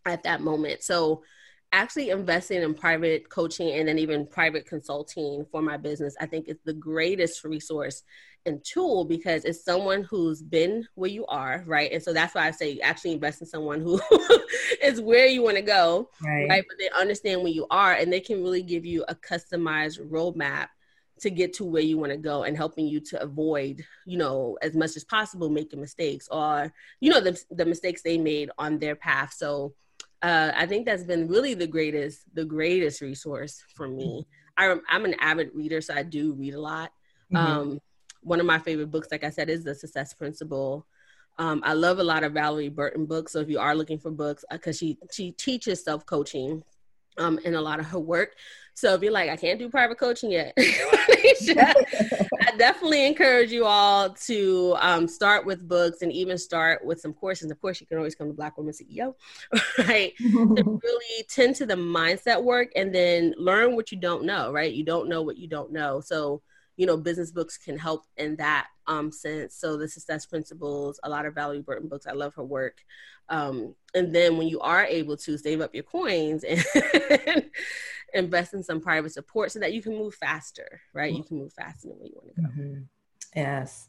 at 0.06 0.22
that 0.24 0.40
moment. 0.40 0.82
So 0.82 1.22
actually 1.72 2.10
investing 2.10 2.62
in 2.62 2.74
private 2.74 3.28
coaching 3.30 3.70
and 3.70 3.88
then 3.88 3.98
even 3.98 4.26
private 4.26 4.66
consulting 4.66 5.46
for 5.50 5.62
my 5.62 5.76
business, 5.76 6.14
I 6.20 6.26
think 6.26 6.48
is 6.48 6.58
the 6.64 6.74
greatest 6.74 7.44
resource 7.44 8.02
and 8.44 8.62
tool 8.64 9.04
because 9.04 9.44
it's 9.44 9.64
someone 9.64 10.02
who's 10.02 10.42
been 10.42 10.86
where 10.94 11.10
you 11.10 11.24
are, 11.26 11.64
right? 11.66 11.90
And 11.92 12.02
so 12.02 12.12
that's 12.12 12.34
why 12.34 12.46
I 12.46 12.50
say 12.50 12.78
actually 12.80 13.12
invest 13.12 13.40
in 13.40 13.46
someone 13.46 13.80
who 13.80 14.00
is 14.82 15.00
where 15.00 15.26
you 15.26 15.42
want 15.42 15.56
to 15.56 15.62
go, 15.62 16.10
right. 16.22 16.48
right? 16.48 16.64
But 16.68 16.78
they 16.78 16.90
understand 16.90 17.42
where 17.42 17.52
you 17.52 17.66
are 17.70 17.94
and 17.94 18.12
they 18.12 18.20
can 18.20 18.42
really 18.42 18.62
give 18.62 18.84
you 18.84 19.04
a 19.08 19.14
customized 19.14 20.00
roadmap 20.10 20.68
to 21.20 21.30
get 21.30 21.52
to 21.54 21.64
where 21.64 21.82
you 21.82 21.96
want 21.96 22.10
to 22.10 22.18
go 22.18 22.42
and 22.42 22.56
helping 22.56 22.86
you 22.86 22.98
to 22.98 23.22
avoid, 23.22 23.84
you 24.04 24.18
know, 24.18 24.58
as 24.60 24.74
much 24.74 24.96
as 24.96 25.04
possible 25.04 25.48
making 25.48 25.80
mistakes 25.80 26.28
or, 26.30 26.72
you 27.00 27.10
know, 27.10 27.20
the, 27.20 27.40
the 27.52 27.64
mistakes 27.64 28.02
they 28.02 28.18
made 28.18 28.50
on 28.58 28.78
their 28.78 28.96
path. 28.96 29.32
So 29.32 29.72
uh, 30.22 30.52
I 30.54 30.66
think 30.66 30.86
that's 30.86 31.04
been 31.04 31.28
really 31.28 31.54
the 31.54 31.66
greatest, 31.66 32.22
the 32.34 32.44
greatest 32.44 33.00
resource 33.00 33.62
for 33.74 33.88
me. 33.88 34.26
I, 34.56 34.76
I'm 34.88 35.04
an 35.04 35.14
avid 35.18 35.50
reader, 35.54 35.80
so 35.80 35.94
I 35.94 36.02
do 36.02 36.34
read 36.34 36.54
a 36.54 36.60
lot. 36.60 36.92
Mm-hmm. 37.32 37.36
Um, 37.36 37.80
one 38.22 38.38
of 38.38 38.46
my 38.46 38.58
favorite 38.58 38.90
books, 38.90 39.08
like 39.10 39.24
I 39.24 39.30
said, 39.30 39.50
is 39.50 39.64
The 39.64 39.74
Success 39.74 40.14
Principle. 40.14 40.86
Um, 41.38 41.62
I 41.64 41.72
love 41.72 41.98
a 41.98 42.04
lot 42.04 42.24
of 42.24 42.32
Valorie 42.32 42.72
Burton 42.72 43.06
books. 43.06 43.32
So 43.32 43.40
if 43.40 43.48
you 43.48 43.58
are 43.58 43.74
looking 43.74 43.98
for 43.98 44.10
books, 44.10 44.44
because 44.50 44.76
uh, 44.76 44.78
she 44.78 44.98
she 45.10 45.32
teaches 45.32 45.82
self 45.82 46.04
coaching 46.06 46.62
um, 47.18 47.38
in 47.44 47.54
a 47.54 47.60
lot 47.60 47.80
of 47.80 47.86
her 47.86 47.98
work. 47.98 48.34
So 48.74 48.94
if 48.94 49.02
you're 49.02 49.12
like, 49.12 49.28
I 49.28 49.36
can't 49.36 49.58
do 49.58 49.68
private 49.68 49.98
coaching 49.98 50.30
yet, 50.30 50.54
I 50.58 52.54
definitely 52.56 53.06
encourage 53.06 53.52
you 53.52 53.66
all 53.66 54.10
to 54.10 54.76
um, 54.80 55.06
start 55.06 55.44
with 55.44 55.68
books 55.68 56.00
and 56.00 56.10
even 56.10 56.38
start 56.38 56.84
with 56.84 57.00
some 57.00 57.12
courses. 57.12 57.50
Of 57.50 57.60
course, 57.60 57.80
you 57.80 57.86
can 57.86 57.98
always 57.98 58.14
come 58.14 58.28
to 58.28 58.34
Black 58.34 58.56
Woman 58.56 58.72
CEO, 58.72 59.14
right? 59.86 60.14
to 60.18 60.80
really 60.82 61.24
tend 61.28 61.54
to 61.56 61.66
the 61.66 61.74
mindset 61.74 62.42
work 62.42 62.72
and 62.74 62.94
then 62.94 63.34
learn 63.36 63.76
what 63.76 63.92
you 63.92 63.98
don't 63.98 64.24
know, 64.24 64.50
right? 64.52 64.72
You 64.72 64.84
don't 64.84 65.08
know 65.08 65.22
what 65.22 65.36
you 65.36 65.48
don't 65.48 65.70
know. 65.70 66.00
So 66.00 66.40
you 66.76 66.86
know, 66.86 66.96
business 66.96 67.30
books 67.30 67.58
can 67.58 67.78
help 67.78 68.04
in 68.16 68.36
that 68.36 68.68
um, 68.86 69.12
sense. 69.12 69.54
So 69.54 69.76
the 69.76 69.88
success 69.88 70.26
principles, 70.26 70.98
a 71.02 71.10
lot 71.10 71.26
of 71.26 71.34
Valorie 71.34 71.64
Burton 71.64 71.88
books. 71.88 72.06
I 72.06 72.12
love 72.12 72.34
her 72.34 72.44
work. 72.44 72.84
Um, 73.28 73.74
and 73.94 74.14
then 74.14 74.36
when 74.36 74.48
you 74.48 74.60
are 74.60 74.84
able 74.84 75.16
to 75.18 75.38
save 75.38 75.60
up 75.60 75.74
your 75.74 75.84
coins 75.84 76.44
and 76.44 76.64
invest 78.14 78.54
in 78.54 78.62
some 78.62 78.80
private 78.80 79.12
support 79.12 79.52
so 79.52 79.58
that 79.60 79.72
you 79.72 79.82
can 79.82 79.96
move 79.96 80.14
faster, 80.14 80.80
right? 80.92 81.12
You 81.12 81.22
can 81.22 81.38
move 81.38 81.52
faster 81.52 81.88
than 81.88 81.98
where 81.98 82.08
you 82.08 82.14
want 82.16 82.34
to 82.36 82.42
go. 82.42 82.48
Mm-hmm. 82.48 82.80
Yes. 83.36 83.88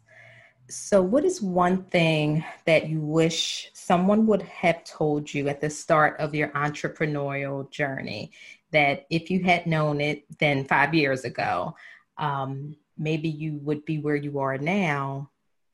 So, 0.69 1.01
what 1.01 1.25
is 1.25 1.41
one 1.41 1.83
thing 1.83 2.43
that 2.65 2.87
you 2.87 3.01
wish 3.01 3.69
someone 3.73 4.25
would 4.27 4.43
have 4.43 4.83
told 4.85 5.33
you 5.33 5.49
at 5.49 5.59
the 5.59 5.69
start 5.69 6.17
of 6.19 6.33
your 6.33 6.49
entrepreneurial 6.49 7.69
journey 7.69 8.31
that 8.71 9.05
if 9.09 9.29
you 9.29 9.43
had 9.43 9.67
known 9.67 9.99
it 9.99 10.23
then 10.39 10.63
five 10.65 10.93
years 10.93 11.25
ago, 11.25 11.75
um, 12.17 12.77
maybe 12.97 13.29
you 13.29 13.59
would 13.63 13.85
be 13.85 13.99
where 13.99 14.15
you 14.15 14.39
are 14.39 14.57
now 14.57 15.29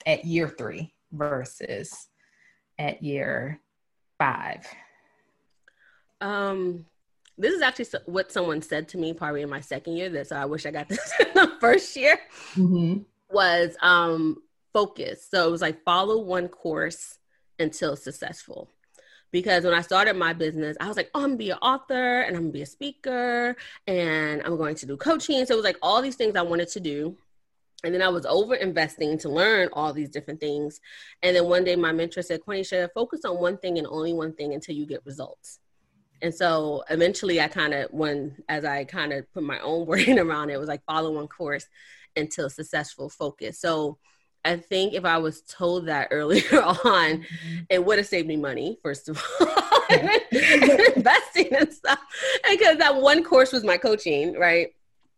at 0.06 0.26
year 0.26 0.48
three 0.48 0.94
versus 1.12 2.08
at 2.78 3.04
year 3.04 3.60
five? 4.18 4.66
Um, 6.22 6.86
this 7.38 7.54
is 7.54 7.62
actually 7.62 7.88
what 8.06 8.32
someone 8.32 8.62
said 8.62 8.90
to 8.90 8.98
me 8.98 9.14
probably 9.14 9.42
in 9.42 9.50
my 9.50 9.62
second 9.62 9.96
year. 9.96 10.10
That 10.10 10.28
so 10.28 10.36
I 10.36 10.46
wish 10.46 10.66
I 10.66 10.72
got 10.72 10.90
this 10.90 11.14
in 11.20 11.34
the 11.34 11.52
first 11.60 11.96
year. 11.96 12.20
Mm-hmm. 12.56 13.00
Was 13.32 13.76
um 13.82 14.42
focus. 14.74 15.28
So 15.30 15.48
it 15.48 15.52
was 15.52 15.62
like 15.62 15.84
follow 15.84 16.20
one 16.20 16.48
course 16.48 17.18
until 17.60 17.96
successful 17.96 18.70
because 19.32 19.64
when 19.64 19.74
I 19.74 19.82
started 19.82 20.16
my 20.16 20.34
business, 20.34 20.76
I 20.80 20.88
was 20.88 20.98
like, 20.98 21.10
oh, 21.14 21.20
I'm 21.20 21.30
gonna 21.30 21.38
be 21.38 21.50
an 21.52 21.58
author 21.60 22.22
and 22.22 22.36
I'm 22.36 22.44
gonna 22.44 22.54
be 22.54 22.62
a 22.62 22.66
speaker 22.66 23.56
and 23.88 24.42
I'm 24.44 24.58
going 24.58 24.76
to 24.76 24.86
do 24.86 24.98
coaching. 24.98 25.46
So 25.46 25.54
it 25.54 25.58
was 25.58 25.66
like 25.66 25.78
all 25.82 26.02
these 26.02 26.16
things 26.16 26.36
I 26.36 26.42
wanted 26.42 26.70
to 26.70 26.80
do. 26.80 27.18
And 27.84 27.94
then 27.94 28.02
I 28.02 28.10
was 28.10 28.26
over 28.26 28.56
investing 28.56 29.18
to 29.20 29.30
learn 29.30 29.70
all 29.72 29.94
these 29.94 30.10
different 30.10 30.42
things. 30.42 30.82
And 31.24 31.36
then 31.36 31.46
one 31.46 31.64
day 31.64 31.76
my 31.78 31.94
mentor 31.94 32.22
said, 32.22 32.42
Quanisha, 32.46 32.90
focus 32.94 33.24
on 33.24 33.40
one 33.40 33.58
thing 33.58 33.78
and 33.78 33.88
only 33.88 34.14
one 34.14 34.34
thing 34.34 34.54
until 34.54 34.76
you 34.76 34.86
get 34.86 35.06
results. 35.06 35.60
And 36.22 36.36
so 36.36 36.84
eventually 36.90 37.40
I 37.40 37.48
kind 37.48 37.74
of, 37.74 37.92
when, 37.92 38.44
as 38.50 38.66
I 38.66 38.84
kind 38.84 39.14
of 39.14 39.32
put 39.32 39.44
my 39.44 39.60
own 39.60 39.86
wording 39.86 40.20
around 40.20 40.50
it, 40.50 40.54
it 40.54 40.60
was 40.60 40.68
like 40.68 40.84
follow 40.86 41.14
one 41.14 41.30
course 41.30 41.68
until 42.18 42.50
successful 42.50 43.10
focus. 43.10 43.62
So 43.62 43.98
I 44.46 44.58
think 44.58 44.94
if 44.94 45.06
I 45.06 45.18
was 45.18 45.42
told 45.42 45.88
that 45.88 46.08
earlier 46.12 46.62
on, 46.62 46.84
mm-hmm. 46.84 47.58
it 47.70 47.84
would 47.84 47.98
have 47.98 48.08
saved 48.08 48.28
me 48.28 48.38
money, 48.38 48.80
first 48.82 49.10
of 49.10 49.22
all, 49.40 49.48
investing 50.96 51.54
and 51.56 51.72
stuff. 51.72 52.00
Because 52.50 52.78
that 52.78 52.96
one 52.96 53.24
course 53.24 53.52
was 53.52 53.64
my 53.64 53.78
coaching, 53.78 54.38
right? 54.38 54.70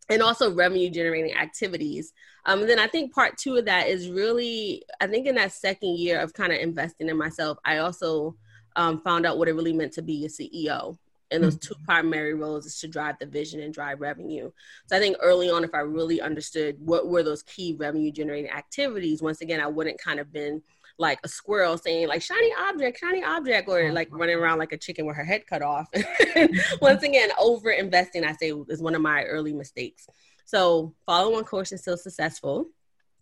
And 0.09 0.21
also 0.21 0.53
revenue 0.53 0.89
generating 0.89 1.35
activities. 1.35 2.13
Um, 2.45 2.61
and 2.61 2.69
then 2.69 2.79
I 2.79 2.87
think 2.87 3.13
part 3.13 3.37
two 3.37 3.55
of 3.57 3.65
that 3.65 3.87
is 3.87 4.09
really, 4.09 4.83
I 4.99 5.07
think 5.07 5.27
in 5.27 5.35
that 5.35 5.53
second 5.53 5.97
year 5.97 6.19
of 6.19 6.33
kind 6.33 6.51
of 6.51 6.59
investing 6.59 7.07
in 7.07 7.17
myself, 7.17 7.57
I 7.63 7.77
also 7.77 8.35
um, 8.75 9.01
found 9.01 9.25
out 9.25 9.37
what 9.37 9.47
it 9.47 9.53
really 9.53 9.73
meant 9.73 9.93
to 9.93 10.01
be 10.01 10.25
a 10.25 10.27
CEO 10.27 10.97
and 11.31 11.43
those 11.43 11.57
two 11.57 11.73
mm-hmm. 11.73 11.85
primary 11.85 12.33
roles 12.33 12.65
is 12.65 12.79
to 12.79 12.87
drive 12.87 13.15
the 13.19 13.25
vision 13.25 13.61
and 13.61 13.73
drive 13.73 14.01
revenue. 14.01 14.51
So 14.87 14.97
I 14.97 14.99
think 14.99 15.17
early 15.21 15.49
on, 15.49 15.63
if 15.63 15.73
I 15.73 15.79
really 15.79 16.21
understood 16.21 16.75
what 16.79 17.07
were 17.07 17.23
those 17.23 17.43
key 17.43 17.75
revenue 17.79 18.11
generating 18.11 18.51
activities, 18.51 19.21
once 19.21 19.41
again, 19.41 19.61
I 19.61 19.67
wouldn't 19.67 19.99
kind 19.99 20.19
of 20.19 20.31
been 20.31 20.61
like 20.97 21.19
a 21.23 21.27
squirrel 21.27 21.77
saying 21.77 22.07
like 22.07 22.21
shiny 22.21 22.53
object, 22.67 22.99
shiny 22.99 23.23
object, 23.23 23.67
or 23.69 23.91
like 23.91 24.09
running 24.11 24.35
around 24.35 24.59
like 24.59 24.73
a 24.73 24.77
chicken 24.77 25.05
with 25.05 25.15
her 25.15 25.23
head 25.23 25.47
cut 25.47 25.61
off. 25.61 25.87
once 26.81 27.03
again, 27.03 27.29
over 27.39 27.71
investing, 27.71 28.23
I 28.23 28.33
say 28.33 28.51
is 28.67 28.81
one 28.81 28.95
of 28.95 29.01
my 29.01 29.23
early 29.23 29.53
mistakes. 29.53 30.07
So 30.45 30.93
follow 31.05 31.31
one 31.31 31.45
course 31.45 31.71
is 31.71 31.81
still 31.81 31.97
successful. 31.97 32.67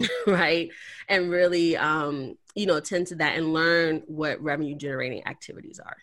right 0.27 0.69
and 1.09 1.29
really 1.29 1.75
um 1.75 2.37
you 2.55 2.65
know 2.65 2.79
tend 2.79 3.05
to 3.05 3.15
that 3.15 3.37
and 3.37 3.51
learn 3.51 4.01
what 4.07 4.41
revenue 4.41 4.73
generating 4.73 5.27
activities 5.27 5.77
are 5.77 5.97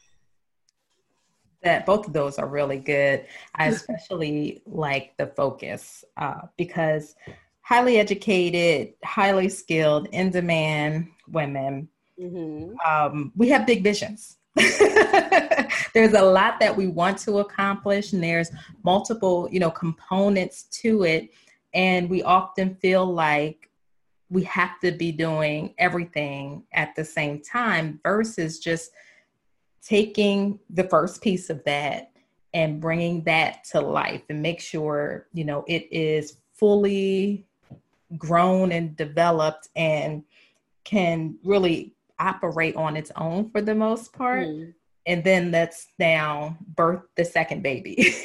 that 1.66 1.84
both 1.84 2.06
of 2.06 2.12
those 2.12 2.38
are 2.38 2.46
really 2.46 2.78
good. 2.78 3.26
I 3.54 3.66
especially 3.68 4.62
like 4.66 5.16
the 5.16 5.26
focus 5.26 6.04
uh, 6.16 6.42
because 6.56 7.16
highly 7.60 7.98
educated, 7.98 8.94
highly 9.04 9.48
skilled, 9.48 10.08
in 10.12 10.30
demand 10.30 11.08
women, 11.28 11.88
mm-hmm. 12.18 12.74
um, 12.88 13.32
we 13.36 13.48
have 13.48 13.66
big 13.66 13.82
visions. 13.82 14.36
there's 15.92 16.14
a 16.14 16.22
lot 16.22 16.60
that 16.60 16.74
we 16.74 16.86
want 16.86 17.18
to 17.18 17.38
accomplish, 17.38 18.12
and 18.12 18.22
there's 18.22 18.50
multiple, 18.84 19.48
you 19.50 19.60
know, 19.60 19.70
components 19.70 20.64
to 20.70 21.02
it, 21.02 21.30
and 21.74 22.08
we 22.08 22.22
often 22.22 22.74
feel 22.76 23.04
like 23.04 23.68
we 24.30 24.44
have 24.44 24.78
to 24.80 24.92
be 24.92 25.12
doing 25.12 25.74
everything 25.78 26.64
at 26.72 26.94
the 26.96 27.04
same 27.04 27.42
time 27.42 28.00
versus 28.02 28.58
just 28.58 28.90
taking 29.86 30.58
the 30.70 30.84
first 30.84 31.22
piece 31.22 31.48
of 31.48 31.62
that 31.64 32.10
and 32.52 32.80
bringing 32.80 33.22
that 33.22 33.62
to 33.64 33.80
life 33.80 34.22
and 34.28 34.42
make 34.42 34.60
sure 34.60 35.26
you 35.32 35.44
know 35.44 35.64
it 35.68 35.86
is 35.92 36.38
fully 36.54 37.46
grown 38.16 38.72
and 38.72 38.96
developed 38.96 39.68
and 39.76 40.24
can 40.84 41.36
really 41.44 41.94
operate 42.18 42.74
on 42.76 42.96
its 42.96 43.12
own 43.16 43.50
for 43.50 43.60
the 43.60 43.74
most 43.74 44.12
part 44.12 44.46
mm. 44.46 44.72
and 45.06 45.22
then 45.22 45.50
let's 45.50 45.88
now 45.98 46.56
birth 46.74 47.02
the 47.14 47.24
second 47.24 47.62
baby 47.62 48.12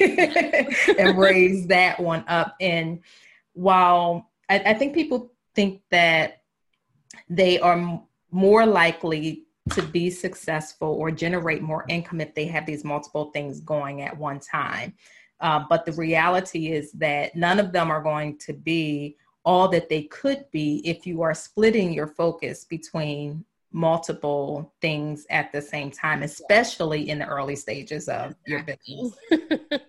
and 0.98 1.18
raise 1.18 1.66
that 1.68 1.98
one 2.00 2.24
up 2.26 2.56
and 2.60 3.00
while 3.52 4.30
I, 4.48 4.58
I 4.58 4.74
think 4.74 4.94
people 4.94 5.32
think 5.54 5.82
that 5.90 6.42
they 7.28 7.60
are 7.60 7.74
m- 7.74 8.02
more 8.30 8.64
likely 8.64 9.44
to 9.74 9.82
be 9.82 10.10
successful 10.10 10.88
or 10.88 11.10
generate 11.10 11.62
more 11.62 11.84
income 11.88 12.20
if 12.20 12.34
they 12.34 12.46
have 12.46 12.66
these 12.66 12.84
multiple 12.84 13.30
things 13.32 13.60
going 13.60 14.02
at 14.02 14.16
one 14.16 14.40
time. 14.40 14.94
Uh, 15.40 15.64
but 15.68 15.84
the 15.84 15.92
reality 15.92 16.72
is 16.72 16.92
that 16.92 17.34
none 17.34 17.58
of 17.58 17.72
them 17.72 17.90
are 17.90 18.02
going 18.02 18.38
to 18.38 18.52
be 18.52 19.16
all 19.44 19.68
that 19.68 19.88
they 19.88 20.04
could 20.04 20.44
be 20.52 20.80
if 20.84 21.06
you 21.06 21.22
are 21.22 21.34
splitting 21.34 21.92
your 21.92 22.06
focus 22.06 22.64
between 22.64 23.44
multiple 23.72 24.72
things 24.80 25.26
at 25.30 25.50
the 25.50 25.60
same 25.60 25.90
time, 25.90 26.22
especially 26.22 27.08
in 27.10 27.18
the 27.18 27.26
early 27.26 27.56
stages 27.56 28.08
of 28.08 28.34
your 28.46 28.62
business. 28.62 29.16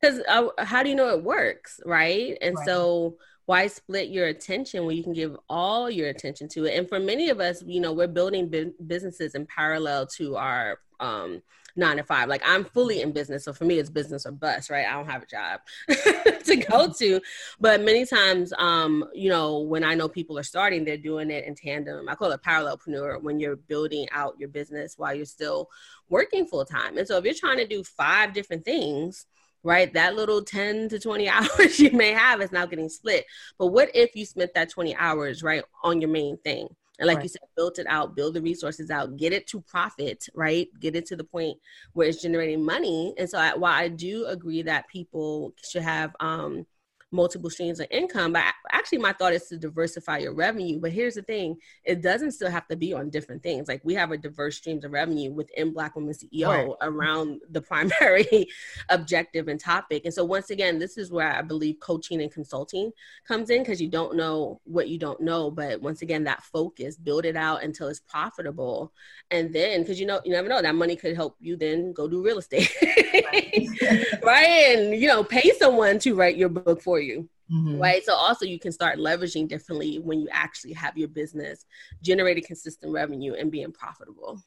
Because 0.00 0.20
uh, 0.28 0.48
how 0.58 0.82
do 0.82 0.88
you 0.88 0.96
know 0.96 1.10
it 1.10 1.22
works, 1.22 1.80
right? 1.86 2.36
And 2.42 2.56
Right. 2.56 2.66
so 2.66 3.16
why 3.46 3.66
split 3.66 4.08
your 4.08 4.26
attention 4.26 4.86
when 4.86 4.96
you 4.96 5.02
can 5.02 5.12
give 5.12 5.36
all 5.48 5.90
your 5.90 6.08
attention 6.08 6.48
to 6.48 6.64
it? 6.66 6.78
And 6.78 6.88
for 6.88 7.00
many 7.00 7.30
of 7.30 7.40
us, 7.40 7.62
you 7.66 7.80
know, 7.80 7.92
we're 7.92 8.06
building 8.06 8.48
bu- 8.48 8.74
businesses 8.86 9.34
in 9.34 9.46
parallel 9.46 10.06
to 10.18 10.36
our 10.36 10.78
um, 11.00 11.42
nine 11.74 11.96
to 11.96 12.04
five. 12.04 12.28
Like 12.28 12.42
I'm 12.44 12.64
fully 12.64 13.02
in 13.02 13.12
business, 13.12 13.44
so 13.44 13.52
for 13.52 13.64
me, 13.64 13.78
it's 13.78 13.90
business 13.90 14.26
or 14.26 14.32
bust, 14.32 14.70
right? 14.70 14.86
I 14.86 14.92
don't 14.92 15.10
have 15.10 15.22
a 15.22 15.26
job 15.26 15.60
to 16.44 16.56
go 16.56 16.92
to, 16.98 17.20
but 17.60 17.82
many 17.82 18.06
times, 18.06 18.52
um, 18.58 19.04
you 19.12 19.28
know, 19.28 19.60
when 19.60 19.82
I 19.84 19.94
know 19.94 20.08
people 20.08 20.38
are 20.38 20.44
starting, 20.44 20.84
they're 20.84 20.96
doing 20.96 21.30
it 21.30 21.44
in 21.44 21.54
tandem. 21.54 22.08
I 22.08 22.14
call 22.14 22.32
it 22.32 22.42
parallelpreneur 22.42 23.22
when 23.22 23.40
you're 23.40 23.56
building 23.56 24.06
out 24.12 24.38
your 24.38 24.48
business 24.48 24.94
while 24.96 25.14
you're 25.14 25.24
still 25.24 25.68
working 26.08 26.46
full 26.46 26.64
time. 26.64 26.98
And 26.98 27.08
so 27.08 27.16
if 27.16 27.24
you're 27.24 27.34
trying 27.34 27.58
to 27.58 27.66
do 27.66 27.82
five 27.82 28.32
different 28.32 28.64
things, 28.64 29.26
right, 29.62 29.92
that 29.94 30.14
little 30.16 30.42
10 30.42 30.88
to 30.90 30.98
20 30.98 31.28
hours 31.30 31.78
you 31.78 31.90
may 31.92 32.12
have 32.12 32.40
is 32.40 32.52
now 32.52 32.66
getting 32.66 32.88
split. 32.88 33.24
But 33.58 33.68
what 33.68 33.90
if 33.94 34.14
you 34.16 34.24
spent 34.26 34.54
that 34.54 34.70
20 34.70 34.94
hours, 34.96 35.42
right, 35.42 35.64
on 35.82 36.00
your 36.00 36.10
main 36.10 36.38
thing? 36.38 36.68
And 36.98 37.08
like 37.08 37.22
Right. 37.22 37.22
you 37.22 37.28
said, 37.28 37.40
built 37.56 37.78
it 37.78 37.86
out, 37.88 38.14
build 38.14 38.34
the 38.34 38.42
resources 38.42 38.90
out, 38.90 39.16
get 39.16 39.32
it 39.32 39.46
to 39.48 39.60
profit, 39.62 40.26
right? 40.34 40.68
Get 40.78 40.94
it 40.94 41.06
to 41.06 41.16
the 41.16 41.24
point 41.24 41.58
where 41.94 42.06
it's 42.08 42.22
generating 42.22 42.64
money. 42.64 43.14
And 43.18 43.28
so, 43.28 43.38
I, 43.38 43.54
while 43.56 43.72
I 43.72 43.88
do 43.88 44.26
agree 44.26 44.62
that 44.62 44.88
people 44.88 45.54
should 45.64 45.82
have 45.82 46.14
um, 46.20 46.66
multiple 47.12 47.50
streams 47.50 47.78
of 47.80 47.86
income, 47.90 48.32
but 48.32 48.42
actually, 48.72 48.98
my 48.98 49.12
thought 49.12 49.32
is 49.32 49.46
to 49.48 49.56
diversify 49.58 50.18
your 50.18 50.34
revenue. 50.34 50.80
But 50.80 50.92
here's 50.92 51.14
the 51.14 51.22
thing: 51.22 51.56
it 51.84 52.02
doesn't 52.02 52.32
still 52.32 52.50
have 52.50 52.66
to 52.68 52.76
be 52.76 52.92
on 52.92 53.10
different 53.10 53.42
things. 53.42 53.68
Like 53.68 53.82
we 53.84 53.94
have 53.94 54.10
a 54.10 54.16
diverse 54.16 54.56
streams 54.56 54.84
of 54.84 54.92
revenue 54.92 55.32
within 55.32 55.72
Black 55.72 55.94
Women 55.94 56.14
CEO 56.14 56.48
Right. 56.48 56.68
around 56.80 57.40
the 57.50 57.60
primary 57.60 58.48
objective 58.88 59.48
and 59.48 59.60
topic. 59.60 60.04
And 60.04 60.14
so, 60.14 60.24
once 60.24 60.50
again, 60.50 60.78
this 60.78 60.96
is 60.96 61.12
where 61.12 61.30
I 61.32 61.42
believe 61.42 61.78
coaching 61.80 62.22
and 62.22 62.32
consulting 62.32 62.90
comes 63.28 63.50
in 63.50 63.62
because 63.62 63.80
you 63.80 63.88
don't 63.88 64.16
know 64.16 64.60
what 64.64 64.88
you 64.88 64.98
don't 64.98 65.20
know. 65.20 65.50
But 65.50 65.82
once 65.82 66.02
again, 66.02 66.24
that 66.24 66.42
focus, 66.42 66.96
build 66.96 67.24
it 67.26 67.36
out 67.36 67.62
until 67.62 67.88
it's 67.88 68.00
profitable, 68.00 68.92
and 69.30 69.52
then 69.52 69.82
because 69.82 70.00
you 70.00 70.06
know 70.06 70.20
you 70.24 70.32
never 70.32 70.48
know 70.48 70.62
that 70.62 70.74
money 70.74 70.96
could 70.96 71.14
help 71.14 71.36
you 71.40 71.56
then 71.56 71.92
go 71.92 72.08
do 72.08 72.24
real 72.24 72.38
estate, 72.38 72.74
right? 74.22 74.76
And 74.76 74.94
you 75.00 75.08
know, 75.08 75.22
pay 75.24 75.52
someone 75.58 75.98
to 76.00 76.14
write 76.14 76.36
your 76.36 76.48
book 76.48 76.80
for 76.80 77.00
you 77.00 77.01
Mhm. 77.50 77.80
right 77.80 78.04
so 78.04 78.14
also 78.14 78.44
you 78.46 78.58
can 78.58 78.72
start 78.72 78.98
leveraging 78.98 79.48
differently 79.48 79.98
when 79.98 80.20
you 80.20 80.28
actually 80.30 80.72
have 80.72 80.96
your 80.96 81.08
business 81.08 81.66
generating 82.02 82.44
consistent 82.44 82.92
revenue 82.92 83.34
and 83.34 83.50
being 83.50 83.72
profitable 83.72 84.40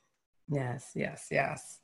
Yes, 0.47 0.91
yes, 0.95 1.28
yes. 1.32 1.80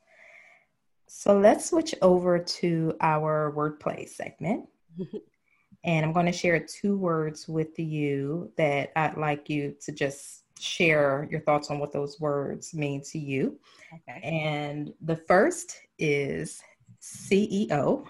So 1.08 1.38
let's 1.38 1.68
switch 1.70 1.94
over 2.00 2.38
to 2.38 2.94
our 3.00 3.52
wordplay 3.56 4.08
segment. 4.08 4.68
and 5.84 6.06
I'm 6.06 6.12
going 6.12 6.26
to 6.26 6.32
share 6.32 6.60
two 6.60 6.96
words 6.96 7.48
with 7.48 7.78
you 7.78 8.52
that 8.56 8.92
I'd 8.96 9.16
like 9.16 9.50
you 9.50 9.74
to 9.84 9.92
just 9.92 10.44
share 10.58 11.26
your 11.30 11.40
thoughts 11.40 11.70
on 11.70 11.80
what 11.80 11.92
those 11.92 12.20
words 12.20 12.72
mean 12.72 13.02
to 13.10 13.18
you. 13.18 13.58
okay 13.92 14.20
And 14.22 14.94
the 15.00 15.16
first 15.16 15.76
is 15.98 16.62
CEO, 17.00 18.06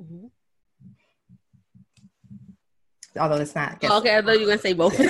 Mhm. 0.00 0.28
Although 3.18 3.36
it's 3.36 3.54
not. 3.54 3.82
okay 3.84 4.16
i 4.16 4.22
thought 4.22 4.34
you 4.38 4.46
were 4.46 4.52
gonna 4.52 4.58
say 4.60 4.72
both 4.72 4.98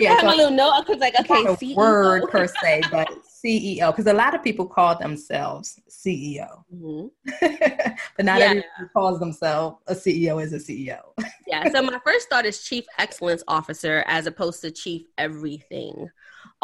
Yeah, 0.00 0.10
I 0.10 0.14
have 0.14 0.20
so 0.22 0.26
a 0.26 0.36
little 0.36 0.50
note 0.50 0.72
i 0.74 0.84
was 0.88 0.98
like 0.98 1.14
okay 1.20 1.42
not 1.44 1.52
a 1.54 1.56
CEO. 1.56 1.76
word 1.76 2.22
per 2.28 2.48
se, 2.48 2.82
but 2.90 3.08
CEO, 3.44 3.92
because 3.94 4.06
a 4.06 4.12
lot 4.12 4.34
of 4.34 4.42
people 4.42 4.66
call 4.66 4.98
themselves 4.98 5.78
CEO, 5.88 6.64
Mhm. 6.74 7.10
but 8.16 8.24
not 8.24 8.40
Yeah. 8.40 8.46
everyone 8.46 8.90
calls 8.92 9.20
themselves 9.20 9.76
a 9.86 9.94
CEO 9.94 10.42
is 10.42 10.52
a 10.52 10.58
CEO. 10.58 11.00
yeah 11.46 11.70
so 11.70 11.80
my 11.82 12.00
first 12.04 12.28
thought 12.28 12.44
is 12.44 12.64
chief 12.64 12.84
excellence 12.98 13.44
officer 13.46 14.02
as 14.08 14.26
opposed 14.26 14.60
to 14.62 14.72
chief 14.72 15.02
everything 15.16 16.10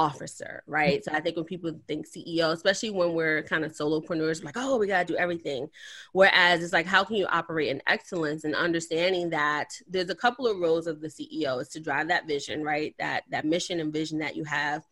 officer 0.00 0.62
right? 0.66 1.04
So 1.04 1.12
i 1.12 1.20
think 1.20 1.36
when 1.36 1.44
people 1.44 1.72
think 1.86 2.06
ceo 2.08 2.52
especially 2.52 2.90
when 2.90 3.12
we're 3.12 3.42
kind 3.42 3.64
of 3.64 3.72
solopreneurs 3.72 4.42
like 4.42 4.56
oh 4.56 4.78
we 4.78 4.86
got 4.86 5.06
to 5.06 5.12
do 5.12 5.18
everything. 5.18 5.68
Whereas 6.12 6.62
it's 6.62 6.72
like 6.72 6.86
how 6.86 7.04
can 7.04 7.16
you 7.16 7.26
operate 7.26 7.68
in 7.68 7.82
excellence 7.86 8.44
and 8.44 8.54
understanding 8.54 9.30
that 9.30 9.68
there's 9.86 10.08
a 10.10 10.14
couple 10.14 10.46
of 10.46 10.58
roles 10.58 10.86
of 10.86 11.00
the 11.00 11.08
ceo 11.08 11.60
is 11.60 11.68
to 11.68 11.80
drive 11.80 12.08
that 12.08 12.26
vision 12.26 12.64
right? 12.64 12.94
That 12.98 13.24
that 13.30 13.44
mission 13.44 13.78
and 13.80 13.92
vision 13.92 14.18
that 14.20 14.36
you 14.36 14.44
have 14.44 14.86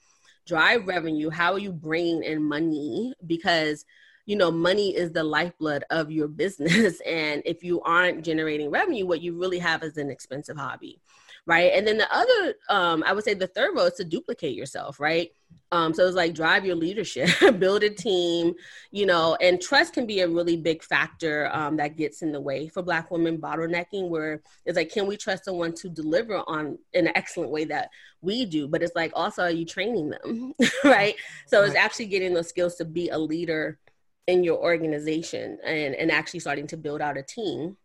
drive 0.47 0.87
revenue 0.87 1.31
how 1.31 1.55
are 1.55 1.59
you 1.59 1.73
bringing 1.73 2.23
in 2.23 2.43
money? 2.43 3.15
Because 3.27 3.87
you 4.27 4.37
know 4.37 4.51
money 4.51 4.95
is 4.95 5.11
the 5.13 5.25
lifeblood 5.25 5.85
of 5.89 6.11
your 6.11 6.29
business 6.43 7.01
and 7.01 7.43
if 7.47 7.65
you 7.65 7.81
aren't 7.81 8.23
generating 8.23 8.71
revenue 8.71 9.07
what 9.07 9.23
you 9.23 9.39
really 9.39 9.59
have 9.59 9.83
is 9.83 9.97
an 9.97 10.11
expensive 10.11 10.57
hobby 10.57 11.01
right? 11.49 11.73
And 11.75 11.87
then 11.87 11.97
the 11.97 12.15
other 12.15 12.55
um 12.69 13.03
i 13.07 13.13
would 13.13 13.25
say 13.25 13.35
the 13.35 13.47
third 13.49 13.75
role 13.75 13.87
is 13.87 13.95
to 13.95 14.05
duplicate 14.05 14.55
yourself 14.55 15.01
right? 15.01 15.31
Um 15.73 15.95
so 15.95 16.07
it's 16.07 16.15
like 16.15 16.35
drive 16.35 16.65
your 16.65 16.77
leadership 16.77 17.29
build 17.59 17.83
a 17.83 17.91
team 17.91 18.55
you 18.93 19.07
know 19.07 19.37
and 19.41 19.61
trust 19.61 19.95
can 19.95 20.07
be 20.07 20.21
a 20.21 20.29
really 20.29 20.57
big 20.57 20.83
factor 20.85 21.51
um, 21.53 21.77
that 21.79 21.97
gets 21.97 22.23
in 22.23 22.33
the 22.33 22.41
way 22.41 22.69
for 22.69 22.83
black 22.83 23.11
women 23.11 23.39
bottlenecking 23.39 24.09
where 24.09 24.43
it's 24.67 24.77
like 24.77 24.93
can 24.93 25.07
we 25.07 25.17
trust 25.17 25.47
someone 25.47 25.75
to 25.75 25.89
deliver 25.89 26.37
on 26.47 26.79
in 26.93 27.07
an 27.07 27.13
excellent 27.17 27.51
way 27.51 27.65
that 27.65 27.89
we 28.21 28.45
do? 28.45 28.69
But 28.69 28.83
it's 28.83 28.97
like 28.97 29.13
also 29.15 29.43
are 29.43 29.51
you 29.51 29.65
training 29.65 30.11
them 30.11 30.55
right? 30.85 31.15
So 31.47 31.65
it's 31.65 31.75
actually 31.75 32.07
getting 32.07 32.35
those 32.35 32.49
skills 32.49 32.77
to 32.77 32.85
be 32.85 33.09
a 33.09 33.19
leader 33.19 33.79
in 34.27 34.45
your 34.45 34.59
organization 34.59 35.59
and, 35.65 35.95
and 35.95 36.13
actually 36.13 36.41
starting 36.41 36.67
to 36.67 36.77
build 36.77 37.01
out 37.01 37.17
a 37.17 37.23
team 37.23 37.79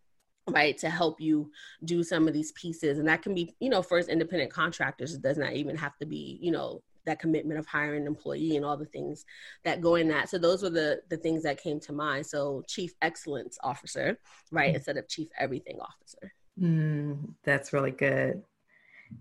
right 0.50 0.76
to 0.78 0.90
help 0.90 1.20
you 1.20 1.50
do 1.84 2.02
some 2.02 2.28
of 2.28 2.34
these 2.34 2.52
pieces 2.52 2.98
and 2.98 3.08
that 3.08 3.22
can 3.22 3.34
be 3.34 3.54
you 3.60 3.70
know 3.70 3.82
first 3.82 4.08
independent 4.10 4.52
contractors 4.52 5.14
it 5.14 5.22
does 5.22 5.38
not 5.38 5.54
even 5.54 5.74
have 5.76 5.96
to 5.96 6.04
be 6.04 6.38
you 6.40 6.50
know 6.50 6.82
that 7.06 7.18
commitment 7.18 7.58
of 7.58 7.66
hiring 7.66 8.02
an 8.02 8.06
employee 8.06 8.56
and 8.56 8.64
all 8.64 8.76
the 8.76 8.84
things 8.86 9.24
that 9.64 9.80
go 9.80 9.94
in 9.94 10.08
that 10.08 10.28
so 10.28 10.36
those 10.38 10.62
were 10.62 10.70
the 10.70 11.00
the 11.08 11.16
things 11.16 11.42
that 11.42 11.60
came 11.62 11.80
to 11.80 11.92
mind 11.92 12.26
so 12.26 12.62
chief 12.68 12.92
excellence 13.00 13.56
officer 13.62 14.18
right 14.50 14.68
Mm-hmm. 14.68 14.76
instead 14.76 14.96
of 14.98 15.08
chief 15.08 15.28
everything 15.38 15.78
officer 15.80 16.32
Mm, 16.60 17.34
that's 17.42 17.72
really 17.72 17.90
good. 17.90 18.40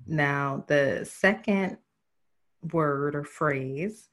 Now, 0.05 0.63
the 0.67 1.03
second 1.03 1.77
word 2.71 3.15
or 3.15 3.23
phrase 3.23 4.09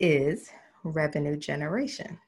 is 0.00 0.50
revenue 0.82 1.36
generation. 1.36 2.18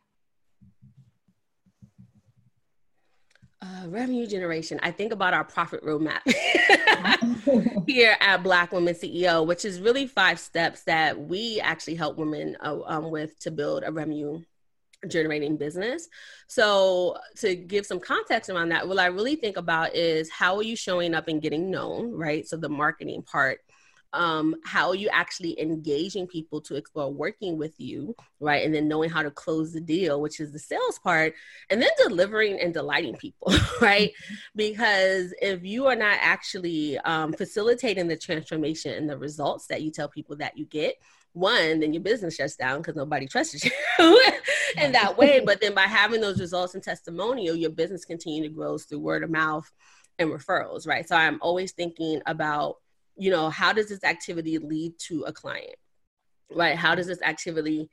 Uh, 3.63 3.89
revenue 3.89 4.27
generation 4.27 4.79
i 4.83 4.91
think 4.91 5.13
about 5.13 5.35
our 5.35 5.45
profit 5.45 5.85
roadmap 5.85 6.21
here 7.87 8.17
at 8.21 8.43
Black 8.43 8.73
Women 8.73 8.95
CEO, 8.95 9.47
which 9.47 9.65
is 9.65 9.81
really 9.81 10.07
five 10.07 10.39
steps 10.39 10.83
that 10.85 11.19
we 11.19 11.61
actually 11.61 11.95
help 11.95 12.17
women 12.17 12.57
uh, 12.61 12.81
um, 12.87 13.11
with 13.11 13.39
to 13.41 13.51
build 13.51 13.83
a 13.85 13.93
revenue 13.93 14.41
generating 15.09 15.57
business. 15.57 16.09
So, 16.47 17.17
to 17.39 17.55
give 17.55 17.87
some 17.87 18.01
context 18.01 18.51
around 18.51 18.71
that, 18.71 18.87
what 18.87 18.99
I 18.99 19.07
really 19.07 19.37
think 19.37 19.57
about 19.57 19.95
is 19.95 20.31
how 20.31 20.57
are 20.57 20.63
you 20.63 20.77
showing 20.77 21.15
up 21.15 21.29
and 21.29 21.41
getting 21.41 21.71
known, 21.71 22.13
right? 22.13 22.47
So, 22.47 22.57
the 22.57 22.69
marketing 22.69 23.23
part. 23.23 23.61
Um, 24.13 24.57
how 24.65 24.89
are 24.89 24.95
you 24.95 25.09
actually 25.13 25.61
engaging 25.61 26.27
people 26.27 26.61
to 26.63 26.77
explore 26.77 27.13
working 27.13 27.59
with 27.59 27.79
you, 27.79 28.15
right? 28.41 28.65
And 28.65 28.75
then 28.75 28.89
knowing 28.89 29.11
how 29.11 29.23
to 29.23 29.31
close 29.31 29.73
the 29.73 29.81
deal, 29.81 30.21
which 30.21 30.41
is 30.41 30.53
the 30.53 30.59
sales 30.59 30.99
part, 30.99 31.35
and 31.71 31.81
then 31.81 31.91
delivering 31.99 32.61
and 32.61 32.75
delighting 32.75 33.17
people, 33.17 33.53
right? 33.81 34.13
because 34.57 35.33
if 35.41 35.65
you 35.65 35.87
are 35.87 35.97
not 35.97 36.19
actually 36.21 36.99
um, 36.99 37.33
facilitating 37.33 38.09
the 38.09 38.17
transformation 38.17 38.95
and 38.95 39.09
the 39.09 39.17
results 39.17 39.67
that 39.67 39.83
you 39.83 39.91
tell 39.91 40.09
people 40.09 40.37
that 40.37 40.57
you 40.57 40.65
get 40.67 40.97
one 41.33 41.79
then 41.81 41.93
your 41.93 42.03
business 42.03 42.35
shuts 42.35 42.57
down 42.57 42.79
because 42.79 42.97
nobody 42.97 43.27
trusts 43.27 43.65
you 43.99 44.33
in 44.79 44.93
that 44.93 45.17
way 45.17 45.41
but 45.41 45.61
then 45.61 45.75
by 45.75 45.83
having 45.83 46.21
those 46.21 46.41
results 46.41 46.75
and 46.75 46.83
testimonial 46.83 47.55
your 47.55 47.71
business 47.71 48.05
continue 48.05 48.43
to 48.43 48.49
grow 48.49 48.77
through 48.77 48.99
word 48.99 49.23
of 49.23 49.31
mouth 49.31 49.71
and 50.19 50.31
referrals 50.31 50.89
right 50.89 51.09
so 51.09 51.15
i'm 51.15 51.39
always 51.41 51.73
thinking 51.73 52.21
about 52.27 52.77
you 53.17 53.31
know 53.31 53.51
how 53.51 53.73
does 53.73 53.89
this 53.89 54.05
activity 54.05 54.59
lead 54.59 54.93
to 54.99 55.23
a 55.23 55.33
client 55.33 55.77
right 56.53 56.77
how 56.77 56.95
does 56.95 57.07
this 57.07 57.23
activity 57.23 57.91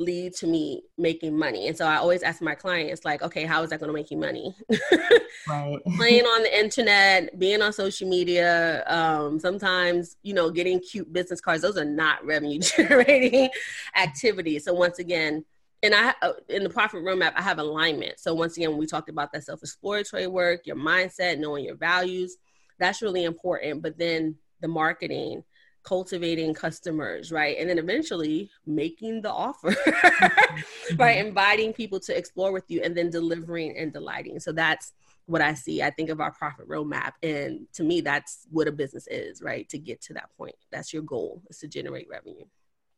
lead 0.00 0.34
to 0.34 0.46
me 0.46 0.82
making 0.98 1.38
money. 1.38 1.68
And 1.68 1.76
so 1.76 1.86
I 1.86 1.96
always 1.96 2.22
ask 2.22 2.40
my 2.40 2.54
clients, 2.54 3.04
like, 3.04 3.22
okay, 3.22 3.44
how 3.44 3.62
is 3.62 3.70
that 3.70 3.78
going 3.78 3.88
to 3.88 3.94
make 3.94 4.10
you 4.10 4.16
money? 4.16 4.56
right. 5.48 5.78
Playing 5.96 6.24
on 6.24 6.42
the 6.42 6.58
internet, 6.58 7.38
being 7.38 7.62
on 7.62 7.72
social 7.72 8.08
media, 8.08 8.82
um, 8.86 9.38
sometimes, 9.38 10.16
you 10.22 10.32
know, 10.32 10.50
getting 10.50 10.80
cute 10.80 11.12
business 11.12 11.40
cards, 11.40 11.62
those 11.62 11.76
are 11.76 11.84
not 11.84 12.24
revenue 12.24 12.58
generating 12.58 13.50
activities. 13.94 14.64
So 14.64 14.72
once 14.72 14.98
again, 14.98 15.44
and 15.82 15.94
I 15.94 16.14
uh, 16.20 16.32
in 16.48 16.62
the 16.62 16.68
profit 16.68 17.02
roadmap, 17.02 17.32
I 17.36 17.42
have 17.42 17.58
alignment. 17.58 18.18
So 18.20 18.34
once 18.34 18.56
again, 18.56 18.76
we 18.76 18.86
talked 18.86 19.08
about 19.08 19.32
that 19.32 19.44
self 19.44 19.62
exploratory 19.62 20.26
work, 20.26 20.66
your 20.66 20.76
mindset, 20.76 21.38
knowing 21.38 21.64
your 21.64 21.76
values, 21.76 22.36
that's 22.78 23.00
really 23.00 23.24
important. 23.24 23.80
But 23.80 23.96
then 23.96 24.36
the 24.60 24.68
marketing, 24.68 25.44
cultivating 25.82 26.54
customers, 26.54 27.32
right? 27.32 27.56
And 27.58 27.68
then 27.68 27.78
eventually 27.78 28.50
making 28.66 29.22
the 29.22 29.30
offer, 29.30 29.70
mm-hmm. 29.72 30.96
right? 30.96 31.24
Inviting 31.24 31.72
people 31.72 32.00
to 32.00 32.16
explore 32.16 32.52
with 32.52 32.64
you 32.68 32.82
and 32.82 32.96
then 32.96 33.10
delivering 33.10 33.76
and 33.76 33.92
delighting. 33.92 34.40
So 34.40 34.52
that's 34.52 34.92
what 35.26 35.40
I 35.40 35.54
see. 35.54 35.82
I 35.82 35.90
think 35.90 36.10
of 36.10 36.20
our 36.20 36.32
profit 36.32 36.68
roadmap. 36.68 37.12
And 37.22 37.66
to 37.74 37.84
me, 37.84 38.00
that's 38.00 38.46
what 38.50 38.68
a 38.68 38.72
business 38.72 39.06
is, 39.06 39.42
right? 39.42 39.68
To 39.70 39.78
get 39.78 40.00
to 40.02 40.14
that 40.14 40.30
point. 40.36 40.56
That's 40.70 40.92
your 40.92 41.02
goal 41.02 41.42
is 41.48 41.58
to 41.58 41.68
generate 41.68 42.08
revenue. 42.10 42.44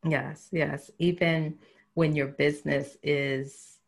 Yes, 0.04 0.48
yes. 0.50 0.90
Even 0.98 1.58
when 1.94 2.16
your 2.16 2.28
business 2.28 2.96
is 3.02 3.78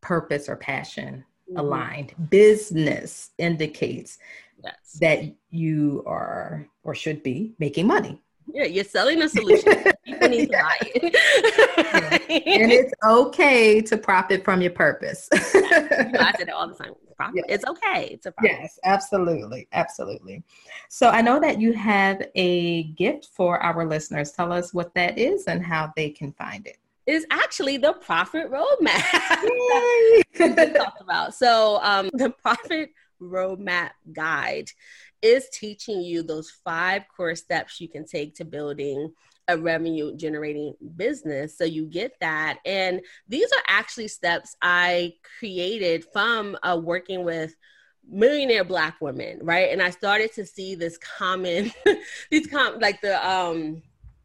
purpose 0.00 0.48
or 0.48 0.56
passion 0.56 1.24
mm-hmm. 1.48 1.58
aligned, 1.58 2.14
business 2.30 3.30
indicates 3.38 4.18
yes. 4.62 4.98
that 5.00 5.24
you 5.50 6.04
are 6.06 6.68
or 6.84 6.94
should 6.94 7.22
be 7.22 7.54
making 7.58 7.86
money 7.86 8.20
yeah, 8.52 8.64
you're 8.64 8.84
selling 8.84 9.22
a 9.22 9.28
solution. 9.28 9.72
People 10.04 10.28
need 10.28 10.50
to 10.50 10.58
buy 10.58 10.76
it. 10.80 11.04
and 12.28 12.70
it's 12.72 12.92
okay 13.04 13.80
to 13.80 13.96
profit 13.96 14.44
from 14.44 14.60
your 14.60 14.70
purpose. 14.70 15.28
you 15.32 15.60
know, 15.60 16.20
I 16.20 16.32
said 16.36 16.48
it 16.48 16.50
all 16.50 16.68
the 16.68 16.74
time. 16.74 16.92
Profit. 17.16 17.44
It's 17.48 17.64
okay. 17.64 18.08
It's 18.10 18.26
a 18.26 18.32
profit. 18.32 18.56
Yes, 18.60 18.76
absolutely. 18.82 19.68
Absolutely. 19.70 20.42
So 20.88 21.10
I 21.10 21.22
know 21.22 21.38
that 21.38 21.60
you 21.60 21.72
have 21.72 22.20
a 22.34 22.82
gift 22.94 23.28
for 23.32 23.62
our 23.62 23.86
listeners. 23.86 24.32
Tell 24.32 24.52
us 24.52 24.74
what 24.74 24.92
that 24.94 25.16
is 25.16 25.44
and 25.44 25.64
how 25.64 25.92
they 25.94 26.10
can 26.10 26.32
find 26.32 26.66
it. 26.66 26.78
is 27.06 27.24
actually 27.30 27.76
the 27.76 27.92
profit 27.92 28.50
roadmap 28.50 29.00
talked 30.76 31.02
about. 31.02 31.34
So 31.36 31.78
um, 31.84 32.10
the 32.14 32.30
profit 32.30 32.90
roadmap 33.22 33.90
guide 34.12 34.70
is 35.24 35.48
teaching 35.48 36.02
you 36.02 36.22
those 36.22 36.50
five 36.50 37.02
core 37.08 37.34
steps 37.34 37.80
you 37.80 37.88
can 37.88 38.04
take 38.04 38.34
to 38.34 38.44
building 38.44 39.10
a 39.48 39.56
revenue 39.58 40.14
generating 40.16 40.74
business. 40.96 41.56
So 41.56 41.64
you 41.64 41.86
get 41.86 42.12
that. 42.20 42.58
And 42.64 43.00
these 43.26 43.50
are 43.52 43.62
actually 43.66 44.08
steps 44.08 44.54
I 44.62 45.14
created 45.38 46.04
from 46.12 46.56
uh, 46.62 46.78
working 46.82 47.24
with 47.24 47.56
millionaire 48.06 48.64
black 48.64 49.00
women, 49.00 49.38
right? 49.42 49.72
And 49.72 49.82
I 49.82 49.90
started 49.90 50.32
to 50.34 50.44
see 50.44 50.74
this 50.74 50.98
common, 50.98 51.72
these 52.30 52.46
com 52.46 52.78
like 52.78 53.00
the 53.00 53.26
um 53.26 53.82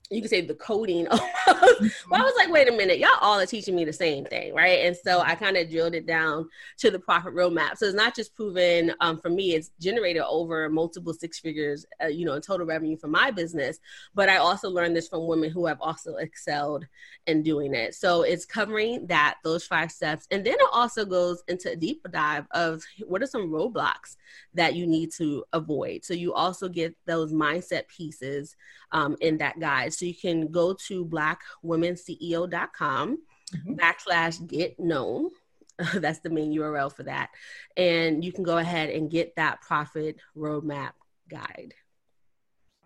you 0.10 0.22
can 0.22 0.30
say 0.30 0.42
the 0.42 0.56
coding 0.56 1.08
well, 1.10 2.22
I 2.22 2.24
was 2.24 2.34
like, 2.38 2.50
wait 2.50 2.68
a 2.68 2.72
minute, 2.72 3.00
y'all 3.00 3.18
all 3.22 3.40
are 3.40 3.46
teaching 3.46 3.76
me 3.76 3.86
the 3.86 3.94
same 3.94 4.26
thing, 4.26 4.54
right? 4.54 4.86
And 4.86 4.96
so 4.96 5.20
I 5.20 5.36
kind 5.36 5.56
of 5.56 5.70
drilled 5.70 5.94
it 5.94 6.06
down 6.06 6.50
to 6.78 6.90
the 6.90 7.00
profit 7.00 7.34
roadmap. 7.34 7.78
So 7.78 7.86
it's 7.86 7.96
not 7.96 8.16
just 8.16 8.36
proven 8.36 8.94
um, 9.02 9.20
for 9.20 9.30
me; 9.30 9.54
it's 9.54 9.72
generated 9.80 10.24
over 10.24 10.70
multiple 10.70 11.14
six 11.14 11.40
figures, 11.40 11.86
uh, 12.04 12.08
you 12.08 12.26
know, 12.26 12.34
in 12.34 12.42
total 12.42 12.66
revenue 12.66 12.98
for 12.98 13.08
my 13.08 13.32
business. 13.32 13.80
But 14.16 14.30
I 14.30 14.38
also 14.38 14.70
learned 14.70 14.96
this 14.96 15.08
from 15.08 15.28
women 15.28 15.52
who 15.52 15.66
have 15.66 15.82
also 15.82 16.16
excelled 16.16 16.86
in 17.28 17.44
doing 17.44 17.74
it. 17.74 17.94
So 17.94 18.24
it's 18.24 18.46
covering 18.46 19.06
that 19.08 19.36
those 19.44 19.66
five 19.66 19.92
steps, 19.92 20.28
and 20.32 20.46
then 20.46 20.56
it 20.56 20.70
also 20.72 21.06
goes 21.06 21.44
into 21.48 21.72
a 21.72 21.76
deeper 21.76 22.10
dive 22.10 22.48
of 22.52 22.84
what 23.06 23.22
are 23.22 23.28
some 23.28 23.50
roadblocks 23.50 24.16
that 24.54 24.76
you 24.76 24.88
need 24.88 25.12
to 25.14 25.44
avoid. 25.54 26.04
So 26.04 26.14
you 26.14 26.34
also 26.34 26.68
get 26.68 26.96
those 27.06 27.32
mindset 27.32 27.88
pieces 27.88 28.56
um, 28.92 29.16
in 29.22 29.38
that 29.38 29.60
guide. 29.60 29.94
So 30.00 30.06
you 30.06 30.16
can 30.16 30.48
go 30.48 30.74
to 30.88 31.06
blackwomenceo.com 31.06 33.18
mm-hmm. 33.18 33.74
backslash 33.74 34.48
get 34.48 34.80
known. 34.80 35.32
That's 35.94 36.20
the 36.20 36.30
main 36.30 36.58
URL 36.58 36.96
for 36.96 37.04
that. 37.04 37.32
And 37.76 38.24
you 38.24 38.32
can 38.32 38.46
go 38.46 38.58
ahead 38.58 38.90
and 38.90 39.12
get 39.12 39.36
that 39.36 39.60
profit 39.62 40.16
roadmap 40.38 40.92
guide. 41.30 41.74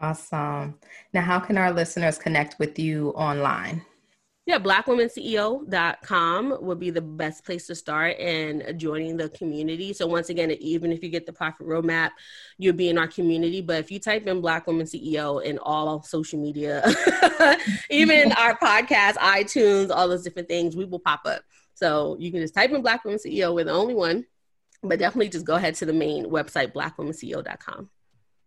Awesome. 0.01 0.79
Now, 1.13 1.21
how 1.21 1.39
can 1.39 1.55
our 1.57 1.71
listeners 1.71 2.17
connect 2.17 2.57
with 2.59 2.77
you 2.79 3.11
online? 3.11 3.85
Yeah, 4.45 4.59
blackwomenceo.com 4.59 6.57
would 6.59 6.79
be 6.79 6.89
the 6.89 7.01
best 7.01 7.45
place 7.45 7.65
to 7.67 7.75
start 7.75 8.19
and 8.19 8.77
joining 8.77 9.15
the 9.15 9.29
community. 9.29 9.93
So 9.93 10.05
once 10.05 10.27
again, 10.27 10.51
even 10.51 10.91
if 10.91 11.01
you 11.01 11.07
get 11.07 11.25
the 11.25 11.31
profit 11.31 11.65
roadmap, 11.65 12.09
you'll 12.57 12.75
be 12.75 12.89
in 12.89 12.97
our 12.97 13.07
community. 13.07 13.61
But 13.61 13.77
if 13.77 13.89
you 13.89 13.99
type 13.99 14.27
in 14.27 14.41
Black 14.41 14.67
Women 14.67 14.85
CEO 14.85 15.41
in 15.41 15.59
all 15.59 16.03
social 16.03 16.41
media, 16.41 16.83
even 17.89 18.31
our 18.37 18.57
podcast, 18.57 19.13
iTunes, 19.13 19.91
all 19.95 20.09
those 20.09 20.23
different 20.23 20.49
things, 20.49 20.75
we 20.75 20.83
will 20.83 20.99
pop 20.99 21.21
up. 21.25 21.43
So 21.73 22.17
you 22.19 22.29
can 22.29 22.41
just 22.41 22.53
type 22.53 22.71
in 22.71 22.81
Black 22.81 23.05
Women 23.05 23.19
CEO. 23.19 23.55
We're 23.55 23.63
the 23.63 23.71
only 23.71 23.95
one, 23.95 24.25
but 24.81 24.99
definitely 24.99 25.29
just 25.29 25.45
go 25.45 25.55
ahead 25.55 25.75
to 25.75 25.85
the 25.85 25.93
main 25.93 26.25
website, 26.25 26.73
blackwomenceo.com. 26.73 27.89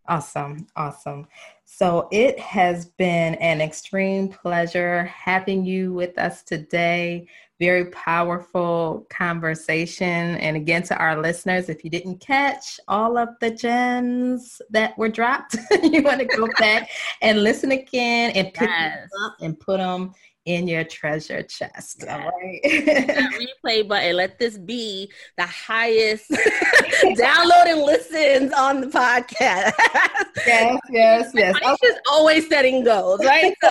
Awesome. 0.09 0.67
Awesome. 0.77 1.27
So 1.65 2.09
it 2.13 2.39
has 2.39 2.87
been 2.87 3.35
an 3.37 3.61
extreme 3.61 4.29
pleasure 4.29 5.05
having 5.05 5.65
you 5.65 5.93
with 5.93 6.17
us 6.17 6.43
today. 6.43 7.27
Very 7.59 7.87
powerful 7.87 9.07
conversation. 9.11 10.37
And 10.37 10.57
again, 10.57 10.83
to 10.85 10.97
our 10.97 11.21
listeners, 11.21 11.69
if 11.69 11.83
you 11.83 11.91
didn't 11.91 12.21
catch 12.21 12.79
all 12.87 13.19
of 13.19 13.31
the 13.41 13.51
gems 13.51 14.61
that 14.71 14.97
were 14.97 15.09
dropped, 15.09 15.57
you 15.83 16.03
want 16.03 16.21
to 16.21 16.27
go 16.27 16.47
back 16.59 16.89
and 17.21 17.43
listen 17.43 17.73
again 17.73 18.31
and 18.33 18.53
pick 18.55 18.69
yes. 18.69 19.01
them 19.01 19.09
up 19.25 19.37
and 19.41 19.59
put 19.59 19.79
them 19.79 20.13
in 20.47 20.69
your 20.69 20.85
treasure 20.85 21.43
chest. 21.43 22.05
Yes. 22.05 22.09
All 22.09 22.31
right. 22.31 22.61
replay 23.65 23.87
button. 23.87 24.17
Let 24.17 24.39
this 24.39 24.57
be 24.57 25.11
the 25.37 25.45
highest 25.45 26.31
download 27.03 27.67
and 27.67 27.83
listens 27.83 28.53
on 28.53 28.81
the 28.81 28.87
podcast. 28.87 29.73
yes, 30.47 30.81
yes, 30.89 31.33
yes. 31.35 31.59
Quanisha's 31.59 32.01
always 32.11 32.49
setting 32.49 32.85
goals, 32.85 33.25
right? 33.25 33.53
So 33.63 33.71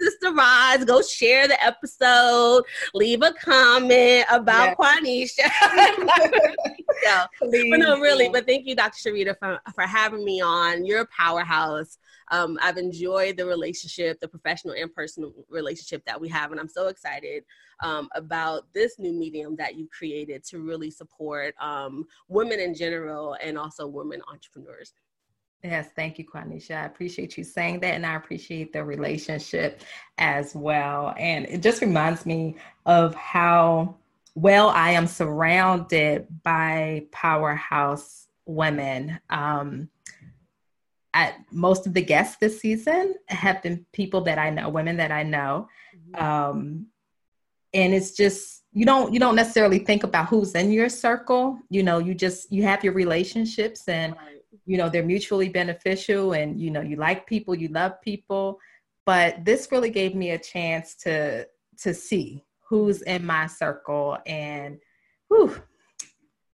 sister 0.00 0.34
Roz, 0.34 0.84
go 0.84 1.00
share 1.00 1.46
the 1.46 1.62
episode, 1.64 2.64
leave 2.92 3.22
a 3.22 3.32
comment 3.32 4.26
about 4.30 4.76
yes. 4.78 5.38
Quanisha. 5.38 5.48
so, 7.04 7.26
but 7.40 7.78
no, 7.78 8.00
really, 8.00 8.28
but 8.28 8.46
thank 8.46 8.66
you, 8.66 8.74
Dr. 8.74 9.10
Sharita, 9.10 9.38
for, 9.38 9.60
for 9.74 9.82
having 9.82 10.24
me 10.24 10.40
on. 10.40 10.84
You're 10.84 11.02
a 11.02 11.06
powerhouse. 11.06 11.98
Um, 12.30 12.58
I've 12.62 12.78
enjoyed 12.78 13.36
the 13.36 13.46
relationship, 13.46 14.20
the 14.20 14.28
professional 14.28 14.74
and 14.74 14.92
personal 14.92 15.32
relationship 15.48 16.04
that 16.06 16.20
we 16.20 16.28
have, 16.28 16.50
and 16.50 16.60
I'm 16.60 16.68
so 16.68 16.88
excited 16.88 17.44
um, 17.82 18.08
about 18.14 18.72
this 18.72 18.98
new 18.98 19.12
medium 19.12 19.56
that 19.56 19.76
you've 19.76 19.90
created 19.90 20.44
to 20.44 20.60
really 20.60 20.90
support 20.90 21.54
um, 21.60 22.06
women 22.28 22.60
in 22.60 22.74
general 22.74 23.36
and 23.42 23.58
also 23.58 23.86
women 23.86 24.22
entrepreneurs. 24.30 24.92
Yes, 25.62 25.88
thank 25.96 26.18
you, 26.18 26.26
Quanisha. 26.26 26.82
I 26.82 26.84
appreciate 26.84 27.38
you 27.38 27.44
saying 27.44 27.80
that, 27.80 27.94
and 27.94 28.04
I 28.04 28.16
appreciate 28.16 28.74
the 28.74 28.84
relationship 28.84 29.80
as 30.18 30.54
well. 30.54 31.14
And 31.18 31.46
it 31.46 31.62
just 31.62 31.80
reminds 31.80 32.26
me 32.26 32.56
of 32.84 33.14
how 33.14 33.96
well 34.34 34.68
I 34.68 34.90
am 34.90 35.06
surrounded 35.06 36.26
by 36.42 37.06
powerhouse 37.12 38.28
women. 38.44 39.18
Um, 39.30 39.88
at 41.14 41.36
most 41.52 41.86
of 41.86 41.94
the 41.94 42.02
guests 42.02 42.36
this 42.40 42.60
season 42.60 43.14
have 43.28 43.62
been 43.62 43.86
people 43.92 44.22
that 44.22 44.36
I 44.36 44.50
know, 44.50 44.68
women 44.68 44.96
that 44.96 45.12
I 45.12 45.22
know. 45.22 45.68
Mm-hmm. 45.96 46.22
Um, 46.22 46.86
and 47.72 47.94
it's 47.94 48.12
just 48.12 48.64
you 48.72 48.84
don't 48.84 49.12
you 49.12 49.20
don't 49.20 49.36
necessarily 49.36 49.78
think 49.78 50.02
about 50.02 50.28
who's 50.28 50.54
in 50.54 50.72
your 50.72 50.88
circle. 50.88 51.58
You 51.70 51.84
know, 51.84 51.98
you 51.98 52.14
just 52.14 52.52
you 52.52 52.64
have 52.64 52.82
your 52.82 52.92
relationships 52.92 53.88
and 53.88 54.14
right. 54.14 54.42
you 54.66 54.76
know 54.76 54.88
they're 54.88 55.04
mutually 55.04 55.48
beneficial 55.48 56.32
and 56.32 56.60
you 56.60 56.70
know 56.70 56.80
you 56.80 56.96
like 56.96 57.26
people, 57.26 57.54
you 57.54 57.68
love 57.68 58.00
people. 58.02 58.58
But 59.06 59.44
this 59.44 59.68
really 59.70 59.90
gave 59.90 60.14
me 60.14 60.30
a 60.30 60.38
chance 60.38 60.96
to 60.96 61.46
to 61.78 61.94
see 61.94 62.44
who's 62.68 63.02
in 63.02 63.24
my 63.24 63.46
circle 63.46 64.18
and 64.26 64.78
whew, 65.28 65.62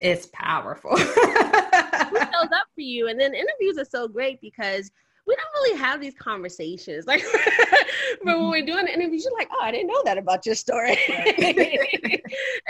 it's 0.01 0.27
powerful. 0.33 0.97
Who 2.05 2.19
shows 2.19 2.51
up 2.53 2.67
for 2.75 2.81
you? 2.81 3.09
And 3.09 3.21
then 3.21 3.35
interviews 3.35 3.79
are 3.79 3.85
so 3.85 4.09
great 4.09 4.41
because 4.41 4.91
we 5.29 5.37
don't 5.37 5.63
really 5.63 5.79
have 5.79 6.01
these 6.01 6.15
conversations. 6.15 7.07
Like, 7.07 7.23
but 8.25 8.39
when 8.39 8.51
we're 8.51 8.65
doing 8.65 8.87
the 8.87 8.95
interviews, 8.95 9.25
you're 9.25 9.39
like, 9.39 9.51
oh, 9.53 9.63
I 9.63 9.71
didn't 9.71 9.89
know 9.89 10.03
that 10.05 10.17
about 10.17 10.47
your 10.47 10.55
story. 10.55 10.99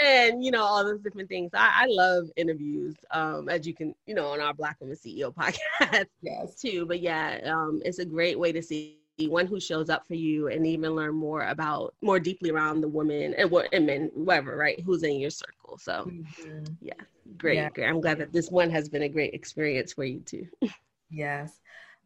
and, 0.03 0.45
you 0.45 0.51
know, 0.51 0.65
all 0.65 0.83
those 0.83 1.01
different 1.01 1.29
things. 1.29 1.53
I, 1.55 1.85
I 1.85 1.87
love 1.89 2.25
interviews, 2.37 2.97
um, 3.13 3.49
as 3.49 3.65
you 3.67 3.75
can, 3.75 3.95
you 4.07 4.15
know, 4.15 4.27
on 4.27 4.41
our 4.41 4.53
Black 4.53 4.77
Women 4.81 4.97
CEO 4.97 5.33
podcast 5.35 6.07
yes. 6.21 6.61
too. 6.61 6.85
But 6.85 7.01
yeah, 7.01 7.39
um, 7.45 7.81
it's 7.85 8.01
a 8.01 8.05
great 8.05 8.39
way 8.39 8.51
to 8.51 8.61
see 8.61 8.98
one 9.27 9.47
who 9.47 9.59
shows 9.59 9.91
up 9.91 10.07
for 10.07 10.15
you 10.15 10.49
and 10.49 10.67
even 10.67 10.95
learn 10.95 11.15
more 11.15 11.43
about 11.49 11.95
more 12.03 12.21
deeply 12.21 12.51
around 12.51 12.81
the 12.81 12.89
women 12.89 13.35
and 13.35 13.51
what 13.51 13.69
and 13.73 13.87
men, 13.87 14.11
whatever, 14.15 14.57
right? 14.57 14.81
Who's 14.81 15.03
in 15.03 15.19
your 15.19 15.31
circle. 15.31 15.79
So 15.79 16.09
mm-hmm. 16.09 16.65
yeah, 16.81 16.93
great, 17.37 17.57
yeah. 17.57 17.71
great. 17.71 17.89
I'm 17.89 18.01
glad 18.01 18.19
that 18.19 18.33
this 18.33 18.51
one 18.51 18.71
has 18.71 18.89
been 18.89 19.03
a 19.03 19.09
great 19.09 19.35
experience 19.35 19.93
for 19.93 20.05
you 20.05 20.21
too. 20.21 20.47
yes. 21.11 21.59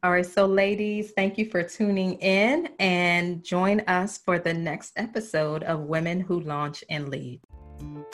All 0.05 0.11
right, 0.11 0.27
so 0.27 0.47
ladies, 0.47 1.13
thank 1.17 1.39
you 1.39 1.47
for 1.49 1.63
tuning 1.63 2.15
in 2.15 2.71
and 2.81 3.45
join 3.45 3.81
us 3.87 4.19
for 4.19 4.41
the 4.41 4.53
next 4.53 4.95
episode 4.97 5.63
of 5.63 5.83
Women 5.83 6.21
Who 6.21 6.41
Launch 6.41 6.83
and 6.91 7.09
Lead. 7.09 7.41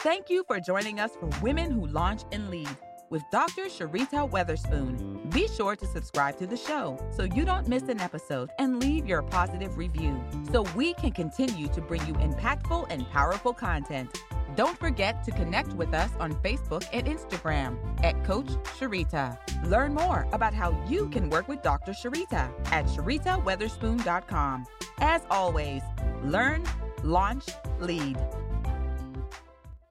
Thank 0.01 0.29
you 0.29 0.45
for 0.47 0.61
joining 0.61 1.01
us 1.01 1.13
for 1.19 1.31
Women 1.41 1.71
Who 1.71 1.87
Launch 1.87 2.23
and 2.31 2.51
Lead 2.51 2.69
with 3.09 3.23
Dr. 3.33 3.65
Sharita 3.65 4.31
Weatherspoon. 4.31 5.18
Be 5.31 5.47
sure 5.49 5.77
to 5.77 5.87
subscribe 5.87 6.39
to 6.39 6.47
the 6.47 6.57
show 6.57 6.99
so 7.15 7.25
you 7.25 7.45
don't 7.45 7.69
miss 7.69 7.83
an 7.85 8.01
episode 8.01 8.51
and 8.59 8.81
leave 8.81 9.07
your 9.07 9.23
positive 9.23 9.77
review 9.77 10.19
so 10.53 10.63
we 10.75 10.95
can 10.95 11.11
continue 11.11 11.69
to 11.69 11.81
bring 11.81 12.07
you 12.07 12.15
impactful 12.15 12.87
and 12.89 13.09
powerful 13.11 13.53
content. 13.53 14.23
Don't 14.57 14.79
forget 14.79 15.23
to 15.25 15.31
connect 15.31 15.73
with 15.75 15.93
us 15.93 16.11
on 16.19 16.35
Facebook 16.37 16.87
and 16.93 17.07
Instagram 17.07 17.77
at 18.03 18.25
Coach 18.25 18.49
Sharita. 18.79 19.39
Learn 19.69 19.95
more 19.95 20.27
about 20.33 20.55
how 20.55 20.71
you 20.89 21.09
can 21.11 21.29
work 21.31 21.47
with 21.47 21.63
Dr. 21.63 21.93
Sharita 21.93 22.51
at 22.73 22.87
sharitaweatherspoon.com. 22.87 24.67
As 25.01 25.23
always, 25.31 25.83
learn, 26.23 26.65
launch, 27.03 27.45
lead. 27.79 28.19